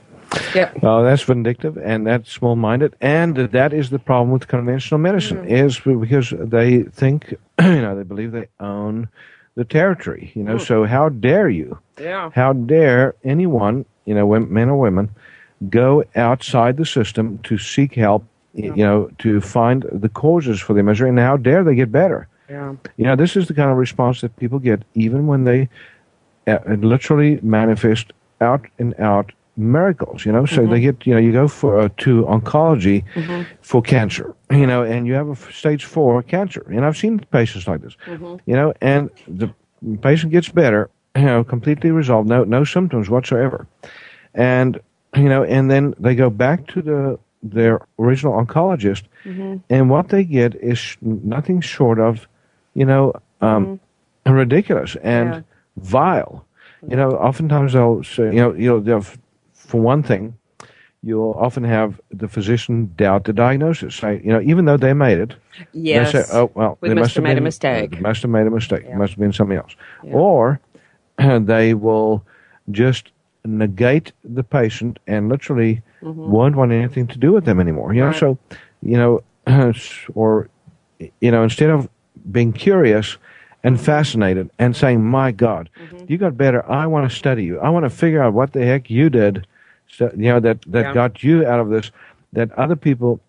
Yep. 0.55 0.79
Oh, 0.81 1.03
that's 1.03 1.21
vindictive 1.21 1.77
and 1.77 2.07
that's 2.07 2.31
small-minded, 2.31 2.95
and 3.01 3.35
that 3.35 3.71
is 3.73 3.91
the 3.91 3.99
problem 3.99 4.31
with 4.31 4.47
conventional 4.47 4.97
medicine 4.97 5.45
is 5.47 5.79
because 5.79 6.33
they 6.35 6.81
think, 6.83 7.35
you 7.61 7.81
know, 7.81 7.95
they 7.95 8.01
believe 8.01 8.31
they 8.31 8.47
own 8.59 9.09
the 9.55 9.65
territory. 9.65 10.31
You 10.35 10.43
know, 10.43 10.57
so 10.57 10.85
how 10.85 11.09
dare 11.09 11.49
you? 11.49 11.77
Yeah. 11.99 12.31
How 12.33 12.53
dare 12.53 13.15
anyone, 13.23 13.85
you 14.05 14.15
know, 14.15 14.27
men 14.39 14.69
or 14.69 14.79
women, 14.79 15.09
go 15.69 16.03
outside 16.15 16.77
the 16.77 16.85
system 16.85 17.39
to 17.43 17.57
seek 17.57 17.93
help, 17.93 18.23
y 18.53 18.63
you 18.63 18.83
know, 18.83 19.09
to 19.19 19.41
find 19.41 19.85
the 19.91 20.09
causes 20.09 20.59
for 20.59 20.73
their 20.73 20.83
misery, 20.83 21.09
and 21.09 21.19
how 21.19 21.37
dare 21.37 21.63
they 21.63 21.75
get 21.75 21.91
better? 21.91 22.27
Yeah. 22.49 22.75
You 22.97 23.05
know, 23.05 23.15
this 23.15 23.35
is 23.35 23.47
the 23.47 23.53
kind 23.53 23.71
of 23.71 23.77
response 23.77 24.21
that 24.21 24.35
people 24.37 24.59
get 24.59 24.83
even 24.93 25.27
when 25.27 25.43
they 25.45 25.69
uh, 26.47 26.59
literally 26.67 27.39
manifest 27.41 28.11
out 28.41 28.65
and 28.77 28.93
out 28.99 29.31
miracles. 29.55 30.25
You 30.25 30.31
know, 30.31 30.45
so 30.45 30.61
they 30.61 30.79
mm-hmm. 30.79 30.97
get 30.97 31.07
you 31.07 31.13
know 31.13 31.19
you 31.19 31.31
go 31.31 31.47
for 31.47 31.79
uh, 31.79 31.89
to 31.97 32.23
oncology 32.23 33.03
mm-hmm. 33.13 33.43
for 33.61 33.81
cancer. 33.81 34.35
You 34.51 34.67
know, 34.67 34.83
and 34.83 35.07
you 35.07 35.13
have 35.13 35.29
a 35.29 35.35
stage 35.51 35.85
four 35.85 36.21
cancer, 36.23 36.65
and 36.69 36.85
I've 36.85 36.97
seen 36.97 37.19
patients 37.31 37.67
like 37.67 37.81
this. 37.81 37.95
Mm-hmm. 38.05 38.35
You 38.45 38.55
know, 38.55 38.73
and 38.81 39.09
the 39.27 39.53
patient 40.01 40.31
gets 40.31 40.49
better. 40.49 40.89
You 41.15 41.25
know, 41.25 41.43
completely 41.43 41.91
resolved, 41.91 42.27
no 42.27 42.43
no 42.43 42.63
symptoms 42.63 43.09
whatsoever, 43.09 43.67
and 44.33 44.79
you 45.15 45.29
know, 45.29 45.43
and 45.43 45.69
then 45.69 45.93
they 45.99 46.15
go 46.15 46.29
back 46.29 46.67
to 46.67 46.81
the 46.81 47.19
their 47.43 47.81
original 47.99 48.33
oncologist, 48.33 49.03
and 49.69 49.89
what 49.89 50.09
they 50.09 50.23
get 50.23 50.55
is 50.55 50.79
sh- 50.79 50.97
nothing 51.01 51.59
short 51.61 51.99
of, 51.99 52.27
you 52.73 52.85
know, 52.85 53.13
um, 53.41 53.79
ridiculous 54.25 54.95
and 55.03 55.29
Yeah. 55.29 55.41
vile. 55.75 56.45
You 56.87 56.95
know, 56.95 57.11
oftentimes 57.11 57.73
they'll 57.73 58.03
say, 58.03 58.25
you 58.25 58.41
know, 58.41 58.53
you 58.53 58.69
know, 58.69 58.79
they'll, 58.79 59.05
for 59.73 59.81
one 59.81 60.03
thing, 60.03 60.37
you'll 61.01 61.33
often 61.45 61.63
have 61.63 61.99
the 62.11 62.27
physician 62.27 62.93
doubt 62.95 63.23
the 63.23 63.33
diagnosis. 63.33 63.95
Say, 63.95 64.21
you 64.23 64.31
know, 64.31 64.39
even 64.41 64.65
though 64.65 64.77
they 64.77 64.93
made 64.93 65.17
it, 65.17 65.33
Yes. 65.73 66.11
they 66.11 66.21
say, 66.21 66.29
oh 66.37 66.51
well, 66.53 66.77
We 66.79 66.89
they 66.89 66.95
must 66.95 67.15
have 67.15 67.23
made 67.23 67.39
a 67.39 67.41
mistake. 67.41 67.89
They 67.91 67.99
must 67.99 68.21
have 68.21 68.29
made 68.31 68.45
a 68.45 68.51
mistake. 68.51 68.83
Yeah. 68.85 68.93
It 68.93 68.97
must 68.97 69.13
have 69.13 69.19
been 69.19 69.33
something 69.33 69.57
else, 69.57 69.75
Yeah. 70.03 70.13
or 70.13 70.59
they 71.17 71.73
will 71.73 72.23
just 72.69 73.11
negate 73.45 74.11
the 74.23 74.43
patient 74.43 74.99
and 75.07 75.27
literally 75.27 75.81
won't 76.01 76.55
want 76.55 76.71
anything 76.71 77.07
to 77.07 77.17
do 77.17 77.31
with 77.33 77.45
them 77.45 77.59
anymore. 77.59 77.93
You 77.95 78.01
know, 78.01 78.11
Mm-hmm. 78.11 78.25
Right. 78.25 78.37
so 78.51 78.57
you 78.91 78.97
know, 79.01 79.73
or 80.13 80.49
you 81.19 81.31
know, 81.31 81.43
instead 81.43 81.69
of 81.71 81.89
being 82.31 82.53
curious 82.53 83.17
and 83.65 83.79
fascinated 83.79 84.49
and 84.59 84.75
saying, 84.75 85.03
"My 85.03 85.31
God, 85.31 85.69
you 86.07 86.17
got 86.17 86.37
better. 86.37 86.61
I 86.69 86.85
want 86.87 87.09
to 87.09 87.15
study 87.15 87.43
you. 87.43 87.59
I 87.59 87.69
want 87.69 87.83
to 87.85 87.89
figure 87.89 88.21
out 88.23 88.33
what 88.33 88.51
the 88.53 88.63
heck 88.65 88.89
you 88.89 89.09
did, 89.09 89.45
so, 89.95 90.11
you 90.15 90.29
know, 90.29 90.39
that 90.39 90.61
that 90.67 90.85
Yeah. 90.85 90.93
got 90.93 91.23
you 91.23 91.45
out 91.45 91.59
of 91.59 91.69
this, 91.69 91.91
that 92.33 92.51
other 92.57 92.75
people 92.75 93.19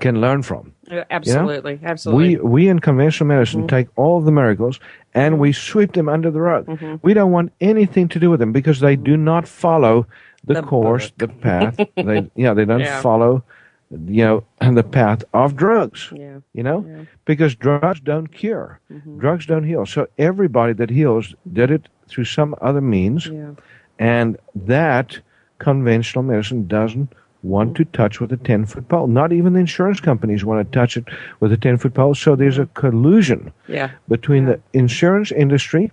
can 0.00 0.20
learn 0.20 0.42
from." 0.42 0.72
Uh, 0.90 1.04
Absolutely, 1.10 1.80
absolutely. 1.82 2.36
We 2.36 2.42
we 2.42 2.68
in 2.68 2.78
conventional 2.78 3.28
medicine 3.28 3.60
mm-hmm. 3.60 3.76
take 3.76 3.88
all 3.96 4.20
the 4.20 4.32
miracles 4.32 4.80
and 5.14 5.38
we 5.38 5.50
mm-hmm. 5.50 5.70
sweep 5.70 5.92
them 5.92 6.08
under 6.08 6.30
the 6.30 6.40
rug. 6.40 6.66
Mm-hmm. 6.66 6.96
We 7.02 7.14
don't 7.14 7.32
want 7.32 7.52
anything 7.60 8.08
to 8.08 8.18
do 8.18 8.30
with 8.30 8.40
them 8.40 8.52
because 8.52 8.80
they 8.80 8.96
do 8.96 9.16
not 9.16 9.48
follow 9.48 10.06
the, 10.44 10.54
The 10.54 10.62
course, 10.62 11.12
the 11.18 11.28
path. 11.28 11.76
they 11.96 12.30
yeah, 12.36 12.54
they 12.54 12.64
don't 12.64 12.80
Yeah. 12.80 13.00
follow 13.00 13.42
you 13.90 14.24
know 14.24 14.44
the 14.74 14.82
path 14.82 15.24
of 15.32 15.56
drugs. 15.56 16.12
yeah, 16.14 16.40
You 16.52 16.62
know? 16.62 17.06
Because 17.24 17.54
drugs 17.54 18.00
don't 18.00 18.28
cure. 18.28 18.80
Drugs 19.18 19.46
don't 19.46 19.64
heal. 19.64 19.86
So 19.86 20.06
everybody 20.18 20.72
that 20.74 20.90
heals 20.90 21.34
did 21.52 21.70
it 21.70 21.88
through 22.08 22.24
some 22.24 22.54
other 22.60 22.80
means 22.80 23.26
yeah, 23.26 23.52
and 23.98 24.36
that 24.54 25.18
conventional 25.58 26.22
medicine 26.22 26.66
doesn't 26.66 27.12
want 27.42 27.76
to 27.76 27.84
touch 27.86 28.20
with 28.20 28.32
a 28.32 28.36
10 28.36 28.66
foot 28.66 28.88
pole. 28.88 29.06
Not 29.06 29.32
even 29.32 29.52
the 29.52 29.60
insurance 29.60 30.00
companies 30.00 30.44
want 30.44 30.66
to 30.66 30.78
touch 30.78 30.96
it 30.96 31.04
with 31.40 31.52
a 31.52 31.56
10 31.56 31.78
foot 31.78 31.94
pole. 31.94 32.14
So 32.14 32.36
there's 32.36 32.58
a 32.58 32.66
collusion 32.66 33.52
yeah. 33.68 33.92
between 34.08 34.46
the 34.46 34.60
insurance 34.72 35.30
industry, 35.32 35.92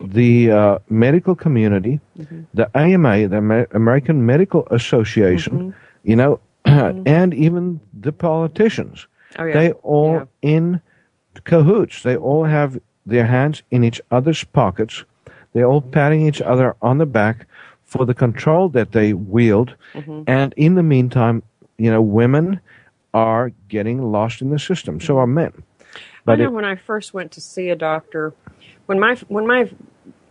the 0.00 0.50
uh, 0.50 0.78
medical 0.88 1.34
community, 1.34 2.00
mm-hmm. 2.18 2.42
the 2.54 2.70
AMA, 2.76 3.28
the 3.28 3.36
Amer- 3.36 3.68
American 3.72 4.24
Medical 4.26 4.66
Association, 4.70 5.52
mm-hmm. 5.58 6.08
you 6.08 6.16
know, 6.16 6.40
mm-hmm. 6.64 7.02
and 7.06 7.34
even 7.34 7.80
the 7.92 8.12
politicians. 8.12 9.06
Oh, 9.38 9.44
yeah. 9.44 9.54
They 9.54 9.72
all 9.72 10.14
Yeah. 10.14 10.24
in 10.42 10.80
cahoots. 11.44 12.02
They 12.02 12.16
all 12.16 12.44
have 12.44 12.80
their 13.04 13.26
hands 13.26 13.62
in 13.70 13.84
each 13.84 14.00
other's 14.10 14.42
pockets. 14.44 15.04
They're 15.52 15.66
all 15.66 15.80
patting 15.80 16.26
each 16.26 16.42
other 16.42 16.76
on 16.82 16.98
the 16.98 17.06
back 17.06 17.46
for 17.96 18.04
the 18.04 18.14
control 18.14 18.68
that 18.70 18.92
they 18.92 19.12
wield. 19.12 19.74
Mm-hmm. 19.94 20.22
And 20.26 20.54
in 20.56 20.74
the 20.74 20.82
meantime, 20.82 21.42
you 21.78 21.90
know, 21.90 22.02
women 22.02 22.60
are 23.14 23.50
getting 23.68 24.10
lost 24.12 24.42
in 24.42 24.50
the 24.50 24.58
system. 24.58 25.00
So 25.00 25.18
are 25.18 25.26
men. 25.26 25.52
I 26.26 26.36
know 26.36 26.44
it, 26.44 26.52
when 26.52 26.64
I 26.64 26.76
first 26.76 27.14
went 27.14 27.32
to 27.32 27.40
see 27.40 27.70
a 27.70 27.76
doctor, 27.76 28.34
when 28.86 28.98
my 28.98 29.14
when 29.28 29.46
my 29.46 29.70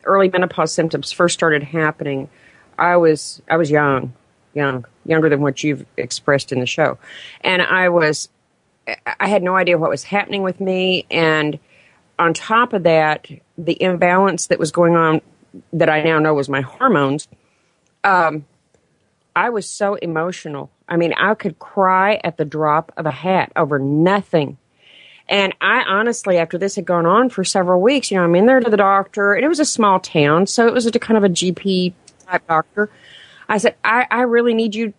early 0.04 0.30
menopause 0.30 0.73
symptoms 0.73 1.12
first 1.12 1.34
started 1.34 1.63
happening, 1.63 2.30
I 2.78 2.97
was 2.97 3.41
I 3.49 3.58
was 3.58 3.71
young, 3.71 4.13
young, 4.54 4.86
younger 5.06 5.30
than 5.30 5.41
what 5.41 5.63
you've 5.63 5.86
expressed 5.97 6.51
in 6.51 6.60
the 6.60 6.65
show, 6.65 6.97
and 7.41 7.62
I 7.62 7.89
was 7.89 8.30
I 9.19 9.28
had 9.28 9.41
no 9.41 9.56
idea 9.56 9.78
what 9.78 9.89
was 9.89 10.04
happening 10.04 10.43
with 10.43 10.60
me, 10.60 11.06
and 11.10 11.58
on 12.19 12.34
top 12.34 12.73
of 12.73 12.84
that, 12.84 13.28
the 13.58 13.82
imbalance 13.82 14.47
that 14.47 14.60
was 14.60 14.71
going 14.71 14.95
on 14.95 15.21
that 15.73 15.89
I 15.89 16.04
now 16.04 16.19
know 16.19 16.34
was 16.34 16.49
my 16.49 16.62
hormones. 16.62 17.28
Um, 18.06 18.46
I 19.36 19.50
was 19.50 19.68
so 19.68 19.96
emotional. 19.96 20.70
I 20.88 20.96
mean, 20.96 21.13
I 21.13 21.34
could 21.34 21.60
cry 21.60 22.22
at 22.24 22.38
the 22.38 22.46
drop 22.46 22.94
of 22.96 23.06
a 23.06 23.12
hat 23.12 23.52
over 23.56 23.80
nothing. 23.80 24.58
And 25.28 25.56
I 25.60 25.82
honestly, 25.82 26.38
after 26.38 26.58
this 26.58 26.76
had 26.76 26.86
gone 26.86 27.08
on 27.08 27.30
for 27.30 27.44
several 27.44 27.82
weeks, 27.82 28.12
you 28.12 28.18
know, 28.18 28.24
I'm 28.24 28.36
in 28.36 28.46
there 28.46 28.60
to 28.60 28.70
the 28.70 28.78
doctor, 28.78 29.34
and 29.34 29.44
it 29.44 29.48
was 29.48 29.60
a 29.60 29.65
small 29.65 30.00
town, 30.00 30.46
so 30.46 30.68
it 30.68 30.74
was 30.74 30.86
a 30.86 30.91
kind 30.91 31.18
of 31.18 31.24
a 31.24 31.30
GP 31.30 31.94
type 32.28 32.48
doctor. 32.48 32.91
I 33.50 33.58
said, 33.58 33.76
I, 33.84 34.06
I 34.12 34.22
really 34.22 34.54
need 34.54 34.76
you 34.76 34.94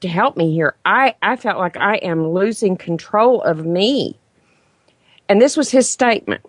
to 0.00 0.08
help 0.08 0.36
me 0.36 0.52
here. 0.52 0.76
I, 0.84 1.14
I 1.20 1.36
felt 1.36 1.58
like 1.58 1.76
I 1.76 1.96
am 1.96 2.28
losing 2.28 2.76
control 2.76 3.42
of 3.42 3.66
me. 3.66 4.18
And 5.28 5.42
this 5.42 5.56
was 5.56 5.70
his 5.70 5.88
statement 5.90 6.42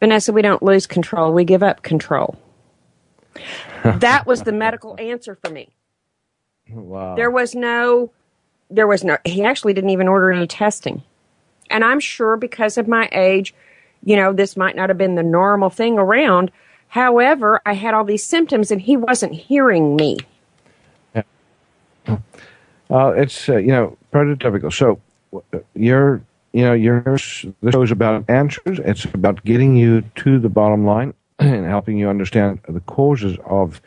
Vanessa, 0.00 0.32
we 0.32 0.40
don't 0.40 0.62
lose 0.62 0.86
control, 0.86 1.32
we 1.34 1.44
give 1.44 1.62
up 1.62 1.82
control. 1.82 2.38
That 3.84 4.26
was 4.26 4.42
the 4.42 4.52
medical 4.52 4.96
answer 4.98 5.34
for 5.34 5.50
me. 5.50 5.70
wow. 6.70 7.14
There 7.14 7.30
was 7.30 7.54
no, 7.54 8.10
there 8.70 8.86
was 8.86 9.04
no, 9.04 9.18
he 9.24 9.44
actually 9.44 9.72
didn't 9.72 9.90
even 9.90 10.08
order 10.08 10.30
any 10.30 10.46
testing. 10.46 11.02
And 11.70 11.84
I'm 11.84 12.00
sure 12.00 12.36
because 12.36 12.78
of 12.78 12.88
my 12.88 13.08
age, 13.12 13.54
you 14.02 14.16
know, 14.16 14.32
this 14.32 14.56
might 14.56 14.76
not 14.76 14.88
have 14.88 14.98
been 14.98 15.14
the 15.14 15.22
normal 15.22 15.70
thing 15.70 15.98
around. 15.98 16.50
However, 16.88 17.60
I 17.64 17.74
had 17.74 17.94
all 17.94 18.04
these 18.04 18.24
symptoms 18.24 18.70
and 18.70 18.80
he 18.80 18.96
wasn't 18.96 19.34
hearing 19.34 19.94
me. 19.96 20.18
Uh, 22.90 23.12
it's 23.16 23.48
uh, 23.48 23.56
you 23.56 23.68
know 23.68 23.96
prototypical. 24.12 24.72
So 24.72 25.00
uh, 25.54 25.58
you're 25.74 26.22
you 26.52 26.64
know 26.64 26.72
your 26.72 27.02
the 27.02 27.70
show 27.70 27.82
is 27.82 27.92
about 27.92 28.28
answers. 28.28 28.80
It's 28.80 29.04
about 29.04 29.44
getting 29.44 29.76
you 29.76 30.02
to 30.16 30.40
the 30.40 30.48
bottom 30.48 30.84
line 30.84 31.14
and 31.54 31.66
helping 31.66 31.98
you 31.98 32.08
understand 32.08 32.60
the 32.68 32.80
causes 32.80 33.36
of 33.46 33.80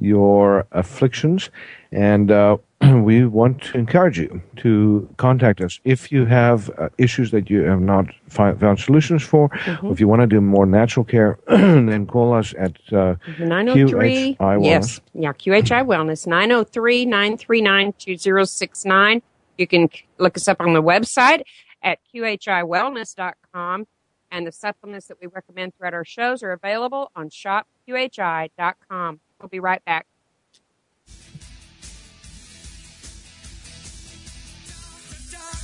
your 0.00 0.66
afflictions. 0.72 1.50
And 1.90 2.30
uh, 2.30 2.56
we 3.02 3.26
want 3.26 3.62
to 3.62 3.78
encourage 3.78 4.18
you 4.18 4.42
to 4.56 5.08
contact 5.16 5.60
us 5.60 5.80
if 5.84 6.10
you 6.10 6.24
have 6.26 6.70
uh, 6.78 6.88
issues 6.98 7.30
that 7.32 7.50
you 7.50 7.62
have 7.62 7.80
not 7.80 8.06
fi- 8.28 8.54
found 8.54 8.80
solutions 8.80 9.22
for. 9.22 9.50
Or 9.82 9.92
if 9.92 10.00
you 10.00 10.08
want 10.08 10.22
to 10.22 10.26
do 10.26 10.40
more 10.40 10.66
natural 10.66 11.04
care, 11.04 11.38
then 11.48 12.06
call 12.06 12.32
us 12.32 12.54
at 12.56 12.76
uh, 12.92 13.16
903 13.38 14.36
QHI 14.38 14.64
yes 14.64 15.00
yeah 15.14 15.32
qhi 15.32 15.84
wellness 15.84 16.26
903-939-2069 16.26 19.22
you 19.58 19.66
can 19.66 19.88
look 20.18 20.36
us 20.36 20.48
up 20.48 20.60
on 20.60 20.72
the 20.72 20.82
website 20.82 21.42
at 21.82 21.98
qhiwellness.com 22.14 23.86
and 24.32 24.44
the 24.46 24.52
supplements 24.52 25.06
that 25.06 25.18
we 25.20 25.28
recommend 25.28 25.76
throughout 25.76 25.94
our 25.94 26.04
shows 26.04 26.42
are 26.42 26.50
available 26.50 27.12
on 27.14 27.28
shopqhi.com 27.28 29.20
we'll 29.40 29.48
be 29.48 29.60
right 29.60 29.84
back 29.84 30.06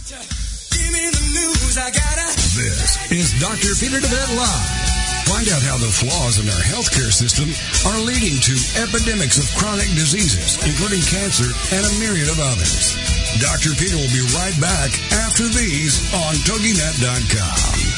Doctor, 0.08 0.24
give 0.72 0.88
me 0.88 1.04
the 1.12 1.24
news. 1.36 1.76
I 1.76 1.92
gotta. 1.92 2.32
This 2.56 2.96
is 3.12 3.36
Dr. 3.36 3.76
Peter 3.76 4.00
De 4.00 4.08
Wet 4.08 4.30
Live. 4.40 4.88
Find 5.28 5.44
out 5.52 5.60
how 5.60 5.76
the 5.76 5.92
flaws 5.92 6.40
in 6.40 6.48
our 6.48 6.64
healthcare 6.64 7.12
system 7.12 7.52
are 7.84 8.00
leading 8.00 8.40
to 8.40 8.56
epidemics 8.80 9.36
of 9.36 9.44
chronic 9.60 9.84
diseases, 9.92 10.56
including 10.64 11.04
cancer 11.04 11.52
and 11.76 11.84
a 11.84 11.92
myriad 12.00 12.32
of 12.32 12.40
others. 12.40 12.96
Dr. 13.36 13.76
Peter 13.76 14.00
will 14.00 14.14
be 14.16 14.24
right 14.32 14.56
back 14.56 14.88
after 15.12 15.44
these 15.52 16.00
on 16.16 16.32
TogiNet.com. 16.48 17.97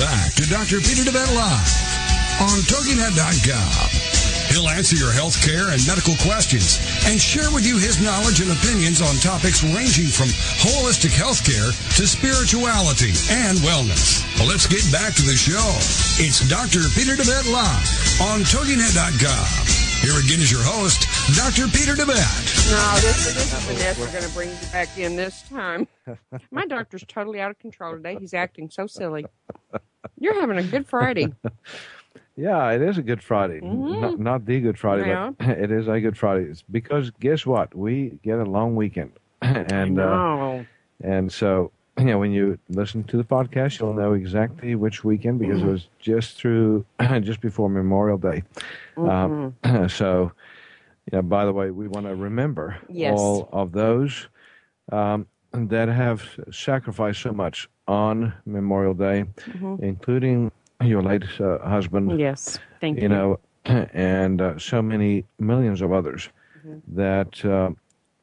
back 0.00 0.32
to 0.32 0.48
Dr. 0.48 0.80
Peter 0.80 1.04
De 1.04 1.12
Wet 1.12 1.28
Live 1.36 1.76
on 2.40 2.56
TogiNet.com. 2.64 3.84
He'll 4.48 4.72
answer 4.72 4.96
your 4.96 5.12
health 5.12 5.36
care 5.44 5.76
and 5.76 5.80
medical 5.84 6.16
questions 6.24 6.80
and 7.04 7.20
share 7.20 7.52
with 7.52 7.68
you 7.68 7.76
his 7.76 8.00
knowledge 8.00 8.40
and 8.40 8.48
opinions 8.48 9.04
on 9.04 9.20
topics 9.20 9.60
ranging 9.60 10.08
from 10.08 10.32
holistic 10.64 11.12
health 11.12 11.44
care 11.44 11.68
to 12.00 12.02
spirituality 12.08 13.12
and 13.44 13.60
wellness. 13.60 14.24
Well, 14.40 14.48
let's 14.48 14.64
get 14.64 14.80
back 14.88 15.12
to 15.20 15.24
the 15.28 15.36
show. 15.36 15.68
It's 16.16 16.40
Dr. 16.48 16.88
Peter 16.96 17.12
De 17.12 17.28
Wet 17.28 17.44
Live 17.52 17.84
on 18.24 18.40
TogiNet.com. 18.48 19.80
Here 20.00 20.16
again 20.16 20.40
is 20.40 20.48
your 20.50 20.64
host, 20.64 21.04
Dr. 21.36 21.68
Peter 21.76 21.92
De 21.92 22.08
Wet. 22.08 22.16
No, 22.72 22.80
this, 23.04 23.36
is 23.36 23.52
Vanessa 23.68 24.08
going 24.08 24.24
to 24.24 24.32
bring 24.32 24.48
you 24.48 24.66
back 24.72 24.96
in 24.96 25.14
this 25.14 25.42
time. 25.42 25.86
My 26.50 26.64
doctor's 26.64 27.04
totally 27.06 27.38
out 27.38 27.50
of 27.50 27.58
control 27.58 27.92
today. 27.96 28.16
He's 28.18 28.32
acting 28.32 28.70
so 28.70 28.86
silly. 28.86 29.26
You're 30.18 30.40
having 30.40 30.58
a 30.58 30.62
good 30.62 30.86
Friday. 30.86 31.32
Yeah, 32.36 32.70
it 32.70 32.80
is 32.80 32.96
a 32.96 33.02
Good 33.02 33.22
Friday. 33.22 33.60
Mhm. 33.60 34.00
Not, 34.00 34.18
not 34.18 34.46
the 34.46 34.60
Good 34.60 34.78
Friday, 34.78 35.08
Yeah. 35.08 35.32
but 35.38 35.48
it 35.58 35.70
is 35.70 35.88
a 35.88 36.00
Good 36.00 36.16
Friday. 36.16 36.44
It's 36.44 36.62
because 36.62 37.10
guess 37.20 37.44
what? 37.44 37.74
We 37.74 38.18
get 38.22 38.38
a 38.38 38.44
long 38.44 38.76
weekend, 38.76 39.12
and 39.42 39.98
uh, 39.98 40.62
and 41.02 41.30
so 41.30 41.70
you 41.98 42.04
know 42.06 42.18
when 42.18 42.30
you 42.32 42.58
listen 42.70 43.04
to 43.04 43.18
the 43.18 43.24
podcast, 43.24 43.78
you'll 43.78 43.92
know 43.92 44.14
exactly 44.14 44.74
which 44.74 45.04
weekend 45.04 45.38
because 45.38 45.60
it 45.60 45.66
was 45.66 45.88
just 45.98 46.38
through 46.38 46.86
just 47.20 47.42
before 47.42 47.68
Memorial 47.68 48.16
Day. 48.16 48.42
Um, 48.96 49.54
so, 49.88 50.32
you 51.12 51.16
know, 51.18 51.22
by 51.22 51.44
the 51.44 51.52
way, 51.52 51.70
we 51.70 51.88
want 51.88 52.06
to 52.06 52.14
remember 52.14 52.78
Yes. 52.88 53.18
all 53.18 53.50
of 53.52 53.72
those 53.72 54.28
um, 54.90 55.26
that 55.52 55.88
have 55.88 56.22
sacrificed 56.50 57.22
so 57.22 57.32
much 57.32 57.68
on 57.88 58.32
Memorial 58.46 58.94
Day, 58.94 59.24
including 59.80 60.52
your 60.82 61.02
late 61.02 61.24
uh, 61.40 61.58
husband 61.58 62.18
yes. 62.18 62.58
Thank 62.80 62.96
you. 62.96 63.02
you 63.02 63.08
know, 63.08 63.40
and 63.64 64.40
uh, 64.40 64.58
so 64.58 64.80
many 64.80 65.24
millions 65.38 65.80
of 65.80 65.92
others 65.92 66.28
that 66.88 67.44
uh, 67.44 67.70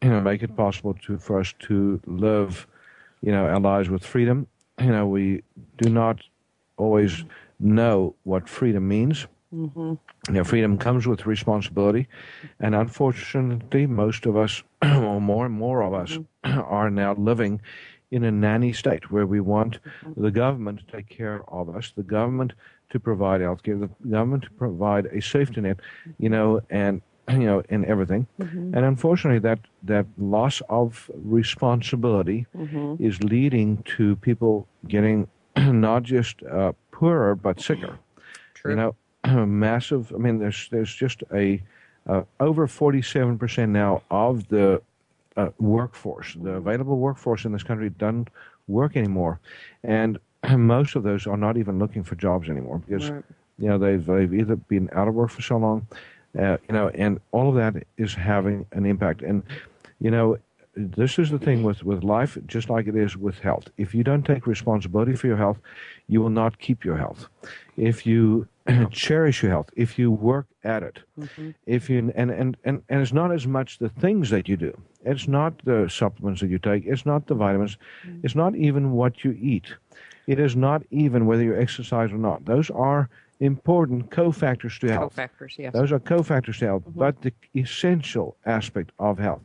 you 0.01 0.09
know 0.09 0.21
make 0.21 0.43
it 0.43 0.55
possible 0.55 0.93
to 1.05 1.17
for 1.17 1.39
us 1.39 1.53
to 1.59 1.99
live, 2.05 2.67
you 3.21 3.31
know, 3.31 3.45
our 3.45 3.59
lives 3.59 3.89
with 3.89 4.05
freedom. 4.05 4.47
You 4.79 4.91
know, 4.91 5.07
we 5.07 5.43
do 5.77 5.89
not 5.89 6.21
always 6.77 7.23
know 7.59 8.15
what 8.23 8.47
freedom 8.47 8.87
means. 8.87 9.27
You 10.27 10.33
know, 10.33 10.43
freedom 10.43 10.77
comes 10.77 11.07
with 11.07 11.25
responsibility, 11.25 12.07
and 12.59 12.75
unfortunately, 12.75 13.87
most 13.87 14.25
of 14.25 14.35
us, 14.35 14.61
or 14.83 15.21
more 15.21 15.45
and 15.45 15.55
more 15.55 15.81
of 15.81 15.93
us, 15.93 16.11
mm-hmm. 16.11 16.59
are 16.65 16.89
now 16.89 17.13
living 17.13 17.61
in 18.11 18.23
a 18.23 18.31
nanny 18.31 18.71
state 18.71 19.11
where 19.11 19.25
we 19.25 19.39
want 19.39 19.79
mm-hmm. 19.83 20.21
the 20.21 20.31
government 20.31 20.79
to 20.79 20.85
take 20.95 21.09
care 21.09 21.41
of 21.49 21.75
us, 21.75 21.91
the 21.95 22.03
government 22.03 22.53
to 22.89 22.99
provide 22.99 23.41
health 23.41 23.63
care, 23.63 23.77
the 23.77 23.89
government 24.09 24.43
to 24.43 24.51
provide 24.51 25.05
a 25.07 25.21
safety 25.21 25.61
net, 25.61 25.77
mm-hmm. 25.77 26.23
you 26.23 26.29
know, 26.29 26.61
and 26.69 27.01
you 27.29 27.39
know, 27.39 27.61
in 27.67 27.83
everything. 27.85 28.25
And 28.39 28.85
unfortunately, 28.85 29.39
that 29.39 29.59
that 29.83 30.05
loss 30.17 30.61
of 30.69 31.11
responsibility 31.13 32.45
is 32.99 33.21
leading 33.21 33.83
to 33.97 34.15
people 34.17 34.65
getting 34.87 35.27
not 35.57 36.03
just 36.03 36.41
uh, 36.43 36.71
poorer 36.91 37.35
but 37.35 37.59
sicker. 37.59 37.99
True. 38.53 38.71
You 38.71 38.77
know, 38.77 39.45
massive. 39.45 40.13
I 40.13 40.17
mean, 40.19 40.39
there's 40.39 40.69
there's 40.71 40.93
just 40.93 41.23
a 41.33 41.61
uh, 42.07 42.23
over 42.39 42.67
47 42.67 43.37
percent 43.37 43.71
now 43.71 44.01
of 44.09 44.47
the 44.47 44.81
uh, 45.35 45.49
workforce, 45.59 46.35
the 46.41 46.51
available 46.53 46.97
workforce 46.97 47.45
in 47.45 47.51
this 47.51 47.63
country, 47.63 47.89
doesn't 47.89 48.29
work 48.67 48.95
anymore, 48.97 49.39
and 49.83 50.17
most 50.57 50.95
of 50.95 51.03
those 51.03 51.27
are 51.27 51.37
not 51.37 51.57
even 51.57 51.79
looking 51.79 52.03
for 52.03 52.15
jobs 52.15 52.49
anymore 52.49 52.79
because 52.87 53.09
Right. 53.11 53.23
you 53.59 53.67
know 53.67 53.77
they've 53.77 54.03
they've 54.05 54.33
either 54.33 54.55
been 54.55 54.89
out 54.93 55.07
of 55.07 55.13
work 55.13 55.29
for 55.29 55.41
so 55.41 55.57
long, 55.57 55.87
uh, 56.39 56.57
you 56.67 56.73
know, 56.73 56.89
and 56.89 57.19
all 57.31 57.49
of 57.49 57.55
that 57.55 57.83
is 57.97 58.13
having 58.13 58.65
an 58.71 58.85
impact. 58.85 59.21
And 59.21 59.43
you 59.99 60.11
know, 60.11 60.37
this 60.75 61.17
is 61.17 61.29
the 61.29 61.39
thing 61.39 61.63
with 61.63 61.83
with 61.83 62.03
life, 62.03 62.37
just 62.47 62.69
like 62.69 62.87
it 62.87 62.95
is 62.95 63.17
with 63.17 63.39
health. 63.39 63.67
If 63.77 63.93
you 63.95 64.03
don't 64.03 64.23
take 64.23 64.47
responsibility 64.47 65.15
for 65.15 65.27
your 65.27 65.37
health, 65.37 65.57
you 66.07 66.21
will 66.21 66.29
not 66.29 66.59
keep 66.59 66.85
your 66.85 66.97
health. 66.97 67.27
If 67.75 68.05
you 68.05 68.47
cherish 68.91 69.43
your 69.43 69.51
health, 69.51 69.69
if 69.75 69.97
you 69.99 70.11
work 70.11 70.47
at 70.63 70.83
it, 70.83 70.99
mm-hmm. 71.19 71.51
if 71.65 71.89
you 71.89 72.11
and, 72.15 72.31
and 72.31 72.57
and 72.63 72.81
and 72.89 73.01
it's 73.01 73.13
not 73.13 73.31
as 73.31 73.47
much 73.47 73.79
the 73.79 73.89
things 73.89 74.29
that 74.29 74.47
you 74.47 74.57
do. 74.57 74.77
It's 75.05 75.27
not 75.27 75.53
the 75.63 75.87
supplements 75.89 76.41
that 76.41 76.49
you 76.49 76.59
take. 76.59 76.85
It's 76.85 77.05
not 77.05 77.27
the 77.27 77.35
vitamins. 77.35 77.77
Mm. 78.05 78.19
It's 78.23 78.35
not 78.35 78.55
even 78.55 78.91
what 78.91 79.23
you 79.23 79.37
eat. 79.39 79.67
It 80.27 80.39
is 80.39 80.55
not 80.55 80.83
even 80.91 81.25
whether 81.25 81.43
you 81.43 81.55
exercise 81.55 82.11
or 82.11 82.17
not. 82.17 82.43
Those 82.43 82.69
are 82.69 83.09
important 83.39 84.09
cofactors 84.09 84.79
to 84.79 84.91
health. 84.91 85.15
Co-factors, 85.15 85.55
yes. 85.57 85.73
Those 85.73 85.91
are 85.91 85.99
cofactors 85.99 86.59
to 86.59 86.65
health. 86.65 86.83
Mm-hmm. 86.83 86.99
But 86.99 87.21
the 87.21 87.33
essential 87.55 88.35
aspect 88.45 88.91
of 88.99 89.17
health 89.19 89.41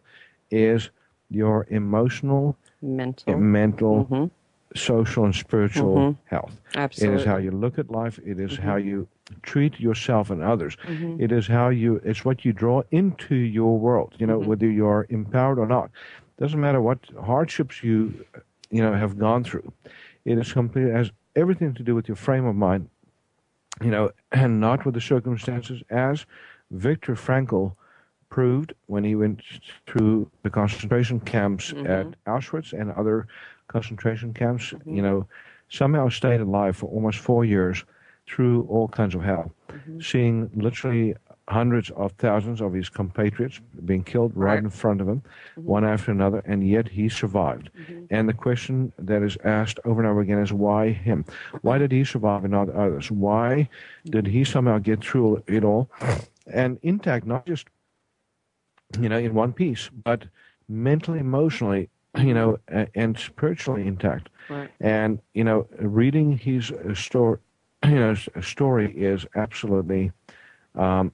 is 0.51 0.90
your 1.31 1.66
emotional, 1.70 2.57
Mental. 2.81 3.38
mental, 3.38 4.05
mm-hmm. 4.07 4.25
Social, 4.74 5.24
and 5.24 5.35
spiritual 5.35 5.96
mm-hmm. 5.96 6.20
health. 6.26 6.52
It 6.74 6.78
Absolutely. 6.78 7.20
is 7.20 7.26
how 7.26 7.37
you 7.37 7.50
look 7.50 7.78
at 7.78 7.90
life. 7.90 8.18
It 8.24 8.38
is 8.40 8.56
how 8.56 8.76
mm-hmm. 8.76 8.88
you 8.88 9.08
treat 9.42 9.78
yourself 9.80 10.30
and 10.30 10.42
others. 10.42 10.76
Mm-hmm. 10.85 11.22
It 11.22 11.32
is 11.32 11.46
how 11.46 11.68
you. 11.68 12.00
It's 12.04 12.24
what 12.24 12.44
you 12.44 12.52
draw 12.52 12.82
into 12.90 13.35
your 13.35 13.78
world. 13.78 14.14
You 14.18 14.26
know, 14.26 14.38
whether 14.38 14.68
you're 14.68 15.06
empowered 15.11 15.58
or 15.58 15.66
not. 15.66 15.90
Doesn't 16.38 16.61
matter 16.61 16.80
what 16.80 16.98
hardships 17.22 17.82
you, 17.82 18.24
you 18.70 18.82
know, 18.82 18.92
have 18.94 19.18
gone 19.18 19.44
through. 19.44 19.72
It 20.24 20.38
is 20.38 20.52
completely 20.52 20.90
It 20.90 20.96
has 20.96 21.12
everything 21.37 21.74
to 21.74 21.82
do 21.82 21.94
with 21.94 22.08
your 22.08 22.16
frame 22.16 22.46
of 22.46 22.56
mind. 22.56 22.88
You 23.82 23.90
know, 23.90 24.11
and 24.32 24.61
not 24.61 24.85
with 24.85 24.94
the 24.94 25.00
circumstances, 25.00 25.82
as 25.90 26.26
Viktor 26.70 27.14
Frankl 27.14 27.74
proved 28.32 28.72
when 28.87 29.04
he 29.04 29.14
went 29.14 29.42
through 29.87 30.30
the 30.42 30.48
concentration 30.48 31.20
camps 31.20 31.72
at 31.85 32.06
Auschwitz 32.24 32.72
and 32.72 32.90
other 32.92 33.26
concentration 33.72 34.35
camps, 34.35 34.72
you 34.72 34.78
mm-hmm. 34.78 35.02
know, 35.02 35.26
somehow 35.68 36.08
stayed 36.08 36.40
alive 36.40 36.76
for 36.76 36.87
almost 36.87 37.18
four 37.18 37.44
years 37.44 37.85
through 38.26 38.66
all 38.68 38.88
kinds 38.88 39.14
of 39.14 39.22
hell, 39.22 39.50
mm-hmm. 39.68 40.00
seeing 40.00 40.50
literally 40.54 41.14
hundreds 41.48 41.90
of 41.90 42.12
thousands 42.12 42.61
of 42.61 42.72
his 42.72 42.88
compatriots 42.88 43.61
being 43.85 44.04
killed 44.04 44.32
right, 44.35 44.54
Right. 44.54 44.64
in 44.64 44.70
front 44.70 45.00
of 45.00 45.08
him, 45.08 45.20
mm-hmm. 45.20 45.68
one 45.68 45.85
after 45.85 46.12
another, 46.12 46.42
and 46.46 46.66
yet 46.66 46.88
he 46.88 47.08
survived. 47.08 47.70
And 48.11 48.28
the 48.28 48.35
question 48.35 48.92
that 48.98 49.22
is 49.22 49.37
asked 49.44 49.80
over 49.85 50.00
and 50.00 50.08
over 50.08 50.20
again 50.20 50.38
is 50.38 50.52
why 50.52 50.90
him? 50.90 51.24
Why 51.62 51.78
did 51.78 51.90
he 51.90 52.04
survive 52.04 52.44
and 52.44 52.52
not 52.52 52.68
others? 52.70 53.11
Why 53.11 53.68
did 54.04 54.26
he 54.26 54.44
somehow 54.44 54.78
get 54.78 55.04
through 55.04 55.42
it 55.46 55.64
all 55.64 55.90
and 56.46 56.78
intact, 56.82 57.26
not 57.26 57.46
just 57.46 57.66
you 59.00 59.08
know, 59.08 59.18
in 59.18 59.35
one 59.35 59.52
piece, 59.52 59.88
but 60.04 60.24
mentally, 60.68 61.18
emotionally, 61.18 61.88
you 62.18 62.35
know, 62.35 62.59
and 62.94 63.18
spiritually 63.18 63.87
intact. 63.87 64.29
Right. 64.48 64.70
And 64.81 65.20
you 65.35 65.44
know, 65.44 65.66
reading 65.79 66.37
his 66.37 66.72
story, 66.94 67.38
you 67.85 67.94
know, 67.94 68.14
story 68.40 68.92
is 68.96 69.27
absolutely, 69.35 70.12
um, 70.75 71.12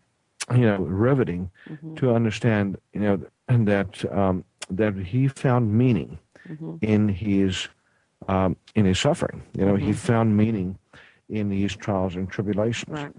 you 0.52 0.62
know, 0.62 0.78
riveting 0.78 1.50
to 1.96 2.14
understand, 2.14 2.78
you 2.92 3.00
know, 3.00 3.20
that 3.48 4.12
um, 4.12 4.44
that 4.70 4.96
he 4.96 5.28
found 5.28 5.72
meaning 5.72 6.18
in 6.80 7.08
his 7.08 7.68
um, 8.26 8.56
in 8.74 8.84
his 8.84 8.98
suffering. 8.98 9.42
You 9.56 9.66
know, 9.66 9.76
he 9.76 9.92
found 9.92 10.36
meaning 10.36 10.78
in 11.28 11.48
these 11.48 11.76
trials 11.76 12.16
and 12.16 12.28
tribulations. 12.28 12.98
Right. 12.98 13.12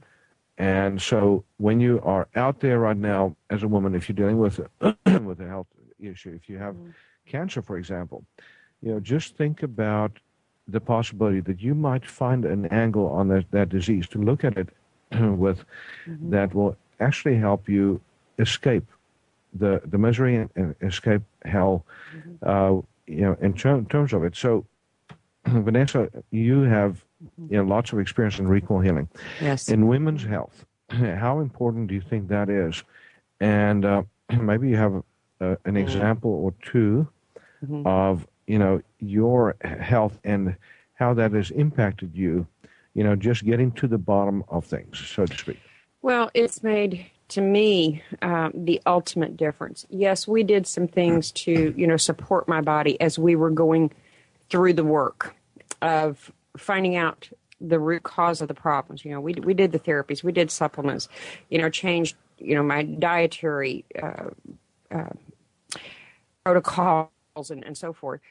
And 0.57 1.01
so 1.01 1.45
when 1.57 1.79
you 1.79 2.01
are 2.03 2.27
out 2.35 2.59
there 2.59 2.79
right 2.79 2.97
now 2.97 3.35
as 3.49 3.63
a 3.63 3.67
woman, 3.67 3.95
if 3.95 4.09
you're 4.09 4.15
dealing 4.15 4.39
with 4.39 4.59
a, 4.81 4.95
with 5.21 5.39
a 5.39 5.47
health 5.47 5.67
issue, 5.99 6.31
if 6.35 6.49
you 6.49 6.57
have 6.57 6.75
cancer, 7.29 7.61
for 7.61 7.77
example, 7.77 8.23
you 8.81 8.91
know, 8.91 8.99
just 8.99 9.37
think 9.37 9.63
about 9.63 10.11
the 10.67 10.79
possibility 10.79 11.39
that 11.41 11.59
you 11.61 11.73
might 11.75 12.05
find 12.05 12.45
an 12.45 12.65
angle 12.67 13.07
on 13.07 13.27
that, 13.29 13.45
that 13.51 13.69
disease 13.69 14.07
to 14.09 14.19
look 14.19 14.43
at 14.43 14.57
it 14.57 14.69
with 15.45 15.63
that 16.29 16.53
will 16.53 16.75
actually 16.99 17.37
help 17.37 17.67
you 17.69 17.99
escape 18.37 18.85
the, 19.53 19.81
the 19.85 19.97
misery 19.97 20.35
and, 20.55 20.75
escape 20.81 21.21
hell, 21.45 21.85
uh, 22.43 22.75
you 23.07 23.21
know, 23.21 23.35
in 23.41 23.53
ter- 23.53 23.81
terms 23.83 24.13
of 24.13 24.23
it. 24.23 24.35
So, 24.35 24.65
Vanessa, 25.45 26.09
you 26.31 26.61
have 26.61 27.03
you 27.49 27.57
know, 27.57 27.63
lots 27.63 27.91
of 27.93 27.99
experience 27.99 28.39
in 28.39 28.47
recall 28.47 28.79
healing. 28.79 29.07
Yes. 29.41 29.69
In 29.69 29.87
women's 29.87 30.23
health, 30.23 30.65
how 30.89 31.39
important 31.39 31.87
do 31.87 31.95
you 31.95 32.01
think 32.01 32.27
that 32.29 32.49
is? 32.49 32.83
And 33.39 33.85
uh, 33.85 34.03
maybe 34.39 34.69
you 34.69 34.77
have 34.77 34.93
uh, 35.41 35.55
an 35.65 35.75
Mm-hmm. 35.75 35.77
example 35.77 36.31
or 36.31 36.53
2 37.67 37.83
of 37.85 38.27
you 38.47 38.59
know 38.59 38.81
your 38.99 39.55
health 39.61 40.19
and 40.23 40.55
how 40.93 41.13
that 41.13 41.31
has 41.31 41.51
impacted 41.51 42.15
you. 42.15 42.47
You 42.93 43.03
know, 43.03 43.15
just 43.15 43.45
getting 43.45 43.71
to 43.73 43.87
the 43.87 43.97
bottom 43.97 44.43
of 44.49 44.65
things, 44.65 44.99
so 44.99 45.25
to 45.25 45.37
speak. 45.37 45.59
Well, 46.01 46.31
it's 46.33 46.63
made 46.63 47.05
to 47.29 47.41
me 47.41 48.01
um, 48.21 48.51
the 48.53 48.81
ultimate 48.85 49.37
difference. 49.37 49.85
Yes, 49.89 50.27
we 50.27 50.43
did 50.43 50.67
some 50.67 50.87
things 50.87 51.31
to 51.43 51.73
you 51.77 51.87
know 51.87 51.97
support 51.97 52.47
my 52.47 52.61
body 52.61 52.99
as 52.99 53.17
we 53.17 53.35
were 53.35 53.51
going 53.51 53.91
through 54.49 54.73
the 54.73 54.83
work 54.83 55.35
of 55.81 56.31
finding 56.57 56.95
out 56.95 57.29
the 57.61 57.79
root 57.79 58.03
cause 58.03 58.41
of 58.41 58.47
the 58.47 58.53
problems. 58.53 59.05
You 59.05 59.11
know, 59.11 59.21
we 59.21 59.33
we 59.33 59.53
did 59.53 59.71
the 59.71 59.79
therapies, 59.79 60.23
we 60.23 60.31
did 60.31 60.51
supplements, 60.51 61.07
you 61.49 61.59
know, 61.59 61.69
changed 61.69 62.15
you 62.37 62.55
know 62.55 62.63
my 62.63 62.83
dietary 62.83 63.85
uh, 64.01 64.29
uh, 64.91 65.09
protocols 66.43 67.09
and, 67.35 67.63
and 67.63 67.77
so 67.77 67.93
forth. 67.93 68.21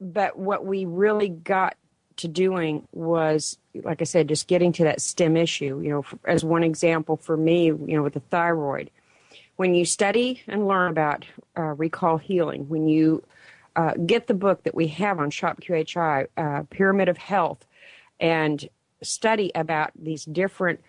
But 0.00 0.38
what 0.38 0.64
we 0.64 0.84
really 0.84 1.28
got 1.28 1.76
to 2.18 2.28
doing 2.28 2.86
was, 2.92 3.58
like 3.74 4.00
I 4.00 4.04
said, 4.04 4.28
just 4.28 4.46
getting 4.46 4.72
to 4.72 4.84
that 4.84 5.00
stem 5.00 5.36
issue. 5.36 5.80
You 5.80 5.90
know, 5.90 6.04
as 6.24 6.44
one 6.44 6.62
example 6.62 7.16
for 7.16 7.36
me, 7.36 7.66
you 7.66 7.96
know, 7.96 8.02
with 8.02 8.14
the 8.14 8.20
thyroid, 8.20 8.90
when 9.56 9.74
you 9.74 9.84
study 9.84 10.42
and 10.46 10.68
learn 10.68 10.90
about 10.90 11.24
uh, 11.56 11.74
recall 11.74 12.16
healing, 12.16 12.68
when 12.68 12.86
you 12.88 13.24
uh, 13.74 13.94
get 14.06 14.26
the 14.26 14.34
book 14.34 14.62
that 14.64 14.74
we 14.74 14.88
have 14.88 15.18
on 15.18 15.30
Shop 15.30 15.60
QHI, 15.60 16.26
uh, 16.36 16.62
Pyramid 16.70 17.08
of 17.08 17.16
Health, 17.16 17.64
and 18.20 18.68
study 19.02 19.50
about 19.54 19.90
these 19.96 20.24
different 20.24 20.80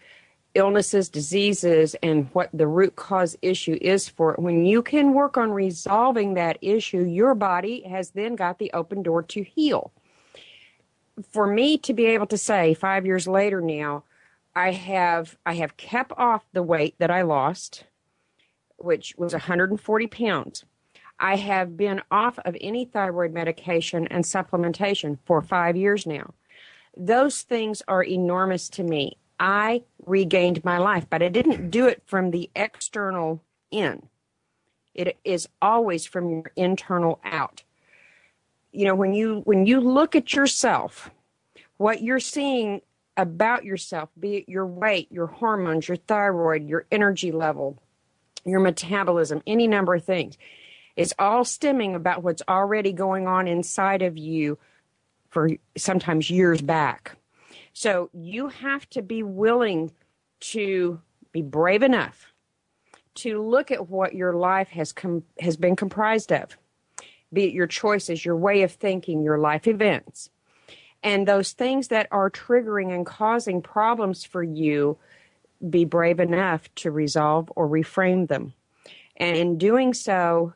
illnesses, 0.59 1.09
diseases, 1.09 1.95
and 2.03 2.29
what 2.33 2.49
the 2.53 2.67
root 2.67 2.95
cause 2.95 3.35
issue 3.41 3.77
is 3.81 4.07
for 4.07 4.33
it. 4.33 4.39
When 4.39 4.65
you 4.65 4.83
can 4.83 5.13
work 5.13 5.37
on 5.37 5.51
resolving 5.51 6.35
that 6.35 6.59
issue, 6.61 7.03
your 7.03 7.33
body 7.33 7.81
has 7.89 8.11
then 8.11 8.35
got 8.35 8.59
the 8.59 8.71
open 8.73 9.01
door 9.01 9.23
to 9.23 9.41
heal. 9.41 9.91
For 11.31 11.47
me 11.47 11.77
to 11.79 11.93
be 11.93 12.05
able 12.05 12.27
to 12.27 12.37
say 12.37 12.73
five 12.73 13.05
years 13.05 13.27
later 13.27 13.61
now, 13.61 14.03
I 14.55 14.71
have 14.71 15.37
I 15.45 15.53
have 15.55 15.77
kept 15.77 16.11
off 16.17 16.43
the 16.53 16.63
weight 16.63 16.95
that 16.99 17.11
I 17.11 17.21
lost, 17.21 17.85
which 18.77 19.15
was 19.17 19.33
140 19.33 20.07
pounds. 20.07 20.65
I 21.19 21.35
have 21.35 21.77
been 21.77 22.01
off 22.09 22.39
of 22.39 22.55
any 22.61 22.85
thyroid 22.85 23.33
medication 23.33 24.07
and 24.07 24.23
supplementation 24.23 25.17
for 25.25 25.41
five 25.41 25.75
years 25.75 26.05
now. 26.05 26.33
Those 26.95 27.41
things 27.41 27.81
are 27.87 28.03
enormous 28.03 28.69
to 28.69 28.83
me. 28.83 29.18
I 29.39 29.83
regained 30.05 30.63
my 30.65 30.77
life, 30.77 31.07
but 31.09 31.23
I 31.23 31.29
didn't 31.29 31.69
do 31.69 31.87
it 31.87 32.03
from 32.05 32.31
the 32.31 32.49
external 32.55 33.41
in. 33.71 34.07
It 34.93 35.17
is 35.23 35.47
always 35.61 36.05
from 36.05 36.29
your 36.29 36.51
internal 36.55 37.19
out. 37.23 37.63
You 38.71 38.85
know, 38.85 38.95
when 38.95 39.13
you 39.13 39.41
when 39.45 39.65
you 39.65 39.79
look 39.79 40.15
at 40.15 40.33
yourself, 40.33 41.09
what 41.77 42.01
you're 42.03 42.19
seeing 42.19 42.81
about 43.15 43.63
yourself, 43.63 44.09
be 44.19 44.37
it 44.37 44.49
your 44.49 44.65
weight, 44.65 45.11
your 45.11 45.27
hormones, 45.27 45.87
your 45.87 45.97
thyroid, 45.97 46.67
your 46.67 46.85
energy 46.91 47.31
level, 47.31 47.77
your 48.45 48.59
metabolism, 48.59 49.41
any 49.47 49.67
number 49.67 49.95
of 49.95 50.03
things, 50.03 50.37
is 50.95 51.13
all 51.17 51.45
stemming 51.45 51.95
about 51.95 52.23
what's 52.23 52.43
already 52.47 52.91
going 52.91 53.27
on 53.27 53.47
inside 53.47 54.01
of 54.01 54.17
you 54.17 54.57
for 55.29 55.49
sometimes 55.77 56.29
years 56.29 56.61
back. 56.61 57.15
So 57.79 58.09
you 58.11 58.49
have 58.49 58.89
to 58.89 59.01
be 59.01 59.23
willing 59.23 59.91
to 60.41 60.99
be 61.31 61.41
brave 61.41 61.81
enough 61.81 62.33
to 63.15 63.41
look 63.41 63.71
at 63.71 63.87
what 63.87 64.13
your 64.13 64.33
life 64.33 64.67
has 64.71 64.91
com- 64.91 65.23
has 65.39 65.55
been 65.55 65.77
comprised 65.77 66.33
of, 66.33 66.57
be 67.31 67.45
it 67.45 67.53
your 67.53 67.67
choices, 67.67 68.25
your 68.25 68.35
way 68.35 68.63
of 68.63 68.73
thinking, 68.73 69.23
your 69.23 69.37
life 69.37 69.65
events, 69.65 70.29
and 71.03 71.25
those 71.25 71.53
things 71.53 71.87
that 71.87 72.09
are 72.11 72.29
triggering 72.29 72.93
and 72.93 73.05
causing 73.05 73.61
problems 73.61 74.25
for 74.25 74.43
you. 74.43 74.97
Be 75.69 75.85
brave 75.85 76.19
enough 76.19 76.67
to 76.75 76.91
resolve 76.91 77.49
or 77.55 77.65
reframe 77.65 78.27
them, 78.27 78.51
and 79.15 79.37
in 79.37 79.57
doing 79.57 79.93
so, 79.93 80.51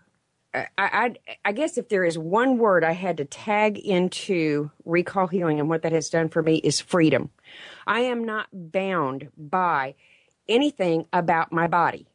I, 0.53 0.67
I, 0.77 1.13
I 1.45 1.51
guess 1.51 1.77
if 1.77 1.89
there 1.89 2.05
is 2.05 2.17
one 2.17 2.57
word 2.57 2.83
I 2.83 2.91
had 2.91 3.17
to 3.17 3.25
tag 3.25 3.77
into 3.77 4.69
recall 4.85 5.27
healing 5.27 5.59
and 5.59 5.67
what 5.67 5.81
that 5.81 5.91
has 5.91 6.09
done 6.09 6.29
for 6.29 6.43
me 6.43 6.57
is 6.57 6.79
freedom. 6.79 7.31
I 7.87 8.01
am 8.01 8.23
not 8.23 8.47
bound 8.51 9.29
by 9.37 9.95
anything 10.47 11.07
about 11.11 11.51
my 11.51 11.67
body. 11.67 12.07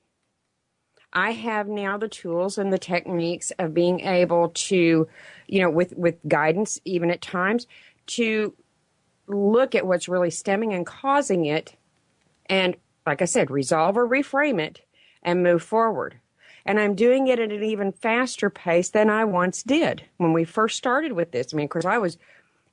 I 1.12 1.32
have 1.32 1.68
now 1.68 1.96
the 1.96 2.08
tools 2.08 2.58
and 2.58 2.72
the 2.72 2.78
techniques 2.78 3.50
of 3.58 3.74
being 3.74 4.00
able 4.00 4.50
to, 4.50 5.08
you 5.46 5.60
know, 5.60 5.70
with, 5.70 5.96
with 5.96 6.16
guidance, 6.28 6.80
even 6.84 7.10
at 7.10 7.22
times, 7.22 7.66
to 8.08 8.54
look 9.26 9.74
at 9.74 9.86
what's 9.86 10.08
really 10.08 10.30
stemming 10.30 10.74
and 10.74 10.86
causing 10.86 11.46
it 11.46 11.76
and, 12.46 12.76
like 13.06 13.20
I 13.22 13.26
said, 13.26 13.50
resolve 13.50 13.96
or 13.96 14.06
reframe 14.06 14.60
it 14.60 14.82
and 15.22 15.42
move 15.42 15.62
forward 15.62 16.20
and 16.66 16.78
I'm 16.78 16.94
doing 16.94 17.28
it 17.28 17.38
at 17.38 17.52
an 17.52 17.62
even 17.62 17.92
faster 17.92 18.50
pace 18.50 18.90
than 18.90 19.10
I 19.10 19.24
once 19.24 19.62
did 19.62 20.04
when 20.16 20.32
we 20.32 20.44
first 20.44 20.76
started 20.76 21.12
with 21.12 21.32
this. 21.32 21.52
I 21.52 21.56
mean, 21.56 21.64
of 21.64 21.70
course, 21.70 21.84
I 21.84 21.98
was, 21.98 22.18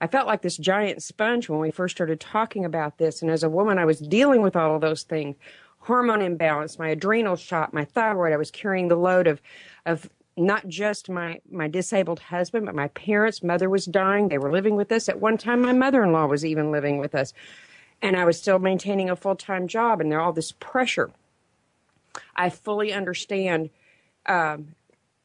I 0.02 0.08
felt 0.08 0.28
like 0.28 0.42
this 0.42 0.58
giant 0.58 1.02
sponge 1.04 1.50
when 1.50 1.60
we 1.60 1.72
first 1.72 1.96
started 1.96 2.20
talking 2.20 2.66
about 2.66 2.98
this, 2.98 3.22
and 3.22 3.32
as 3.32 3.44
a 3.44 3.50
woman, 3.50 3.78
I 3.78 3.86
was 3.86 4.00
dealing 4.00 4.42
with 4.42 4.56
all 4.56 4.76
of 4.76 4.82
those 4.82 5.04
things: 5.04 5.36
hormone 5.80 6.22
imbalance, 6.22 6.78
my 6.78 6.90
adrenal 6.90 7.36
shot, 7.36 7.74
my 7.74 7.86
thyroid. 7.86 8.34
I 8.34 8.38
was 8.38 8.52
carrying 8.52 8.88
the 8.88 8.96
load 8.96 9.28
of, 9.28 9.42
of 9.86 10.10
not 10.38 10.68
just 10.68 11.10
my 11.10 11.40
my 11.50 11.70
disabled 11.70 12.20
husband, 12.20 12.66
but 12.66 12.76
my 12.76 12.90
parents' 12.90 13.42
mother 13.42 13.70
was 13.70 13.86
dying. 13.86 14.28
They 14.28 14.38
were 14.38 14.52
living 14.52 14.76
with 14.76 14.92
us 14.92 15.08
at 15.08 15.22
one 15.22 15.38
time. 15.38 15.62
My 15.62 15.72
mother-in-law 15.74 16.26
was 16.26 16.44
even 16.44 16.72
living 16.72 16.98
with 16.98 17.16
us, 17.16 17.34
and 18.02 18.18
I 18.18 18.26
was 18.26 18.38
still 18.38 18.60
maintaining 18.60 19.10
a 19.10 19.16
full-time 19.16 19.68
job, 19.70 20.02
and 20.02 20.12
there 20.12 20.20
all 20.20 20.34
this 20.34 20.52
pressure. 20.52 21.12
I 22.36 22.50
fully 22.50 22.94
understand 22.94 23.70
um, 24.26 24.76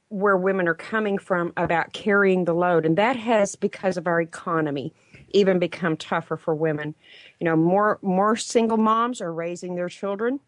where 0.09 0.37
women 0.37 0.69
are 0.69 0.75
coming 0.75 1.19
from 1.19 1.53
about 1.57 1.93
carrying 1.93 2.45
the 2.45 2.55
load, 2.55 2.85
and 2.85 2.99
that 2.99 3.17
has, 3.17 3.57
because 3.57 3.97
of 3.97 4.07
our 4.07 4.21
economy, 4.21 4.93
even 5.31 5.59
become 5.59 5.97
tougher 5.97 6.37
for 6.37 6.55
women. 6.55 6.95
You 7.39 7.45
know, 7.45 7.57
more 7.57 7.99
more 8.03 8.37
single 8.37 8.77
moms 8.77 9.21
are 9.21 9.33
raising 9.33 9.77
their 9.77 9.89
children. 9.89 10.41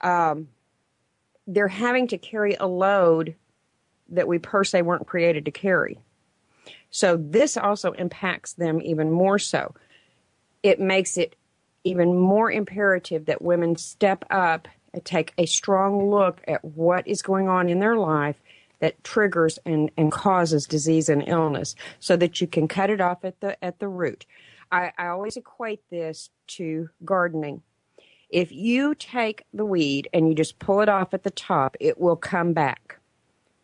Um, 0.00 0.48
they're 1.46 1.68
having 1.68 2.08
to 2.08 2.18
carry 2.18 2.54
a 2.54 2.66
load 2.66 3.34
that 4.08 4.28
we 4.28 4.38
per 4.38 4.64
se 4.64 4.82
weren't 4.82 5.06
created 5.06 5.44
to 5.44 5.50
carry. 5.50 5.98
So 6.90 7.16
this 7.16 7.56
also 7.56 7.92
impacts 7.92 8.54
them 8.54 8.80
even 8.82 9.10
more 9.10 9.38
so. 9.38 9.74
It 10.62 10.80
makes 10.80 11.16
it 11.16 11.36
even 11.84 12.18
more 12.18 12.50
imperative 12.50 13.26
that 13.26 13.42
women 13.42 13.76
step 13.76 14.24
up 14.30 14.68
Uh, 14.96 15.00
take 15.04 15.32
a 15.38 15.46
strong 15.46 16.10
look 16.10 16.40
at 16.48 16.64
what 16.64 17.06
is 17.06 17.22
going 17.22 17.48
on 17.48 17.68
in 17.68 17.80
their 17.80 17.96
life 17.96 18.40
that 18.78 19.02
triggers 19.04 19.58
and, 19.64 19.90
and 19.96 20.12
causes 20.12 20.66
disease 20.66 21.08
and 21.08 21.24
illness 21.26 21.74
so 21.98 22.16
that 22.16 22.40
you 22.40 22.46
can 22.46 22.68
cut 22.68 22.90
it 22.90 23.00
off 23.00 23.24
at 23.24 23.40
the 23.40 23.62
at 23.64 23.78
the 23.78 23.88
root. 23.88 24.26
I, 24.70 24.92
I 24.98 25.08
always 25.08 25.36
equate 25.36 25.88
this 25.90 26.30
to 26.48 26.90
gardening. 27.04 27.62
If 28.28 28.50
you 28.50 28.94
take 28.94 29.44
the 29.54 29.64
weed 29.64 30.08
and 30.12 30.28
you 30.28 30.34
just 30.34 30.58
pull 30.58 30.80
it 30.80 30.88
off 30.88 31.14
at 31.14 31.22
the 31.22 31.30
top, 31.30 31.76
it 31.78 31.98
will 31.98 32.16
come 32.16 32.52
back. 32.52 32.98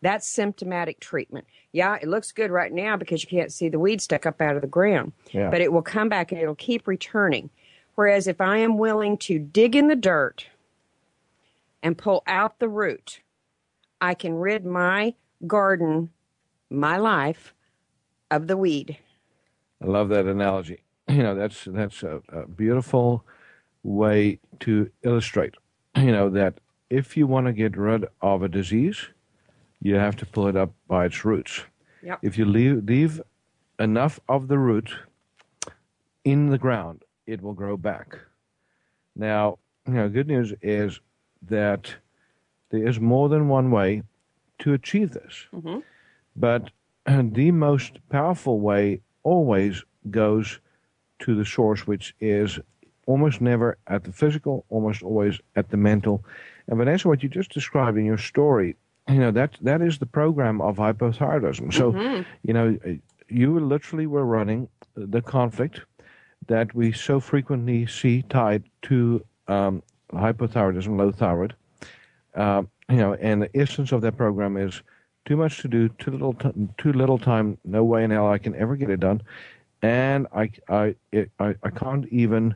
That's 0.01 0.27
symptomatic 0.27 0.99
treatment. 0.99 1.45
Yeah, 1.71 1.97
it 2.01 2.07
looks 2.07 2.31
good 2.31 2.51
right 2.51 2.71
now 2.71 2.97
because 2.97 3.23
you 3.23 3.29
can't 3.29 3.51
see 3.51 3.69
the 3.69 3.79
weed 3.79 4.01
stuck 4.01 4.25
up 4.25 4.41
out 4.41 4.55
of 4.55 4.61
the 4.61 4.67
ground. 4.67 5.13
Yeah. 5.31 5.49
But 5.49 5.61
it 5.61 5.71
will 5.71 5.81
come 5.81 6.09
back 6.09 6.31
and 6.31 6.39
it'll 6.41 6.55
keep 6.55 6.87
returning. 6.87 7.49
Whereas 7.95 8.27
if 8.27 8.41
I 8.41 8.57
am 8.57 8.77
willing 8.77 9.17
to 9.19 9.39
dig 9.39 9.75
in 9.75 9.87
the 9.87 9.95
dirt 9.95 10.47
and 11.83 11.97
pull 11.97 12.23
out 12.25 12.57
the 12.57 12.69
root, 12.69 13.19
I 14.01 14.15
can 14.15 14.33
rid 14.35 14.65
my 14.65 15.13
garden, 15.45 16.09
my 16.69 16.97
life, 16.97 17.53
of 18.31 18.47
the 18.47 18.57
weed. 18.57 18.97
I 19.81 19.85
love 19.85 20.09
that 20.09 20.25
analogy. 20.25 20.79
You 21.09 21.21
know, 21.21 21.35
that's 21.35 21.65
that's 21.65 22.01
a, 22.01 22.21
a 22.29 22.47
beautiful 22.47 23.25
way 23.83 24.39
to 24.61 24.89
illustrate. 25.03 25.55
You 25.97 26.11
know 26.11 26.29
that 26.29 26.59
if 26.89 27.17
you 27.17 27.27
want 27.27 27.45
to 27.47 27.53
get 27.53 27.77
rid 27.77 28.05
of 28.21 28.41
a 28.41 28.47
disease, 28.47 29.09
you 29.81 29.95
have 29.95 30.15
to 30.17 30.25
pull 30.25 30.47
it 30.47 30.55
up 30.55 30.71
by 30.87 31.05
its 31.05 31.25
roots. 31.25 31.61
Yep. 32.03 32.19
If 32.21 32.37
you 32.37 32.45
leave, 32.45 32.85
leave 32.85 33.21
enough 33.79 34.19
of 34.29 34.47
the 34.47 34.57
root 34.57 34.95
in 36.23 36.49
the 36.49 36.57
ground, 36.57 37.03
it 37.27 37.41
will 37.41 37.53
grow 37.53 37.77
back. 37.77 38.17
Now, 39.15 39.59
you 39.87 39.93
know, 39.93 40.09
good 40.09 40.27
news 40.27 40.53
is 40.61 40.99
that 41.49 41.95
there 42.69 42.87
is 42.87 42.99
more 42.99 43.29
than 43.29 43.47
one 43.49 43.71
way 43.71 44.03
to 44.59 44.73
achieve 44.73 45.11
this. 45.11 45.47
But 46.35 46.71
uh, 47.05 47.23
the 47.31 47.51
most 47.51 47.99
powerful 48.09 48.59
way 48.59 49.01
always 49.23 49.83
goes 50.09 50.59
to 51.19 51.35
the 51.35 51.45
source, 51.45 51.87
which 51.87 52.15
is 52.19 52.59
almost 53.05 53.41
never 53.41 53.77
at 53.87 54.03
the 54.03 54.11
physical, 54.11 54.65
almost 54.69 55.03
always 55.03 55.39
at 55.55 55.69
the 55.69 55.77
mental. 55.77 56.23
And 56.67 56.77
Vanessa, 56.77 57.07
what 57.07 57.23
you 57.23 57.29
just 57.29 57.51
described 57.51 57.97
in 57.97 58.05
your 58.05 58.17
story, 58.17 58.75
you 59.09 59.19
know 59.19 59.31
that 59.31 59.57
that 59.61 59.81
is 59.81 59.97
the 59.99 60.05
program 60.05 60.61
of 60.61 60.77
hypothyroidism. 60.77 61.73
So, 61.73 61.91
Mm-hmm. 61.91 62.21
you 62.43 62.53
know, 62.53 62.77
you 63.27 63.59
literally 63.59 64.07
were 64.07 64.25
running 64.25 64.69
the 64.95 65.21
conflict 65.21 65.81
that 66.47 66.73
we 66.73 66.91
so 66.93 67.19
frequently 67.19 67.85
see 67.85 68.21
tied 68.23 68.63
to 68.83 69.25
um, 69.47 69.83
hypothyroidism, 70.15 70.97
low 70.97 71.11
thyroid. 71.11 71.55
Uh, 72.35 72.63
you 72.89 72.97
know, 72.97 73.13
and 73.15 73.43
the 73.43 73.57
essence 73.57 73.91
of 73.91 74.01
that 74.01 74.17
program 74.17 74.57
is 74.57 74.81
too 75.25 75.37
much 75.37 75.61
to 75.61 75.67
do, 75.67 75.89
too 75.89 76.11
little, 76.11 76.33
t- 76.33 76.51
too 76.77 76.91
little 76.93 77.17
time. 77.17 77.57
No 77.63 77.83
way 77.83 78.03
in 78.03 78.11
hell 78.11 78.27
I 78.27 78.37
can 78.37 78.55
ever 78.55 78.75
get 78.75 78.89
it 78.89 78.99
done, 78.99 79.21
and 79.81 80.27
I, 80.35 80.51
I, 80.69 80.95
it, 81.11 81.31
I, 81.39 81.55
I 81.63 81.69
can't 81.69 82.07
even 82.07 82.55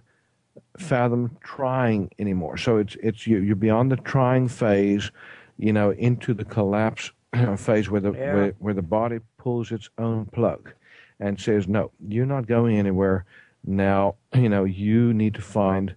fathom 0.77 1.37
trying 1.43 2.09
anymore. 2.19 2.57
So 2.57 2.77
it's 2.77 2.95
it's 3.01 3.27
you, 3.27 3.37
you're 3.37 3.55
beyond 3.55 3.91
the 3.91 3.97
trying 3.97 4.47
phase, 4.47 5.11
you 5.57 5.71
know, 5.73 5.91
into 5.91 6.33
the 6.33 6.45
collapse 6.45 7.11
phase 7.57 7.89
where 7.89 8.01
the 8.01 8.11
Yeah. 8.13 8.33
where, 8.33 8.53
where 8.59 8.73
the 8.73 8.81
body 8.81 9.19
pulls 9.37 9.71
its 9.71 9.89
own 9.97 10.25
plug 10.25 10.71
and 11.19 11.39
says, 11.39 11.67
"No, 11.67 11.91
you're 12.07 12.25
not 12.25 12.47
going 12.47 12.77
anywhere." 12.77 13.25
Now, 13.65 14.15
you 14.33 14.49
know, 14.49 14.63
you 14.63 15.13
need 15.13 15.33
to 15.35 15.41
find 15.41 15.95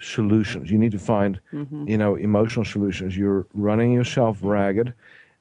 solutions. 0.00 0.70
You 0.70 0.78
need 0.78 0.92
to 0.92 0.98
find, 0.98 1.40
mm-hmm. 1.52 1.88
you 1.88 1.98
know, 1.98 2.16
emotional 2.16 2.64
solutions. 2.64 3.16
You're 3.16 3.46
running 3.54 3.92
yourself 3.92 4.38
ragged, 4.42 4.92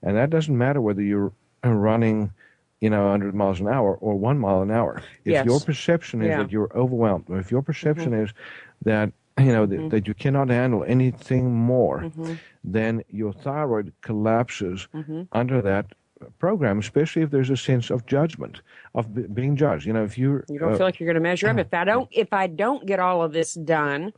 and 0.04 0.18
that 0.18 0.30
doesn't 0.30 0.58
matter 0.58 0.82
whether 0.82 1.02
you're 1.02 1.32
uh, 1.66 1.72
running, 1.72 2.32
you 2.82 2.90
know, 2.90 3.04
100 3.04 3.34
miles 3.36 3.60
an 3.60 3.68
hour 3.68 3.96
or 3.96 4.16
one 4.16 4.38
mile 4.40 4.62
an 4.62 4.72
hour. 4.72 5.02
If 5.26 5.32
Yes. 5.32 5.46
your 5.46 5.60
perception 5.60 6.22
is 6.22 6.30
Yeah. 6.30 6.44
that 6.44 6.52
you're 6.52 6.72
overwhelmed, 6.76 7.26
or 7.30 7.40
if 7.40 7.52
your 7.52 7.62
perception 7.62 8.12
mm-hmm. 8.12 8.26
is 8.26 8.34
that 8.84 9.12
you 9.38 9.54
know 9.54 9.66
that, 9.66 9.80
mm-hmm. 9.80 9.90
that 9.90 10.08
you 10.08 10.14
cannot 10.14 10.50
handle 10.50 10.84
anything 10.86 11.56
more, 11.56 12.12
then 12.64 13.04
your 13.10 13.32
thyroid 13.32 13.94
collapses 14.02 14.88
under 15.32 15.62
that 15.62 15.86
program, 16.38 16.80
especially 16.80 17.22
if 17.22 17.32
there's 17.32 17.50
a 17.50 17.58
sense 17.58 17.90
of 17.90 18.06
judgment, 18.06 18.62
of 18.96 19.14
be- 19.14 19.24
being 19.24 19.56
judged. 19.56 19.86
You 19.86 19.94
know, 19.94 20.04
if 20.04 20.18
you're 20.18 20.44
You 20.50 20.60
don't 20.60 20.74
uh, 20.74 20.78
feel 20.78 20.86
like 20.86 21.00
you're 21.00 21.08
going 21.08 21.16
to 21.16 21.22
measure 21.22 21.48
up. 21.48 21.58
Uh, 21.58 21.62
if 21.62 21.74
I 21.74 21.84
don't, 21.84 22.10
if 22.12 22.34
I 22.34 22.48
don't 22.48 22.86
get 22.86 23.00
all 23.00 23.24
of 23.24 23.32
this 23.32 23.54
done, 23.54 24.14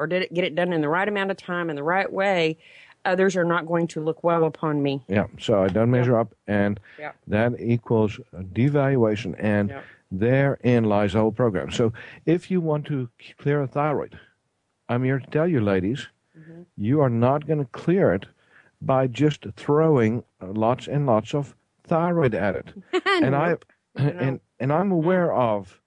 or 0.00 0.06
did 0.06 0.22
it 0.22 0.32
get 0.34 0.44
it 0.44 0.54
done 0.54 0.72
in 0.72 0.80
the 0.80 0.88
right 0.88 1.06
amount 1.06 1.30
of 1.30 1.36
time 1.36 1.68
in 1.70 1.76
the 1.76 1.82
right 1.82 2.10
way, 2.10 2.56
others 3.04 3.36
are 3.36 3.44
not 3.44 3.66
going 3.66 3.86
to 3.86 4.00
look 4.00 4.24
well 4.24 4.44
upon 4.44 4.82
me. 4.82 5.02
Yeah, 5.08 5.26
so 5.38 5.62
I 5.62 5.68
don't 5.68 5.90
measure 5.90 6.18
up, 6.18 6.34
and 6.46 6.80
Yeah. 6.98 7.12
that 7.28 7.52
equals 7.60 8.18
devaluation, 8.54 9.34
and 9.38 9.68
Yeah. 9.68 9.82
therein 10.10 10.84
lies 10.84 11.12
the 11.12 11.20
whole 11.20 11.32
program. 11.32 11.70
So 11.70 11.92
if 12.26 12.50
you 12.50 12.60
want 12.62 12.86
to 12.86 13.08
clear 13.38 13.60
a 13.62 13.66
thyroid, 13.66 14.18
I'm 14.88 15.04
here 15.04 15.18
to 15.20 15.30
tell 15.30 15.46
you, 15.46 15.60
ladies, 15.60 16.08
Mm-hmm. 16.38 16.62
you 16.76 17.00
are 17.02 17.10
not 17.10 17.46
going 17.46 17.58
to 17.58 17.66
clear 17.66 18.14
it 18.14 18.24
by 18.80 19.06
just 19.06 19.44
throwing 19.56 20.24
uh, 20.40 20.46
lots 20.46 20.88
and 20.88 21.04
lots 21.04 21.34
of 21.34 21.54
thyroid 21.84 22.34
at 22.34 22.56
it. 22.56 22.72
and 23.22 23.36
I 23.36 23.56
and 23.96 24.40
and 24.60 24.72
I'm 24.72 24.90
aware 24.92 25.32
of 25.34 25.80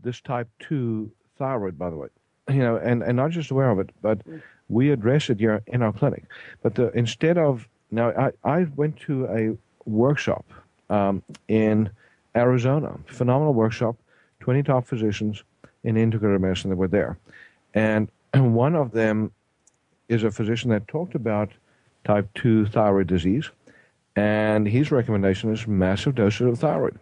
this 0.00 0.20
type 0.22 0.48
two 0.60 1.10
thyroid, 1.36 1.76
by 1.76 1.90
the 1.90 1.96
way. 1.96 2.08
You 2.48 2.58
know, 2.58 2.76
and, 2.76 3.02
and 3.02 3.16
not 3.16 3.30
just 3.30 3.50
aware 3.50 3.70
of 3.70 3.78
it, 3.78 3.90
but 4.00 4.20
we 4.68 4.90
address 4.90 5.28
it 5.28 5.38
here 5.38 5.62
in 5.66 5.82
our 5.82 5.92
clinic. 5.92 6.24
But 6.62 6.74
the, 6.74 6.90
instead 6.92 7.36
of 7.36 7.68
now, 7.90 8.10
I, 8.10 8.32
I 8.44 8.66
went 8.76 8.98
to 9.00 9.26
a 9.26 9.56
workshop 9.88 10.44
um, 10.90 11.22
in 11.48 11.90
Arizona, 12.36 12.98
phenomenal 13.06 13.54
workshop, 13.54 13.96
20 14.40 14.62
top 14.62 14.86
physicians 14.86 15.42
in 15.84 15.96
integrative 15.96 16.40
medicine 16.40 16.70
that 16.70 16.76
were 16.76 16.88
there. 16.88 17.18
And 17.74 18.08
one 18.34 18.74
of 18.74 18.92
them 18.92 19.32
is 20.08 20.22
a 20.24 20.30
physician 20.30 20.70
that 20.70 20.88
talked 20.88 21.14
about 21.14 21.50
type 22.04 22.28
2 22.34 22.66
thyroid 22.66 23.06
disease, 23.06 23.50
and 24.16 24.66
his 24.66 24.90
recommendation 24.90 25.52
is 25.52 25.66
massive 25.66 26.14
doses 26.14 26.46
of 26.46 26.58
thyroid. 26.58 26.98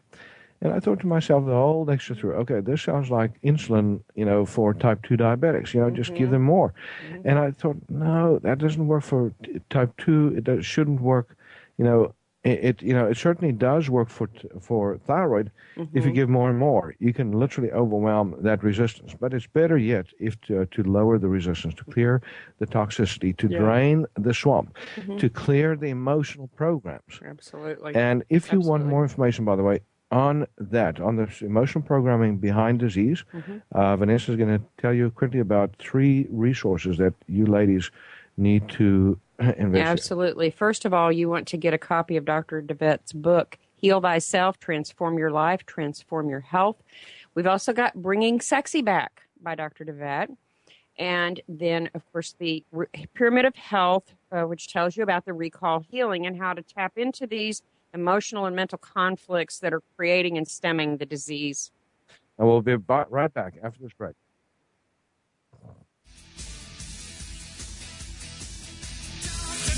And 0.62 0.72
I 0.72 0.80
thought 0.80 1.00
to 1.00 1.06
myself 1.06 1.44
the 1.44 1.52
whole 1.52 1.84
lecture 1.84 2.14
through, 2.14 2.34
okay, 2.34 2.60
this 2.60 2.82
sounds 2.82 3.10
like 3.10 3.40
insulin, 3.42 4.00
you 4.14 4.24
know, 4.24 4.46
for 4.46 4.72
type 4.72 5.02
2 5.02 5.16
diabetics, 5.16 5.74
you 5.74 5.80
know, 5.80 5.90
just 5.90 6.14
give 6.14 6.24
mm-hmm. 6.24 6.32
them 6.32 6.42
more. 6.42 6.74
Mm-hmm. 7.10 7.28
And 7.28 7.38
I 7.38 7.50
thought, 7.50 7.76
no, 7.88 8.38
that 8.40 8.58
doesn't 8.58 8.86
work 8.86 9.02
for 9.02 9.32
type 9.70 9.92
2. 9.98 10.42
It 10.46 10.64
shouldn't 10.64 11.00
work, 11.00 11.36
you 11.76 11.84
know, 11.84 12.14
it, 12.44 12.80
you 12.80 12.94
know, 12.94 13.06
it 13.06 13.16
certainly 13.16 13.52
does 13.52 13.90
work 13.90 14.08
for 14.08 14.30
for 14.60 14.98
thyroid. 14.98 15.50
If 15.74 15.88
you 15.92 16.00
mm-hmm. 16.00 16.12
give 16.12 16.28
more 16.28 16.48
and 16.48 16.58
more, 16.58 16.94
you 17.00 17.12
can 17.12 17.32
literally 17.32 17.72
overwhelm 17.72 18.36
that 18.40 18.62
resistance. 18.62 19.16
But 19.18 19.34
it's 19.34 19.48
better 19.48 19.76
yet 19.76 20.06
if 20.20 20.40
to, 20.42 20.64
to 20.66 20.82
lower 20.84 21.18
the 21.18 21.28
resistance, 21.28 21.74
to 21.74 21.84
clear 21.84 22.22
the 22.58 22.66
toxicity, 22.66 23.36
to 23.38 23.48
Yeah. 23.48 23.58
drain 23.58 24.06
the 24.14 24.32
swamp, 24.32 24.76
to 25.18 25.28
clear 25.28 25.76
the 25.76 25.88
emotional 25.88 26.48
programs. 26.56 27.20
Absolutely. 27.24 27.94
And 27.96 28.22
if 28.28 28.52
you 28.52 28.60
want 28.60 28.86
more 28.86 29.02
information, 29.02 29.44
by 29.44 29.56
the 29.56 29.64
way, 29.64 29.80
on 30.10 30.46
that, 30.58 31.00
on 31.00 31.16
the 31.16 31.28
emotional 31.40 31.82
programming 31.82 32.36
behind 32.38 32.78
disease, 32.78 33.24
Mm-hmm. 33.34 33.58
uh, 33.72 33.96
Vanessa 33.96 34.32
is 34.32 34.36
going 34.36 34.58
to 34.58 34.64
tell 34.78 34.92
you 34.94 35.10
quickly 35.10 35.40
about 35.40 35.74
three 35.78 36.26
resources 36.30 36.96
that 36.98 37.14
you 37.28 37.46
ladies 37.46 37.90
need 38.36 38.68
to 38.70 39.18
invest. 39.38 39.74
Yeah, 39.74 39.90
absolutely. 39.90 40.50
First 40.50 40.84
of 40.84 40.94
all, 40.94 41.10
you 41.10 41.28
want 41.28 41.48
to 41.48 41.56
get 41.56 41.74
a 41.74 41.78
copy 41.78 42.16
of 42.16 42.24
Dr. 42.24 42.60
De 42.60 42.76
Wet's 42.78 43.12
book, 43.12 43.58
Heal 43.76 44.00
Thyself, 44.00 44.58
Transform 44.58 45.18
Your 45.18 45.30
Life, 45.30 45.66
Transform 45.66 46.28
Your 46.28 46.40
Health. 46.40 46.76
We've 47.34 47.46
also 47.46 47.72
got 47.72 47.94
Bringing 47.94 48.40
Sexy 48.40 48.82
Back 48.82 49.22
by 49.42 49.54
Dr. 49.54 49.84
De 49.84 49.92
Wet. 49.92 50.30
And 50.98 51.40
then, 51.46 51.90
of 51.94 52.10
course, 52.10 52.34
the 52.38 52.64
Pyramid 53.12 53.44
of 53.44 53.54
Health, 53.54 54.14
uh, 54.32 54.44
which 54.44 54.72
tells 54.72 54.96
you 54.96 55.02
about 55.02 55.26
the 55.26 55.34
recall 55.34 55.80
healing 55.90 56.26
and 56.26 56.38
how 56.38 56.54
to 56.54 56.62
tap 56.62 56.92
into 56.96 57.26
these 57.26 57.62
emotional 57.94 58.46
and 58.46 58.54
mental 58.54 58.78
conflicts 58.78 59.58
that 59.60 59.72
are 59.72 59.82
creating 59.96 60.36
and 60.36 60.46
stemming 60.46 60.98
the 60.98 61.06
disease. 61.06 61.70
And 62.38 62.46
we'll 62.46 62.62
be 62.62 62.74
right 62.74 63.32
back 63.32 63.54
after 63.62 63.82
this 63.82 63.92
break. 63.92 64.14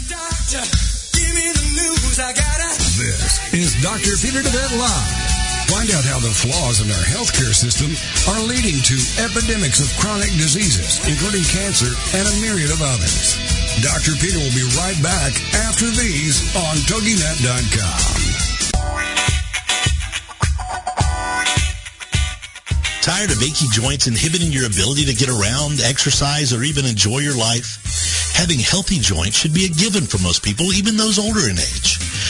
Doctor, 0.09 0.65
give 1.13 1.35
me 1.37 1.53
the 1.53 1.67
news. 1.77 2.19
I 2.19 2.33
gotta. 2.33 2.69
This 2.99 3.55
is 3.55 3.83
Dr. 3.83 4.17
Peter 4.19 4.43
De 4.43 4.51
Wet 4.51 4.73
Live. 4.81 5.29
Find 5.69 5.91
out 5.93 6.03
how 6.03 6.19
the 6.19 6.33
flaws 6.33 6.81
in 6.81 6.91
our 6.91 7.05
healthcare 7.13 7.53
system 7.53 7.93
are 8.33 8.41
leading 8.49 8.81
to 8.81 8.97
epidemics 9.21 9.79
of 9.79 9.93
chronic 10.01 10.31
diseases, 10.41 10.99
including 11.07 11.45
cancer 11.45 11.93
and 12.17 12.27
a 12.27 12.35
myriad 12.41 12.71
of 12.71 12.81
others. 12.81 13.58
Dr. 13.83 14.13
Peter 14.19 14.39
will 14.39 14.55
be 14.55 14.67
right 14.77 15.01
back 15.03 15.33
after 15.55 15.87
these 15.87 16.55
on 16.57 16.77
TogiNet.com. 16.91 18.19
Tired 23.03 23.31
of 23.31 23.43
achy 23.43 23.67
joints 23.71 24.07
inhibiting 24.07 24.53
your 24.53 24.67
ability 24.67 25.05
to 25.05 25.15
get 25.15 25.29
around, 25.29 25.81
exercise, 25.81 26.53
or 26.53 26.63
even 26.63 26.85
enjoy 26.85 27.19
your 27.19 27.37
life? 27.37 27.79
Having 28.35 28.61
healthy 28.61 28.99
joints 28.99 29.37
should 29.37 29.55
be 29.55 29.67
a 29.67 29.69
given 29.69 30.05
for 30.05 30.19
most 30.23 30.43
people, 30.43 30.73
even 30.73 30.97
those 30.97 31.19
older 31.19 31.49
in 31.49 31.59
age. 31.59 31.99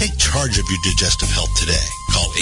Take 0.00 0.16
charge 0.16 0.56
of 0.56 0.64
your 0.70 0.78
digestive 0.82 1.28
health 1.28 1.52
today. 1.60 1.76
Call 2.16 2.32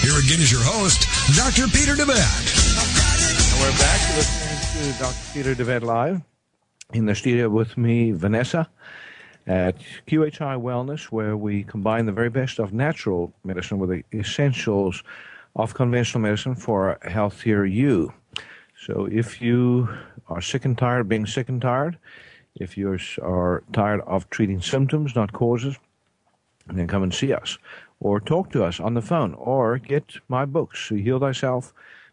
Here 0.00 0.18
again 0.18 0.40
is 0.40 0.50
your 0.50 0.64
host, 0.64 1.04
Dr. 1.36 1.68
Peter 1.68 1.94
DeVette. 1.94 2.46
We're 3.60 3.78
back 3.78 4.00
listening 4.16 4.92
to 4.92 4.98
Dr. 4.98 5.32
Peter 5.34 5.54
De 5.54 5.64
Wet 5.64 5.82
Live. 5.82 6.22
In 6.94 7.04
the 7.04 7.14
studio 7.14 7.50
with 7.50 7.76
me, 7.76 8.12
Vanessa, 8.12 8.70
at 9.48 9.78
QHI 10.06 10.60
Wellness, 10.60 11.04
where 11.04 11.36
we 11.36 11.64
combine 11.64 12.06
the 12.06 12.12
very 12.12 12.28
best 12.28 12.58
of 12.60 12.72
natural 12.72 13.32
medicine 13.44 13.78
with 13.78 13.90
the 13.90 14.04
essentials 14.12 15.02
of 15.56 15.74
conventional 15.74 16.20
medicine 16.20 16.54
for 16.54 16.98
a 17.02 17.10
healthier 17.10 17.64
you. 17.64 18.12
So 18.86 19.08
if 19.10 19.40
you 19.40 19.88
are 20.28 20.42
sick 20.42 20.64
and 20.64 20.76
tired 20.76 21.00
of 21.00 21.08
being 21.08 21.26
sick 21.26 21.48
and 21.48 21.60
tired, 21.60 21.98
if 22.54 22.76
you 22.76 22.98
are 23.22 23.64
tired 23.72 24.02
of 24.02 24.28
treating 24.30 24.60
symptoms, 24.60 25.16
not 25.16 25.32
causes, 25.32 25.76
then 26.66 26.86
come 26.86 27.02
and 27.02 27.14
see 27.14 27.32
us 27.32 27.58
or 28.00 28.20
talk 28.20 28.50
to 28.52 28.62
us 28.62 28.78
on 28.78 28.94
the 28.94 29.02
phone 29.02 29.34
or 29.34 29.78
get 29.78 30.16
my 30.28 30.44
books, 30.44 30.88
Heal 30.88 31.18
Thyself, 31.18 31.72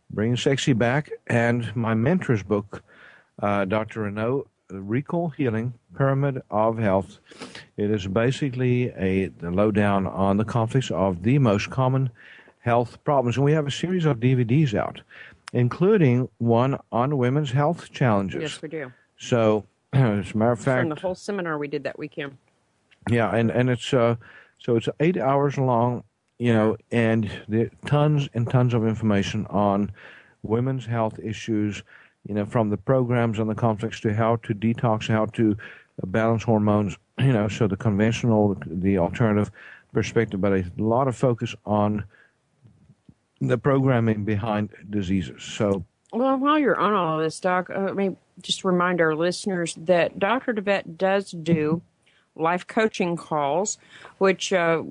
Bring 0.10 0.38
Sexy 0.38 0.74
Back, 0.74 1.12
and 1.28 1.76
my 1.76 1.94
mentor's 1.94 2.44
book, 2.44 2.84
uh, 3.40 3.66
Dr. 3.66 4.02
Renaud, 4.02 4.48
Recall 4.72 5.30
Healing 5.30 5.74
Pyramid 5.96 6.42
of 6.50 6.78
Health. 6.78 7.20
It 7.78 7.92
is 7.92 8.08
basically 8.08 8.90
a 8.98 9.30
lowdown 9.42 10.08
on 10.08 10.38
the 10.38 10.46
conflicts 10.46 10.90
of 10.92 11.24
the 11.24 11.38
most 11.38 11.70
common 11.70 12.10
health 12.60 13.04
problems. 13.04 13.38
And 13.38 13.46
we 13.46 13.52
have 13.52 13.68
a 13.68 13.72
series 13.72 14.06
of 14.06 14.20
DVDs 14.20 14.74
out, 14.74 15.02
including 15.54 16.30
one 16.40 16.80
on 16.92 17.18
women's 17.18 17.52
health 17.52 17.92
challenges. 17.92 18.42
Yes, 18.42 18.62
we 18.62 18.70
do. 18.70 18.92
So, 19.18 19.66
as 19.94 20.32
a 20.32 20.38
matter 20.38 20.52
of 20.52 20.60
fact, 20.60 20.82
From 20.82 20.90
the 20.90 20.96
whole 20.96 21.16
seminar 21.16 21.58
we 21.60 21.68
did 21.68 21.84
that 21.84 22.00
weekend. 22.00 22.38
yeah, 23.10 23.34
and 23.36 23.52
and 23.52 23.70
it's 23.70 23.94
uh, 23.94 24.16
so 24.58 24.76
it's 24.78 24.90
eight 25.00 25.18
hours 25.18 25.60
long, 25.60 26.04
you 26.40 26.52
know, 26.54 26.76
and 26.92 27.30
there 27.48 27.70
tons 27.86 28.30
and 28.34 28.50
tons 28.50 28.74
of 28.74 28.86
information 28.86 29.46
on 29.48 29.92
women's 30.42 30.88
health 30.88 31.20
issues, 31.20 31.84
you 32.28 32.34
know, 32.34 32.46
from 32.46 32.70
the 32.70 32.78
programs 32.78 33.40
on 33.40 33.48
the 33.48 33.56
conflicts 33.56 34.00
to 34.02 34.14
how 34.14 34.38
to 34.38 34.54
detox, 34.54 35.08
how 35.08 35.26
to 35.28 35.56
balance 36.06 36.44
hormones, 36.44 36.98
you 37.20 37.34
know, 37.34 37.48
so 37.48 37.68
the 37.68 37.78
conventional, 37.78 38.58
the 38.66 38.98
alternative 38.98 39.52
perspective, 39.94 40.42
but 40.42 40.54
a 40.54 40.66
lot 40.78 41.08
of 41.08 41.16
focus 41.16 41.56
on 41.66 42.04
the 43.42 43.58
programming 43.58 44.24
behind 44.24 44.70
diseases. 44.90 45.44
So 45.44 45.86
Well, 46.12 46.38
while 46.38 46.60
you're 46.60 46.80
on 46.80 46.94
all 46.94 47.20
of 47.20 47.24
this, 47.24 47.40
Doc, 47.40 47.70
uh, 47.70 47.80
let 47.82 47.96
me 47.96 48.16
just 48.42 48.64
remind 48.64 49.02
our 49.02 49.16
listeners 49.16 49.76
that 49.78 50.20
Dr. 50.20 50.54
De 50.54 50.62
Wet 50.62 50.98
does 50.98 51.32
do 51.32 51.82
life 52.36 52.68
coaching 52.68 53.16
calls, 53.16 53.78
which 54.18 54.52
uh, 54.52 54.84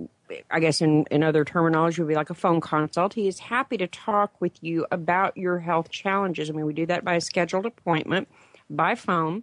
I 0.51 0.61
guess 0.61 0.81
in, 0.81 1.05
in 1.11 1.23
other 1.23 1.45
terminology 1.45 2.03
would 2.03 2.09
be 2.09 2.15
like 2.15 2.31
a 2.31 2.35
phone 2.35 2.61
consult. 2.61 3.15
He 3.15 3.29
is 3.29 3.39
happy 3.39 3.77
to 3.79 3.87
talk 3.87 4.41
with 4.41 4.63
you 4.63 4.87
about 4.91 5.37
your 5.37 5.59
health 5.59 5.91
challenges. 5.91 6.49
I 6.49 6.53
mean, 6.53 6.67
we 6.67 6.75
do 6.75 6.87
that 6.87 7.05
by 7.05 7.15
a 7.15 7.21
scheduled 7.21 7.67
appointment 7.67 8.29
by 8.69 8.95
phone. 8.95 9.43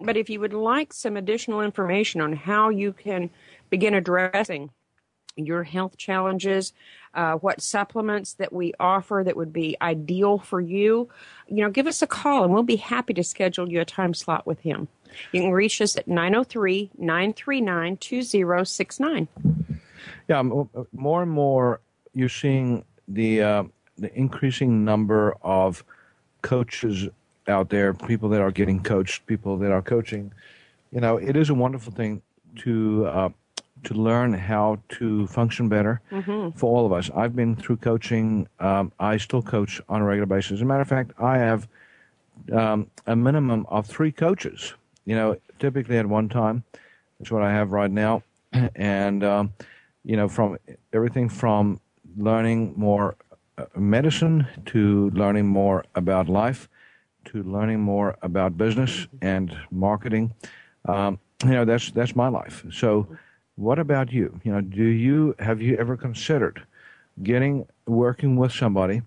But 0.00 0.16
if 0.16 0.28
you 0.28 0.40
would 0.40 0.52
like 0.52 0.92
some 0.92 1.16
additional 1.16 1.60
information 1.60 2.20
on 2.20 2.32
how 2.32 2.68
you 2.68 2.92
can 2.92 3.30
begin 3.70 3.94
addressing 3.94 4.70
your 5.36 5.62
health 5.62 5.96
challenges, 5.96 6.72
uh, 7.14 7.34
what 7.34 7.60
supplements 7.60 8.34
that 8.34 8.52
we 8.52 8.72
offer 8.80 9.22
that 9.24 9.36
would 9.36 9.52
be 9.52 9.76
ideal 9.80 10.38
for 10.38 10.60
you, 10.60 11.08
you 11.48 11.56
know, 11.56 11.70
give 11.70 11.86
us 11.86 12.02
a 12.02 12.06
call 12.06 12.44
and 12.44 12.52
we'll 12.52 12.62
be 12.62 12.76
happy 12.76 13.14
to 13.14 13.22
schedule 13.22 13.70
you 13.70 13.80
a 13.80 13.84
time 13.84 14.14
slot 14.14 14.46
with 14.46 14.60
him. 14.60 14.88
You 15.32 15.42
can 15.42 15.52
reach 15.52 15.80
us 15.80 15.96
at 15.96 16.08
903 16.08 16.90
939 16.98 17.96
2069. 17.98 19.28
Yeah, 20.28 20.42
more 20.42 21.22
and 21.22 21.30
more 21.30 21.80
you're 22.14 22.28
seeing 22.28 22.84
the 23.08 23.42
uh, 23.42 23.64
the 23.98 24.14
increasing 24.18 24.84
number 24.84 25.36
of 25.42 25.84
coaches 26.42 27.08
out 27.48 27.70
there, 27.70 27.94
people 27.94 28.28
that 28.30 28.40
are 28.40 28.50
getting 28.50 28.82
coached, 28.82 29.26
people 29.26 29.56
that 29.58 29.70
are 29.70 29.82
coaching. 29.82 30.32
You 30.92 31.00
know, 31.00 31.16
it 31.16 31.36
is 31.36 31.50
a 31.50 31.54
wonderful 31.54 31.92
thing 31.92 32.22
to 32.56 33.06
uh, 33.06 33.28
to 33.84 33.94
learn 33.94 34.32
how 34.32 34.78
to 34.88 35.26
function 35.28 35.68
better 35.68 36.00
for 36.56 36.66
all 36.66 36.86
of 36.86 36.92
us. 36.92 37.10
I've 37.14 37.36
been 37.36 37.54
through 37.56 37.76
coaching. 37.76 38.48
Um, 38.58 38.92
I 38.98 39.16
still 39.16 39.42
coach 39.42 39.80
on 39.88 40.00
a 40.00 40.04
regular 40.04 40.26
basis. 40.26 40.52
As 40.52 40.62
a 40.62 40.64
matter 40.64 40.80
of 40.82 40.88
fact, 40.88 41.12
I 41.18 41.38
have 41.38 41.68
um, 42.52 42.90
a 43.06 43.14
minimum 43.14 43.66
of 43.68 43.86
three 43.86 44.12
coaches. 44.12 44.74
You 45.04 45.14
know, 45.14 45.36
typically 45.58 45.98
at 45.98 46.06
one 46.06 46.28
time. 46.28 46.64
That's 47.18 47.30
what 47.30 47.42
I 47.42 47.52
have 47.52 47.70
right 47.70 47.90
now, 47.90 48.22
and 48.74 49.24
um, 49.24 49.52
you 50.06 50.16
know, 50.16 50.28
from 50.28 50.56
everything 50.92 51.28
from 51.28 51.80
learning 52.16 52.72
more 52.76 53.16
uh, 53.58 53.64
medicine 53.76 54.46
to 54.66 55.10
learning 55.10 55.46
more 55.46 55.84
about 55.94 56.28
life 56.28 56.68
to 57.26 57.42
learning 57.42 57.80
more 57.80 58.16
about 58.22 58.56
business 58.56 59.06
and 59.20 59.56
marketing. 59.70 60.32
Um, 60.86 61.18
you 61.44 61.50
know, 61.50 61.64
that's 61.64 61.90
that's 61.90 62.16
my 62.16 62.28
life. 62.28 62.64
So, 62.72 63.08
what 63.56 63.78
about 63.78 64.12
you? 64.12 64.40
You 64.44 64.52
know, 64.52 64.60
do 64.60 64.84
you 64.84 65.34
have 65.38 65.60
you 65.60 65.76
ever 65.76 65.96
considered 65.96 66.62
getting 67.22 67.66
working 67.86 68.36
with 68.36 68.52
somebody 68.52 69.02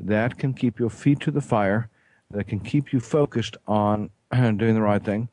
that 0.00 0.38
can 0.38 0.54
keep 0.54 0.78
your 0.78 0.90
feet 0.90 1.20
to 1.20 1.30
the 1.30 1.40
fire, 1.40 1.90
that 2.30 2.44
can 2.44 2.60
keep 2.60 2.92
you 2.92 3.00
focused 3.00 3.56
on 3.66 4.10
doing 4.32 4.74
the 4.74 4.82
right 4.82 5.04
thing? 5.04 5.28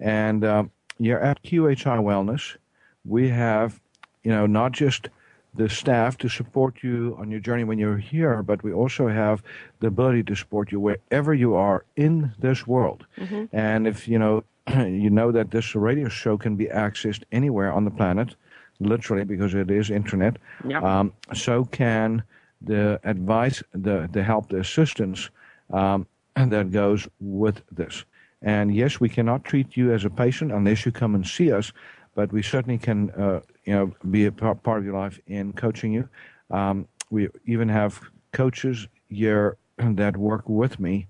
And 0.00 0.44
um, 0.44 0.70
you're 0.98 1.20
at 1.20 1.42
QHI 1.42 1.98
Wellness. 1.98 2.56
We 3.04 3.28
have, 3.28 3.80
you 4.24 4.30
know, 4.30 4.46
not 4.46 4.72
just 4.72 5.08
the 5.54 5.68
staff 5.68 6.16
to 6.18 6.28
support 6.28 6.82
you 6.82 7.14
on 7.18 7.30
your 7.30 7.40
journey 7.40 7.64
when 7.64 7.78
you're 7.78 7.98
here, 7.98 8.42
but 8.42 8.62
we 8.62 8.72
also 8.72 9.08
have 9.08 9.42
the 9.80 9.86
ability 9.86 10.22
to 10.22 10.34
support 10.34 10.72
you 10.72 10.80
wherever 10.80 11.34
you 11.34 11.54
are 11.54 11.84
in 11.96 12.32
this 12.38 12.66
world. 12.66 13.06
And 13.52 13.86
if 13.86 14.08
you 14.08 14.18
know, 14.18 14.44
you 14.68 15.10
know 15.10 15.30
that 15.32 15.50
this 15.50 15.74
radio 15.74 16.08
show 16.08 16.38
can 16.38 16.56
be 16.56 16.66
accessed 16.66 17.24
anywhere 17.32 17.72
on 17.72 17.84
the 17.84 17.90
planet, 17.90 18.34
literally 18.80 19.24
because 19.24 19.54
it 19.54 19.70
is 19.70 19.90
internet. 19.90 20.38
Yep. 20.66 20.82
Um, 20.82 21.12
so 21.34 21.64
can 21.66 22.22
the 22.62 23.00
advice, 23.04 23.62
the 23.72 24.08
the 24.10 24.22
help, 24.22 24.48
the 24.48 24.60
assistance 24.60 25.28
um, 25.72 26.06
that 26.36 26.70
goes 26.70 27.08
with 27.20 27.62
this. 27.70 28.04
And 28.42 28.74
yes, 28.74 29.00
we 29.00 29.08
cannot 29.08 29.44
treat 29.44 29.76
you 29.76 29.92
as 29.92 30.04
a 30.04 30.10
patient 30.10 30.52
unless 30.52 30.84
you 30.84 30.92
come 30.92 31.14
and 31.14 31.26
see 31.26 31.52
us, 31.52 31.72
but 32.14 32.32
we 32.32 32.42
certainly 32.42 32.78
can, 32.78 33.10
uh, 33.10 33.40
you 33.64 33.72
know, 33.74 33.92
be 34.10 34.26
a 34.26 34.32
par- 34.32 34.54
part 34.54 34.78
of 34.78 34.84
your 34.84 34.94
life 34.94 35.18
in 35.26 35.52
coaching 35.52 35.92
you. 35.92 36.08
Um, 36.50 36.86
we 37.10 37.28
even 37.46 37.68
have 37.68 38.00
coaches 38.32 38.88
here 39.08 39.56
that 39.78 40.16
work 40.16 40.48
with 40.48 40.80
me. 40.80 41.06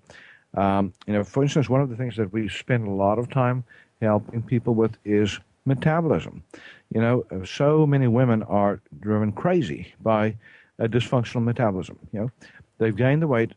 Um, 0.55 0.93
you 1.07 1.15
know, 1.15 1.25
for 1.25 1.43
instance, 1.43 1.69
one 1.69 1.81
of 1.81 1.89
the 1.89 1.97
things 1.97 2.17
that 2.17 2.33
we 2.33 2.49
spend 2.49 2.87
a 2.87 2.91
lot 2.91 3.19
of 3.19 3.31
time 3.31 3.65
helping 4.01 4.43
people 4.43 4.75
with 4.75 4.97
is 5.05 5.39
metabolism. 5.65 6.43
You 6.93 7.01
know, 7.01 7.45
so 7.45 7.87
many 7.87 8.07
women 8.07 8.43
are 8.43 8.83
driven 9.01 9.33
crazy 9.33 9.95
by 10.03 10.37
a 10.79 10.89
dysfunctional 10.89 11.45
metabolism. 11.45 11.99
You 12.13 12.21
know, 12.21 12.31
they've 12.79 12.95
gained 12.95 13.23
the 13.23 13.29
weight, 13.29 13.53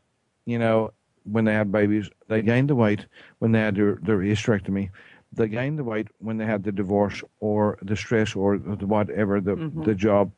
you 0.46 0.60
know, 0.60 0.92
when 1.24 1.44
they 1.44 1.54
had 1.54 1.72
babies. 1.72 2.10
They 2.28 2.42
gained 2.42 2.70
the 2.70 2.76
weight 2.76 3.06
when 3.40 3.52
they 3.52 3.60
had 3.60 3.76
their, 3.76 3.96
their 4.02 4.20
hysterectomy. 4.20 4.90
They 5.36 5.48
gained 5.48 5.78
the 5.80 5.84
weight 5.84 6.08
when 6.20 6.38
they 6.38 6.46
had 6.46 6.64
the 6.64 6.72
divorce 6.72 7.24
or 7.40 7.78
the 7.82 7.96
stress 7.96 8.36
or 8.36 8.58
the 8.58 8.86
whatever 8.88 9.42
the 9.42 9.56
the 9.86 9.96
job 9.96 10.32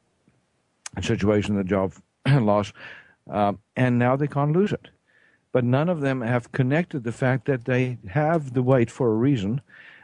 situation, 1.01 1.55
the 1.55 1.63
job 1.63 1.93
loss, 2.27 2.73
um, 3.29 3.59
and 3.75 3.99
now 3.99 4.15
they 4.15 4.27
can't 4.27 4.51
lose 4.53 4.71
it. 4.71 4.89
But 5.51 5.63
none 5.63 5.89
of 5.89 6.01
them 6.01 6.21
have 6.21 6.51
connected 6.51 7.03
the 7.03 7.11
fact 7.11 7.45
that 7.45 7.65
they 7.65 7.97
have 8.09 8.53
the 8.53 8.63
weight 8.63 8.91
for 8.91 9.09
a 9.09 9.15
reason. 9.15 9.61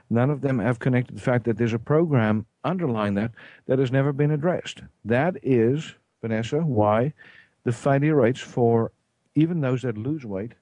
None 0.10 0.30
of 0.30 0.41
them 0.41 0.60
have 0.60 0.80
connected 0.80 1.18
the 1.18 1.22
fact 1.22 1.46
that 1.46 1.58
there's 1.58 1.74
a 1.74 1.80
program 1.80 2.46
underlying 2.64 3.16
that 3.16 3.32
that 3.66 3.80
has 3.80 3.91
never 3.91 4.14
been 4.14 4.32
addressed. 4.32 4.82
That 5.06 5.38
is, 5.44 5.96
Vanessa, 6.22 6.60
why 6.60 7.14
the 7.64 7.72
failure 7.72 8.16
rates 8.16 8.39
for 8.39 8.91
even 9.36 9.62
those 9.62 9.82
that 9.82 9.98
lose 9.98 10.26
weight 10.26 10.54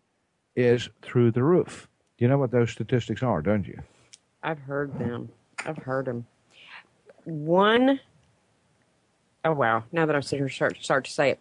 is 0.56 0.90
through 1.02 1.32
the 1.32 1.44
roof. 1.44 1.88
You 2.18 2.28
know 2.28 2.38
what 2.38 2.52
those 2.52 2.72
statistics 2.72 3.24
are, 3.24 3.42
don't 3.42 3.68
you? 3.68 3.82
I've 4.44 4.60
heard 4.60 4.98
them. 5.00 5.30
I've 5.66 5.78
heard 5.78 6.06
them. 6.06 6.26
One, 7.26 8.00
oh 9.46 9.52
wow, 9.54 9.84
now 9.92 10.06
that 10.06 10.16
I'm 10.16 10.22
sitting 10.22 10.39
here 10.44 10.50
start, 10.50 10.78
start 10.82 11.06
to 11.06 11.12
say 11.12 11.32
it. 11.32 11.39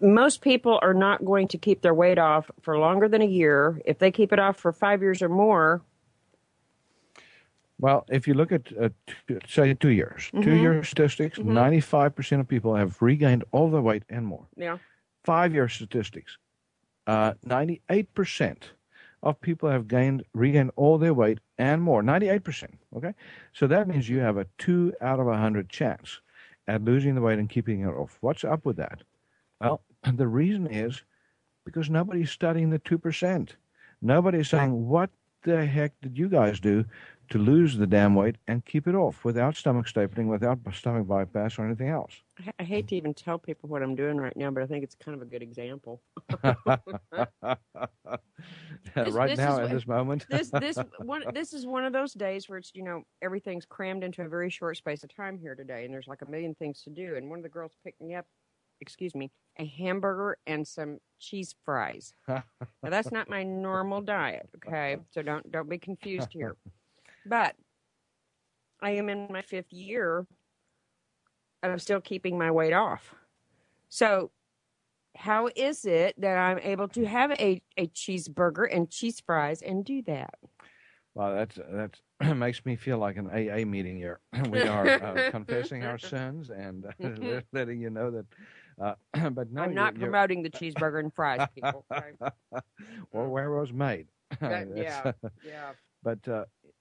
Most 0.00 0.40
people 0.42 0.78
are 0.82 0.94
not 0.94 1.24
going 1.24 1.48
to 1.48 1.58
keep 1.58 1.80
their 1.80 1.94
weight 1.94 2.18
off 2.18 2.50
for 2.60 2.78
longer 2.78 3.08
than 3.08 3.22
a 3.22 3.26
year. 3.26 3.80
If 3.84 3.98
they 3.98 4.10
keep 4.10 4.32
it 4.32 4.38
off 4.38 4.58
for 4.58 4.72
five 4.72 5.00
years 5.02 5.22
or 5.22 5.28
more, 5.28 5.80
Well, 7.80 8.04
if 8.08 8.28
you 8.28 8.34
look 8.34 8.52
at, 8.52 8.72
uh, 8.80 8.88
say, 9.48 9.74
two 9.74 9.88
years, 9.90 10.30
two 10.42 10.54
year 10.54 10.82
statistics, 10.84 11.38
95% 11.38 12.40
of 12.40 12.46
people 12.48 12.74
have 12.74 13.00
regained 13.02 13.44
all 13.52 13.70
their 13.70 13.82
weight 13.82 14.02
and 14.08 14.26
more. 14.26 14.46
yeah, 14.56 14.78
Five 15.24 15.52
year 15.54 15.68
statistics, 15.68 16.38
uh, 17.06 17.32
98% 17.46 18.56
of 19.22 19.40
people 19.40 19.68
have 19.68 19.88
gained, 19.88 20.24
regained 20.34 20.70
all 20.76 20.98
their 20.98 21.14
weight 21.14 21.38
and 21.58 21.82
more. 21.82 22.02
98%. 22.02 22.68
Okay. 22.96 23.14
So 23.52 23.66
that 23.66 23.88
means 23.88 24.08
you 24.08 24.18
have 24.18 24.36
a 24.36 24.46
two 24.58 24.92
out 25.00 25.20
of 25.20 25.26
a 25.26 25.30
100 25.30 25.68
chance 25.68 26.20
at 26.68 26.84
losing 26.84 27.14
the 27.14 27.20
weight 27.20 27.38
and 27.38 27.48
keeping 27.48 27.80
it 27.80 27.86
off. 27.86 28.18
What's 28.20 28.44
up 28.44 28.64
with 28.64 28.76
that? 28.76 29.02
Well, 29.60 29.82
the 30.12 30.28
reason 30.28 30.66
is 30.66 31.02
because 31.64 31.90
nobody's 31.90 32.30
studying 32.30 32.70
the 32.70 32.78
2%. 32.78 33.50
Nobody's 34.02 34.48
saying, 34.48 34.88
what 34.88 35.10
the 35.42 35.64
heck 35.64 35.92
did 36.02 36.18
you 36.18 36.28
guys 36.28 36.60
do 36.60 36.84
to 37.30 37.38
lose 37.38 37.76
the 37.76 37.86
damn 37.86 38.14
weight 38.14 38.36
and 38.46 38.64
keep 38.64 38.86
it 38.86 38.94
off 38.94 39.24
without 39.24 39.56
stomach 39.56 39.86
stapling, 39.86 40.26
without 40.26 40.58
stomach 40.72 41.06
bypass 41.06 41.58
or 41.58 41.66
anything 41.66 41.88
else? 41.88 42.12
I, 42.38 42.52
I 42.60 42.62
hate 42.64 42.88
to 42.88 42.96
even 42.96 43.14
tell 43.14 43.38
people 43.38 43.68
what 43.68 43.82
I'm 43.82 43.94
doing 43.94 44.16
right 44.16 44.36
now, 44.36 44.50
but 44.50 44.62
I 44.62 44.66
think 44.66 44.84
it's 44.84 44.94
kind 44.94 45.16
of 45.16 45.22
a 45.22 45.24
good 45.24 45.42
example. 45.42 46.02
right 48.96 49.28
this 49.28 49.38
now, 49.38 49.58
is 49.58 49.58
at 49.58 49.70
this 49.70 49.86
moment. 49.86 50.26
this 50.30 50.50
this 50.50 50.78
one 50.98 51.24
this 51.34 51.52
is 51.52 51.66
one 51.66 51.84
of 51.84 51.92
those 51.92 52.12
days 52.12 52.48
where 52.48 52.58
it's 52.58 52.72
you 52.74 52.82
know 52.82 53.02
everything's 53.22 53.64
crammed 53.64 54.04
into 54.04 54.22
a 54.22 54.28
very 54.28 54.50
short 54.50 54.76
space 54.76 55.02
of 55.02 55.14
time 55.14 55.38
here 55.38 55.54
today 55.54 55.84
and 55.84 55.92
there's 55.92 56.08
like 56.08 56.22
a 56.22 56.30
million 56.30 56.54
things 56.54 56.82
to 56.82 56.90
do 56.90 57.16
and 57.16 57.28
one 57.28 57.38
of 57.38 57.42
the 57.42 57.48
girls 57.48 57.72
picked 57.84 58.00
me 58.00 58.14
up 58.14 58.26
excuse 58.80 59.14
me 59.14 59.30
a 59.58 59.64
hamburger 59.64 60.36
and 60.46 60.66
some 60.66 60.98
cheese 61.18 61.54
fries 61.64 62.12
now 62.28 62.42
that's 62.82 63.10
not 63.10 63.28
my 63.28 63.42
normal 63.42 64.00
diet 64.00 64.48
okay 64.56 64.98
so 65.10 65.22
don't 65.22 65.50
don't 65.50 65.68
be 65.68 65.78
confused 65.78 66.28
here 66.30 66.56
but 67.28 67.54
i 68.80 68.90
am 68.90 69.08
in 69.08 69.26
my 69.30 69.42
fifth 69.42 69.72
year 69.72 70.26
of 71.62 71.82
still 71.82 72.00
keeping 72.00 72.38
my 72.38 72.50
weight 72.50 72.72
off 72.72 73.14
so 73.88 74.30
how 75.16 75.48
is 75.56 75.84
it 75.84 76.14
that 76.20 76.36
i'm 76.38 76.58
able 76.58 76.88
to 76.88 77.04
have 77.06 77.30
a, 77.32 77.60
a 77.76 77.86
cheeseburger 77.88 78.66
and 78.70 78.90
cheese 78.90 79.20
fries 79.20 79.62
and 79.62 79.84
do 79.84 80.02
that 80.02 80.34
Well, 81.14 81.34
that's 81.34 81.56
that 81.56 81.98
makes 82.36 82.64
me 82.66 82.76
feel 82.76 82.98
like 82.98 83.16
an 83.16 83.28
AA 83.28 83.64
meeting 83.64 83.96
here. 83.96 84.20
We 84.50 84.60
are 84.62 84.86
uh, 84.86 85.30
confessing 85.36 85.82
our 85.84 85.96
sins 85.98 86.50
and 86.50 86.84
uh, 86.86 87.40
letting 87.52 87.80
you 87.80 87.88
know 87.90 88.10
that. 88.10 88.26
Uh, 89.14 89.30
but 89.30 89.50
no, 89.50 89.62
I'm 89.62 89.74
not 89.74 89.94
you're, 89.94 90.00
you're- 90.00 90.10
promoting 90.10 90.42
the 90.42 90.50
cheeseburger 90.50 91.00
and 91.00 91.12
fries, 91.14 91.46
people. 91.54 91.84
okay? 91.92 92.12
or 93.12 93.28
where 93.30 93.46
it 93.52 93.58
was 93.60 93.72
made. 93.72 94.08
That- 94.40 94.68
That's- 94.74 94.76
yeah, 94.76 95.30
yeah. 95.42 95.72
But 96.02 96.28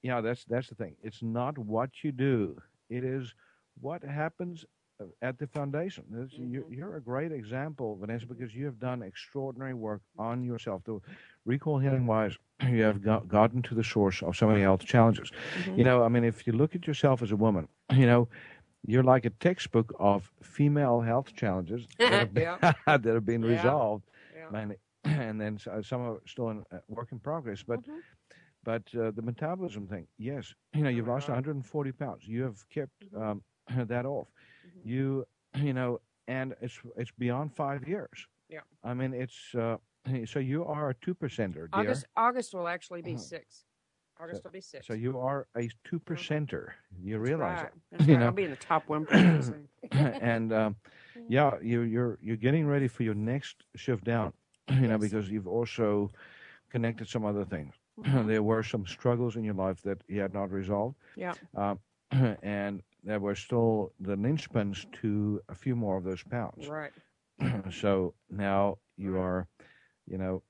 uh, 0.06 0.18
yeah, 0.18 0.22
that's 0.22 0.46
that's 0.46 0.70
the 0.70 0.76
thing. 0.76 0.96
It's 1.04 1.24
not 1.24 1.58
what 1.58 2.04
you 2.04 2.12
do; 2.12 2.62
it 2.90 3.04
is 3.04 3.34
what 3.80 4.04
happens 4.04 4.66
uh, 5.02 5.06
at 5.22 5.38
the 5.40 5.48
foundation. 5.48 6.06
You, 6.32 6.66
Mm-hmm. 6.66 6.70
you're 6.70 6.96
a 6.98 7.02
great 7.02 7.32
example, 7.32 7.98
Vanessa, 8.00 8.28
because 8.28 8.56
you 8.56 8.66
have 8.66 8.80
done 8.80 9.02
extraordinary 9.04 9.74
work 9.74 10.02
on 10.18 10.44
yourself. 10.44 10.84
The 10.86 11.00
recall 11.46 11.80
healing 11.80 12.08
wise, 12.08 12.38
you 12.70 12.84
have 12.84 13.02
got, 13.02 13.28
gotten 13.28 13.62
to 13.64 13.76
the 13.76 13.84
source 13.84 14.22
of 14.24 14.36
so 14.36 14.48
many 14.48 14.62
health 14.62 14.86
challenges. 14.86 15.32
Mm-hmm. 15.56 15.78
You 15.78 15.84
know, 15.86 16.04
I 16.04 16.10
mean, 16.10 16.24
if 16.26 16.48
you 16.48 16.54
look 16.54 16.76
at 16.76 16.88
yourself 16.88 17.22
as 17.22 17.32
a 17.32 17.38
woman, 17.38 17.68
you 17.94 18.06
know. 18.08 18.30
You're 18.88 19.04
like 19.04 19.26
a 19.26 19.30
textbook 19.32 19.94
of 20.00 20.32
female 20.42 21.02
health 21.02 21.36
challenges 21.36 21.88
that 22.08 22.22
have 22.22 22.34
been, 22.34 22.46
Yeah. 22.46 22.58
that 22.88 23.06
have 23.06 23.26
been 23.26 23.44
Yeah. 23.44 23.46
resolved, 23.46 24.04
Yeah. 24.34 24.52
mainly, 24.52 24.78
and 25.04 25.40
then 25.42 25.58
uh, 25.72 25.82
some 25.82 26.02
are 26.02 26.22
still 26.26 26.50
in 26.50 26.64
uh, 26.72 26.80
work 26.88 27.12
in 27.12 27.20
progress. 27.20 27.64
But 27.64 27.82
Mhm. 27.82 28.04
But 28.66 28.82
uh, 29.00 29.12
the 29.12 29.22
metabolism 29.22 29.88
thing, 29.88 30.08
yes, 30.18 30.54
you 30.74 30.84
know, 30.84 30.90
you've 30.90 31.08
lost 31.08 31.28
God. 31.28 31.34
140 31.36 31.92
pounds. 31.94 32.28
You 32.28 32.44
have 32.44 32.58
kept 32.70 32.92
um, 33.16 33.42
that 33.88 34.06
off. 34.06 34.28
Mm-hmm. 34.68 34.90
You, 34.90 35.26
you 35.56 35.74
know, 35.74 36.02
and 36.28 36.54
it's 36.60 36.78
it's 36.98 37.12
beyond 37.18 37.56
five 37.56 37.88
years. 37.88 38.28
Yeah. 38.50 38.60
I 38.84 38.94
mean, 38.94 39.14
it's 39.14 39.40
uh, 39.56 39.78
so 40.26 40.40
you 40.40 40.66
are 40.66 40.90
a 40.90 40.96
two 40.96 41.16
percenter. 41.16 41.68
August 41.72 42.06
August 42.18 42.54
will 42.54 42.68
actually 42.68 43.02
be 43.02 43.14
Uh-huh. 43.14 43.22
six. 43.22 43.64
August 44.20 44.44
will 44.46 44.52
be 44.52 44.62
six. 44.62 44.88
So 44.88 44.94
you 44.94 45.20
are 45.20 45.46
a 45.58 45.70
two 45.84 46.00
percenter. 46.00 46.70
You 47.02 47.20
realize 47.20 47.64
right. 47.64 47.72
That's 47.92 48.08
You 48.08 48.14
right. 48.14 48.20
know. 48.22 48.26
I'll 48.28 48.32
be 48.32 48.44
in 48.46 48.50
the 48.52 48.56
top 48.72 48.88
one 48.90 49.06
percent. 49.10 49.68
and 49.92 50.52
um, 50.54 50.76
yeah, 51.30 51.52
you, 51.62 51.82
you're 51.82 52.18
you're 52.22 52.38
getting 52.38 52.66
ready 52.66 52.88
for 52.88 53.04
your 53.04 53.14
next 53.16 53.58
shift 53.76 54.04
down. 54.06 54.34
You 54.72 54.88
know, 54.88 54.98
because 54.98 55.30
you've 55.30 55.48
also 55.48 56.12
connected 56.72 57.08
some 57.08 57.24
other 57.26 57.46
things. 57.46 57.74
Mm-hmm. 58.00 58.28
there 58.28 58.44
were 58.44 58.64
some 58.64 58.86
struggles 58.86 59.36
in 59.36 59.44
your 59.44 59.54
life 59.56 59.82
that 59.84 60.04
you 60.08 60.22
had 60.22 60.34
not 60.34 60.52
resolved. 60.52 60.96
yeah. 61.16 61.34
Um, 61.56 61.80
and 62.42 62.82
there 63.04 63.20
were 63.20 63.36
still 63.36 63.92
the 64.00 64.16
linchpins 64.16 64.86
to 65.02 65.42
a 65.50 65.56
few 65.56 65.76
more 65.76 65.98
of 65.98 66.04
those 66.04 66.24
pounds. 66.24 66.70
Right. 66.70 66.92
so 67.72 68.14
now 68.30 68.78
you 68.98 69.18
are, 69.18 69.48
you 70.08 70.18
know, 70.18 70.44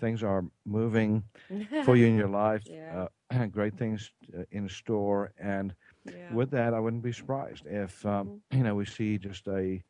things 0.00 0.22
are 0.22 0.44
moving 0.64 1.24
for 1.80 1.96
you 1.96 2.06
in 2.06 2.16
your 2.16 2.28
life. 2.28 2.64
Yeah. 2.66 3.06
Uh, 3.30 3.46
great 3.46 3.76
things 3.76 4.12
uh, 4.36 4.42
in 4.50 4.68
store, 4.68 5.32
and 5.38 5.74
Yeah. 6.04 6.34
with 6.34 6.50
that, 6.50 6.74
I 6.74 6.80
wouldn't 6.80 7.02
be 7.02 7.12
surprised 7.12 7.66
if 7.66 8.04
um, 8.06 8.30
you 8.50 8.62
know 8.62 8.74
we 8.74 8.84
see 8.86 9.18
just 9.18 9.46
a 9.48 9.82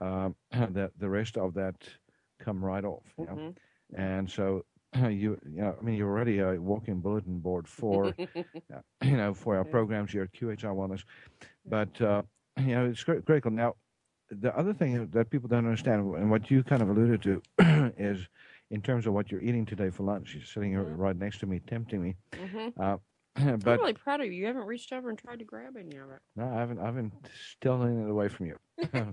um, 0.00 0.34
that 0.52 0.92
the 0.98 1.08
rest 1.08 1.36
of 1.36 1.54
that 1.54 1.88
come 2.38 2.64
right 2.64 2.84
off. 2.84 3.14
You 3.18 3.26
know? 3.26 3.34
Mhm. 3.34 3.56
And 3.94 4.30
so 4.30 4.64
you, 4.96 5.38
you 5.44 5.62
know, 5.62 5.76
I 5.78 5.84
mean, 5.84 5.94
you're 5.96 6.08
already 6.08 6.38
a 6.40 6.60
walking 6.60 7.00
bulletin 7.00 7.38
board 7.38 7.68
for, 7.68 8.14
uh, 8.74 8.80
you 9.02 9.16
know, 9.16 9.34
for 9.34 9.56
our 9.56 9.64
programs 9.64 10.12
here 10.12 10.22
at 10.22 10.32
QHI 10.32 10.56
Wellness. 10.74 11.04
But 11.64 12.00
uh, 12.00 12.22
you 12.58 12.74
know, 12.74 12.86
it's 12.86 13.02
cri- 13.04 13.22
critical. 13.22 13.50
Now, 13.50 13.76
the 14.30 14.56
other 14.56 14.72
thing 14.72 15.06
that 15.08 15.30
people 15.30 15.48
don't 15.48 15.64
understand, 15.66 16.14
and 16.16 16.30
what 16.30 16.50
you 16.50 16.62
kind 16.62 16.82
of 16.82 16.88
alluded 16.88 17.22
to, 17.22 17.42
is 17.98 18.28
in 18.70 18.80
terms 18.80 19.06
of 19.06 19.12
what 19.12 19.30
you're 19.30 19.42
eating 19.42 19.66
today 19.66 19.90
for 19.90 20.04
lunch. 20.04 20.34
You're 20.34 20.44
sitting 20.44 20.70
here 20.70 20.82
right 20.82 21.16
next 21.16 21.38
to 21.40 21.46
me, 21.46 21.60
tempting 21.66 22.02
me. 22.02 22.16
Mhm. 22.32 22.72
Uh, 22.78 22.96
I'm 23.36 23.58
really 23.60 23.94
proud 23.94 24.20
of 24.20 24.26
you. 24.26 24.32
You 24.32 24.46
haven't 24.46 24.66
reached 24.66 24.92
over 24.92 25.08
and 25.08 25.18
tried 25.18 25.38
to 25.38 25.44
grab 25.44 25.76
any 25.76 25.96
of 25.96 26.10
it. 26.10 26.20
no, 26.36 26.44
I 26.48 26.58
haven't. 26.58 26.78
I 26.80 26.86
haven't 26.86 27.12
stolen 27.56 28.04
it 28.04 28.10
away 28.10 28.28
from 28.28 28.46
you. 28.46 28.56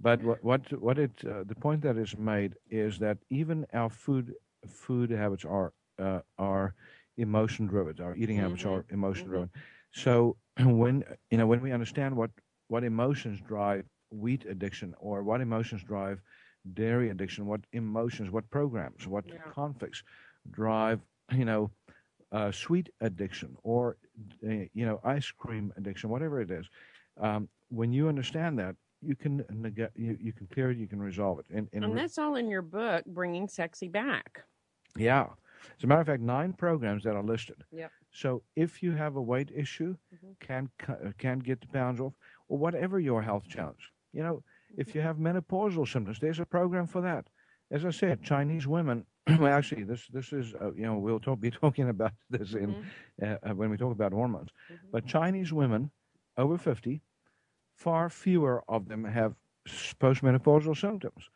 but 0.00 0.22
what 0.22 0.42
what 0.44 0.72
what 0.80 0.98
it 0.98 1.12
uh, 1.26 1.44
the 1.46 1.54
point 1.54 1.82
that 1.82 1.96
is 1.96 2.16
made 2.18 2.54
is 2.70 2.98
that 2.98 3.18
even 3.30 3.66
our 3.72 3.88
food 3.90 4.34
food 4.66 5.10
habits 5.10 5.44
are 5.44 5.72
uh, 5.98 6.20
are 6.38 6.74
emotion 7.16 7.66
driven. 7.66 8.02
Our 8.04 8.16
eating 8.16 8.36
habits 8.36 8.64
are 8.64 8.84
emotion 8.90 9.28
driven. 9.28 9.50
So 9.92 10.36
when 10.60 11.04
you 11.30 11.38
know 11.38 11.46
when 11.46 11.60
we 11.60 11.72
understand 11.72 12.16
what 12.16 12.30
what 12.68 12.84
emotions 12.84 13.40
drive 13.40 13.84
wheat 14.10 14.44
addiction 14.46 14.94
or 14.98 15.22
what 15.22 15.40
emotions 15.40 15.82
drive 15.82 16.20
dairy 16.74 17.10
addiction, 17.10 17.46
what 17.46 17.60
emotions, 17.72 18.30
what 18.30 18.48
programs, 18.50 19.06
what 19.06 19.24
Yeah. 19.26 19.38
conflicts 19.50 20.02
drive 20.50 21.00
you 21.32 21.44
know 21.44 21.70
uh, 22.32 22.50
sweet 22.50 22.90
addiction 23.00 23.56
or 23.62 23.96
uh, 24.46 24.66
you 24.72 24.84
know 24.86 25.00
ice 25.04 25.30
cream 25.30 25.72
addiction, 25.76 26.10
whatever 26.10 26.40
it 26.40 26.50
is. 26.50 26.66
Um, 27.20 27.48
when 27.68 27.92
you 27.92 28.08
understand 28.08 28.58
that, 28.58 28.76
you 29.00 29.14
can 29.16 29.44
neg- 29.50 29.90
you, 29.96 30.16
you 30.20 30.32
can 30.32 30.46
clear 30.46 30.70
it, 30.70 30.78
you 30.78 30.86
can 30.86 31.00
resolve 31.00 31.38
it. 31.40 31.46
And, 31.50 31.68
and 31.72 31.84
And 31.84 31.96
that's 31.96 32.18
all 32.18 32.36
in 32.36 32.48
your 32.48 32.62
book, 32.62 33.04
Bringing 33.06 33.48
Sexy 33.48 33.88
Back. 33.88 34.44
Yeah, 34.96 35.26
as 35.78 35.84
a 35.84 35.86
matter 35.86 36.00
of 36.00 36.06
fact, 36.06 36.22
nine 36.22 36.52
programs 36.52 37.02
that 37.04 37.14
are 37.16 37.22
listed. 37.22 37.56
Yep. 37.72 37.90
So 38.12 38.42
if 38.56 38.82
you 38.82 38.92
have 38.92 39.16
a 39.16 39.22
weight 39.22 39.50
issue, 39.54 39.96
can't 40.40 40.70
cu- 40.78 40.92
uh, 40.92 41.12
can't 41.18 41.42
get 41.42 41.60
the 41.60 41.68
pounds 41.68 42.00
off, 42.00 42.12
or 42.48 42.58
whatever 42.58 43.00
your 43.00 43.22
health 43.22 43.48
challenge, 43.48 43.90
you 44.12 44.22
know, 44.22 44.42
if 44.76 44.94
you 44.94 45.00
have 45.00 45.16
menopausal 45.16 45.86
symptoms, 45.88 46.18
there's 46.20 46.40
a 46.40 46.46
program 46.46 46.86
for 46.86 47.00
that. 47.02 47.26
As 47.70 47.84
I 47.84 47.90
said, 47.90 48.22
Chinese 48.22 48.66
women 48.66 49.06
well, 49.38 49.46
actually, 49.52 49.84
this 49.84 50.08
this 50.08 50.32
is 50.32 50.52
uh, 50.60 50.72
you 50.74 50.82
know 50.82 50.98
we'll 50.98 51.20
talk, 51.20 51.40
be 51.40 51.50
talking 51.62 51.88
about 51.88 52.12
this 52.28 52.54
in 52.54 52.74
Mm-hmm. 53.22 53.50
uh, 53.50 53.54
when 53.54 53.70
we 53.70 53.76
talk 53.76 53.92
about 53.92 54.12
hormones. 54.12 54.50
But 54.90 55.06
Chinese 55.06 55.52
women 55.52 55.90
over 56.36 56.58
fifty, 56.58 57.02
far 57.76 58.10
fewer 58.10 58.62
of 58.68 58.88
them 58.88 59.04
have 59.04 59.34
postmenopausal 60.00 60.76
symptoms. 60.76 61.30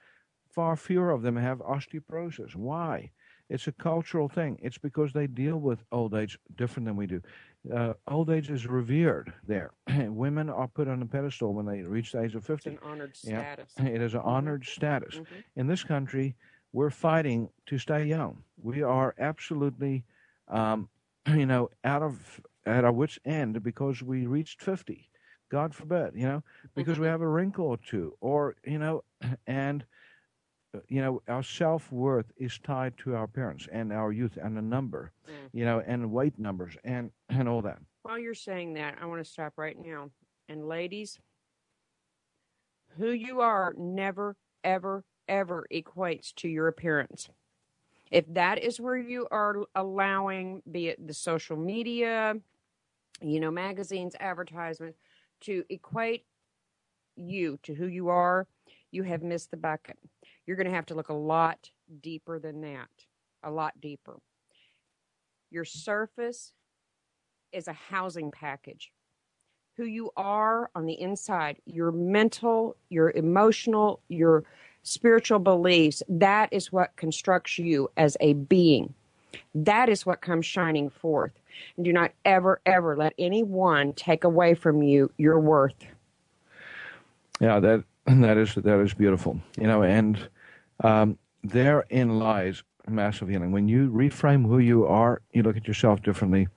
Far 0.50 0.76
fewer 0.76 1.10
of 1.10 1.22
them 1.22 1.36
have 1.36 1.58
osteoporosis. 1.58 2.54
Why? 2.56 3.12
It's 3.48 3.68
a 3.68 3.72
cultural 3.72 4.28
thing. 4.28 4.58
It's 4.60 4.78
because 4.78 5.12
they 5.12 5.26
deal 5.26 5.58
with 5.58 5.84
old 5.92 6.14
age 6.14 6.38
different 6.56 6.86
than 6.86 6.96
we 6.96 7.06
do. 7.06 7.22
Uh, 7.72 7.94
old 8.08 8.30
age 8.30 8.50
is 8.50 8.66
revered 8.66 9.32
there. 9.46 9.72
Women 9.88 10.50
are 10.50 10.68
put 10.68 10.88
on 10.88 11.02
a 11.02 11.06
pedestal 11.06 11.54
when 11.54 11.66
they 11.66 11.82
reach 11.82 12.12
the 12.12 12.22
age 12.22 12.34
of 12.34 12.40
It's 12.42 12.48
50. 12.48 12.70
an 12.70 12.78
honored 12.82 13.16
Yeah. 13.22 13.40
status. 13.40 13.72
It 13.78 14.00
is 14.00 14.14
an 14.14 14.20
honored 14.20 14.64
status. 14.64 15.16
Mhm. 15.20 15.44
In 15.54 15.66
this 15.66 15.84
country, 15.84 16.34
we're 16.72 16.90
fighting 16.90 17.50
to 17.66 17.78
stay 17.78 18.04
young. 18.04 18.42
We 18.62 18.82
are 18.82 19.14
absolutely, 19.18 20.04
um, 20.48 20.88
you 21.28 21.46
know, 21.46 21.70
out 21.84 22.02
of 22.02 22.40
at 22.64 22.84
our 22.84 22.92
wits' 22.92 23.18
end 23.24 23.62
because 23.62 24.02
we 24.02 24.26
reached 24.26 24.60
fifty. 24.60 25.08
God 25.48 25.72
forbid, 25.74 26.14
you 26.16 26.26
know, 26.26 26.42
because 26.74 26.98
we 26.98 27.06
have 27.06 27.20
a 27.20 27.28
wrinkle 27.28 27.66
or 27.66 27.76
two, 27.76 28.16
or 28.20 28.56
you 28.64 28.78
know, 28.78 29.04
and 29.46 29.84
you 30.88 31.00
know, 31.00 31.22
our 31.28 31.42
self 31.42 31.90
worth 31.92 32.26
is 32.36 32.58
tied 32.58 32.96
to 32.98 33.14
our 33.14 33.24
appearance 33.24 33.68
and 33.72 33.92
our 33.92 34.12
youth 34.12 34.36
and 34.40 34.56
the 34.56 34.62
number, 34.62 35.12
Mm. 35.28 35.48
you 35.52 35.64
know, 35.64 35.80
and 35.86 36.10
weight 36.12 36.38
numbers 36.38 36.76
and 36.84 37.10
and 37.28 37.48
all 37.48 37.62
that. 37.62 37.78
While 38.02 38.18
you're 38.18 38.34
saying 38.34 38.74
that, 38.74 38.98
I 39.00 39.06
want 39.06 39.24
to 39.24 39.30
stop 39.30 39.54
right 39.56 39.76
now. 39.78 40.10
And 40.48 40.68
ladies, 40.68 41.18
who 42.96 43.10
you 43.10 43.40
are 43.40 43.74
never, 43.76 44.36
ever, 44.62 45.04
ever 45.28 45.66
equates 45.72 46.34
to 46.36 46.48
your 46.48 46.68
appearance. 46.68 47.28
If 48.10 48.24
that 48.34 48.62
is 48.62 48.80
where 48.80 48.96
you 48.96 49.26
are 49.30 49.64
allowing, 49.74 50.62
be 50.70 50.88
it 50.88 51.04
the 51.04 51.12
social 51.12 51.56
media, 51.56 52.36
you 53.20 53.40
know, 53.40 53.50
magazines, 53.50 54.14
advertisements, 54.20 54.98
to 55.42 55.64
equate 55.68 56.24
you 57.16 57.58
to 57.64 57.74
who 57.74 57.86
you 57.86 58.08
are, 58.08 58.46
you 58.92 59.02
have 59.02 59.22
missed 59.22 59.50
the 59.50 59.56
bucket. 59.56 59.98
You're 60.46 60.56
going 60.56 60.68
to 60.68 60.74
have 60.74 60.86
to 60.86 60.94
look 60.94 61.08
a 61.08 61.14
lot 61.14 61.70
deeper 62.02 62.38
than 62.38 62.60
that, 62.62 62.88
a 63.42 63.50
lot 63.50 63.80
deeper. 63.80 64.18
Your 65.50 65.64
surface 65.64 66.52
is 67.52 67.68
a 67.68 67.72
housing 67.72 68.30
package. 68.30 68.92
Who 69.76 69.84
you 69.84 70.10
are 70.16 70.70
on 70.74 70.86
the 70.86 70.98
inside, 70.98 71.58
your 71.66 71.92
mental, 71.92 72.76
your 72.88 73.10
emotional, 73.10 74.00
your 74.08 74.44
spiritual 74.82 75.38
beliefs, 75.38 76.02
that 76.08 76.48
is 76.52 76.72
what 76.72 76.96
constructs 76.96 77.58
you 77.58 77.90
as 77.96 78.16
a 78.20 78.32
being. 78.34 78.94
That 79.54 79.88
is 79.88 80.06
what 80.06 80.20
comes 80.20 80.46
shining 80.46 80.88
forth. 80.88 81.32
And 81.76 81.84
do 81.84 81.92
not 81.92 82.12
ever, 82.24 82.60
ever 82.64 82.96
let 82.96 83.12
anyone 83.18 83.92
take 83.94 84.24
away 84.24 84.54
from 84.54 84.82
you 84.82 85.10
your 85.18 85.40
worth. 85.40 85.74
Yeah, 87.40 87.60
that 87.60 87.84
that 88.06 88.38
is 88.38 88.54
that 88.54 88.80
is 88.80 88.94
beautiful. 88.94 89.40
You 89.58 89.66
know, 89.66 89.82
and 89.82 90.28
um, 90.82 91.18
therein 91.42 92.18
lies 92.18 92.62
massive 92.88 93.28
healing. 93.28 93.52
When 93.52 93.68
you 93.68 93.90
reframe 93.90 94.46
who 94.46 94.58
you 94.58 94.86
are, 94.86 95.20
you 95.32 95.42
look 95.42 95.56
at 95.56 95.66
yourself 95.66 96.02
differently. 96.02 96.48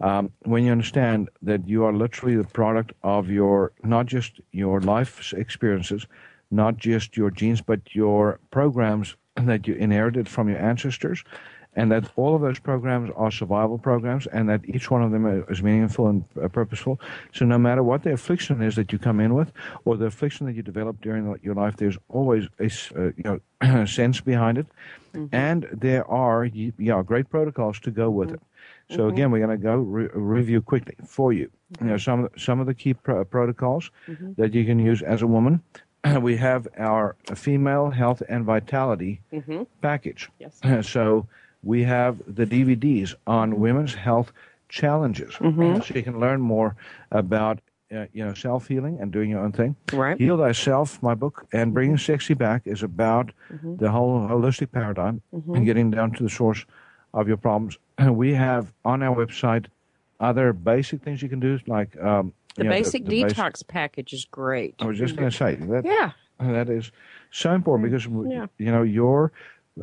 Um, 0.00 0.30
when 0.44 0.64
you 0.64 0.70
understand 0.72 1.28
that 1.42 1.66
you 1.66 1.84
are 1.84 1.92
literally 1.92 2.36
the 2.36 2.44
product 2.44 2.92
of 3.02 3.28
your 3.28 3.72
not 3.82 4.06
just 4.06 4.40
your 4.52 4.80
life 4.80 5.32
experiences, 5.32 6.06
not 6.50 6.76
just 6.76 7.16
your 7.16 7.30
genes, 7.30 7.60
but 7.60 7.80
your 7.94 8.38
programs 8.50 9.16
that 9.36 9.66
you 9.66 9.74
inherited 9.74 10.28
from 10.28 10.48
your 10.48 10.58
ancestors, 10.58 11.24
and 11.78 11.92
that 11.92 12.04
all 12.16 12.34
of 12.34 12.42
those 12.42 12.58
programs 12.58 13.08
are 13.22 13.30
survival 13.30 13.78
programs, 13.78 14.26
and 14.26 14.48
that 14.48 14.60
each 14.74 14.90
one 14.90 15.02
of 15.06 15.10
them 15.12 15.24
is 15.48 15.62
meaningful 15.62 16.08
and 16.08 16.24
uh, 16.42 16.48
purposeful. 16.48 16.94
So 17.32 17.44
no 17.44 17.58
matter 17.58 17.82
what 17.84 18.02
the 18.02 18.12
affliction 18.12 18.60
is 18.68 18.74
that 18.74 18.92
you 18.92 18.98
come 18.98 19.20
in 19.20 19.32
with, 19.34 19.52
or 19.84 19.96
the 19.96 20.06
affliction 20.06 20.46
that 20.46 20.56
you 20.56 20.62
develop 20.62 21.00
during 21.00 21.22
your 21.42 21.54
life, 21.54 21.76
there's 21.76 21.98
always 22.08 22.42
a 22.58 22.66
uh, 22.66 23.02
you 23.18 23.24
know 23.62 23.84
sense 23.98 24.20
behind 24.20 24.58
it, 24.58 24.66
and 25.32 25.68
there 25.72 26.04
are 26.10 26.44
yeah 26.88 27.02
great 27.02 27.30
protocols 27.30 27.78
to 27.80 27.90
go 27.92 28.10
with 28.10 28.30
it. 28.32 28.40
So 28.90 29.06
again, 29.08 29.30
we're 29.30 29.44
going 29.46 29.58
to 29.60 29.62
go 29.72 29.76
re- 29.76 30.08
review 30.14 30.60
quickly 30.62 30.96
for 31.06 31.32
you. 31.32 31.48
You 31.80 31.86
know 31.88 31.98
some 31.98 32.24
of 32.24 32.32
the, 32.32 32.40
some 32.40 32.58
of 32.60 32.66
the 32.66 32.74
key 32.74 32.94
pro- 32.94 33.24
protocols 33.24 33.90
that 34.36 34.52
you 34.54 34.64
can 34.64 34.78
use 34.90 35.00
as 35.14 35.22
a 35.22 35.26
woman. 35.26 35.62
We 36.20 36.36
have 36.38 36.66
our 36.78 37.14
female 37.34 37.90
health 37.90 38.22
and 38.28 38.44
vitality 38.44 39.20
Mm-hmm. 39.32 39.62
package. 39.80 40.22
Yes. 40.40 40.54
So 40.94 41.26
we 41.62 41.82
have 41.84 42.18
the 42.26 42.46
DVDs 42.46 43.14
on 43.26 43.58
women's 43.60 43.94
health 43.94 44.32
challenges, 44.68 45.34
mm-hmm. 45.34 45.80
so 45.80 45.94
you 45.94 46.02
can 46.02 46.20
learn 46.20 46.40
more 46.40 46.76
about 47.10 47.60
uh, 47.94 48.06
you 48.12 48.24
know 48.24 48.34
self 48.34 48.68
healing 48.68 48.98
and 49.00 49.12
doing 49.12 49.30
your 49.30 49.40
own 49.40 49.52
thing. 49.52 49.74
Right. 49.92 50.18
Heal 50.18 50.36
Thyself, 50.36 51.02
my 51.02 51.14
book, 51.14 51.46
and 51.52 51.72
bringing 51.72 51.96
mm-hmm. 51.96 52.12
sexy 52.12 52.34
back 52.34 52.62
is 52.66 52.82
about 52.82 53.32
mm-hmm. 53.52 53.76
the 53.76 53.90
whole 53.90 54.20
holistic 54.28 54.72
paradigm 54.72 55.22
and 55.32 55.64
getting 55.64 55.90
down 55.90 56.12
to 56.12 56.22
the 56.22 56.28
source 56.28 56.64
of 57.14 57.28
your 57.28 57.36
problems. 57.36 57.78
And 57.96 58.16
we 58.16 58.34
have 58.34 58.72
on 58.84 59.02
our 59.02 59.14
website 59.14 59.66
other 60.20 60.52
basic 60.52 61.02
things 61.02 61.22
you 61.22 61.28
can 61.28 61.40
do, 61.40 61.58
like 61.66 61.96
um, 62.00 62.32
The 62.56 62.64
you 62.64 62.70
know, 62.70 62.76
basic 62.76 63.04
the 63.04 63.22
basi- 63.22 63.30
detox 63.30 63.66
package 63.66 64.12
is 64.12 64.24
great. 64.24 64.74
I 64.80 64.86
was 64.86 64.98
just 64.98 65.16
going 65.16 65.30
to 65.30 65.36
say 65.36 65.54
that 65.54 65.84
Yeah. 65.84 66.12
that 66.40 66.68
is 66.68 66.92
so 67.30 67.52
important 67.52 67.90
because 67.90 68.06
Yeah. 68.06 68.46
you 68.58 68.70
know 68.70 68.82
your 68.82 69.32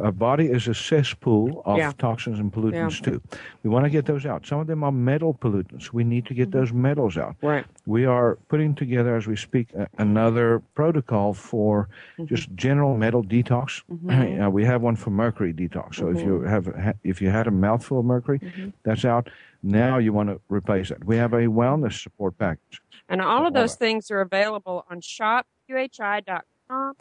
uh, 0.01 0.11
body 0.11 0.45
is 0.47 0.67
a 0.67 0.73
cesspool 0.73 1.61
of 1.65 1.77
Yeah. 1.77 1.91
toxins 1.97 2.39
and 2.39 2.51
pollutants 2.51 3.01
too. 3.01 3.21
We 3.63 3.69
want 3.69 3.85
to 3.85 3.89
get 3.89 4.05
those 4.05 4.25
out. 4.25 4.45
Some 4.45 4.59
of 4.59 4.67
them 4.67 4.83
are 4.83 4.91
metal 4.91 5.33
pollutants. 5.33 5.93
We 5.93 6.03
need 6.03 6.25
to 6.27 6.33
get 6.33 6.51
those 6.51 6.71
metals 6.73 7.17
out. 7.17 7.35
Right. 7.41 7.65
We 7.85 8.05
are 8.05 8.37
putting 8.49 8.75
together 8.75 9.15
as 9.15 9.27
we 9.27 9.35
speak 9.35 9.67
a, 9.73 9.87
another 9.97 10.61
protocol 10.73 11.33
for 11.33 11.87
just 12.25 12.53
general 12.55 12.97
metal 12.97 13.23
detox. 13.23 13.83
Mm-hmm. 13.91 14.09
Uh, 14.35 14.49
we 14.49 14.65
have 14.65 14.81
one 14.81 14.95
for 14.97 15.11
mercury 15.11 15.53
detox. 15.53 15.95
So 15.95 16.09
if 16.09 16.19
you 16.21 16.41
have 16.41 16.95
if 17.03 17.21
you 17.21 17.29
had 17.29 17.47
a 17.47 17.51
mouthful 17.51 17.99
of 17.99 18.05
mercury, 18.05 18.41
that's 18.83 19.05
out. 19.05 19.29
Now 19.63 19.97
you 19.97 20.11
want 20.13 20.29
to 20.29 20.41
replace 20.49 20.91
it. 20.91 21.03
We 21.05 21.15
have 21.17 21.31
a 21.33 21.45
wellness 21.45 22.01
support 22.03 22.37
package. 22.37 22.81
And 23.07 23.21
all 23.21 23.47
of 23.47 23.53
those 23.53 23.75
things 23.75 24.11
are 24.11 24.19
available 24.21 24.85
on 24.89 24.99
shopqhi.com. 25.01 26.95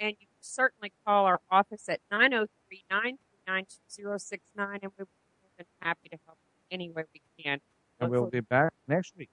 And 0.00 0.14
you 0.20 0.26
certainly 0.40 0.92
call 1.06 1.26
our 1.26 1.40
office 1.50 1.88
at 1.88 2.00
903 2.10 2.84
939 2.90 3.66
2069, 3.88 4.78
and 4.82 4.92
we're 4.98 5.06
more 5.42 5.50
than 5.56 5.66
happy 5.80 6.08
to 6.10 6.18
help 6.26 6.38
you 6.42 6.74
any 6.74 6.90
way 6.90 7.04
we 7.12 7.22
can. 7.42 7.60
And 8.00 8.10
we'll 8.10 8.26
be 8.26 8.40
back 8.40 8.72
next 8.86 9.16
week. 9.16 9.30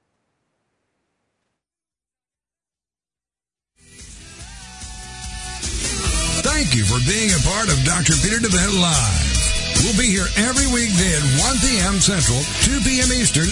Thank 6.46 6.76
you 6.76 6.86
for 6.86 7.04
being 7.04 7.30
a 7.36 7.42
part 7.44 7.68
of 7.68 7.84
Dr. 7.84 8.14
Peter 8.24 8.40
De 8.40 8.48
Wet 8.48 8.72
Live. 8.80 9.36
We'll 9.84 9.98
be 10.00 10.08
here 10.08 10.26
every 10.40 10.66
weekday 10.72 11.12
at 11.12 11.26
1 11.44 11.60
p.m. 11.60 12.00
Central, 12.00 12.40
2 12.64 12.80
p.m. 12.88 13.12
Eastern 13.12 13.44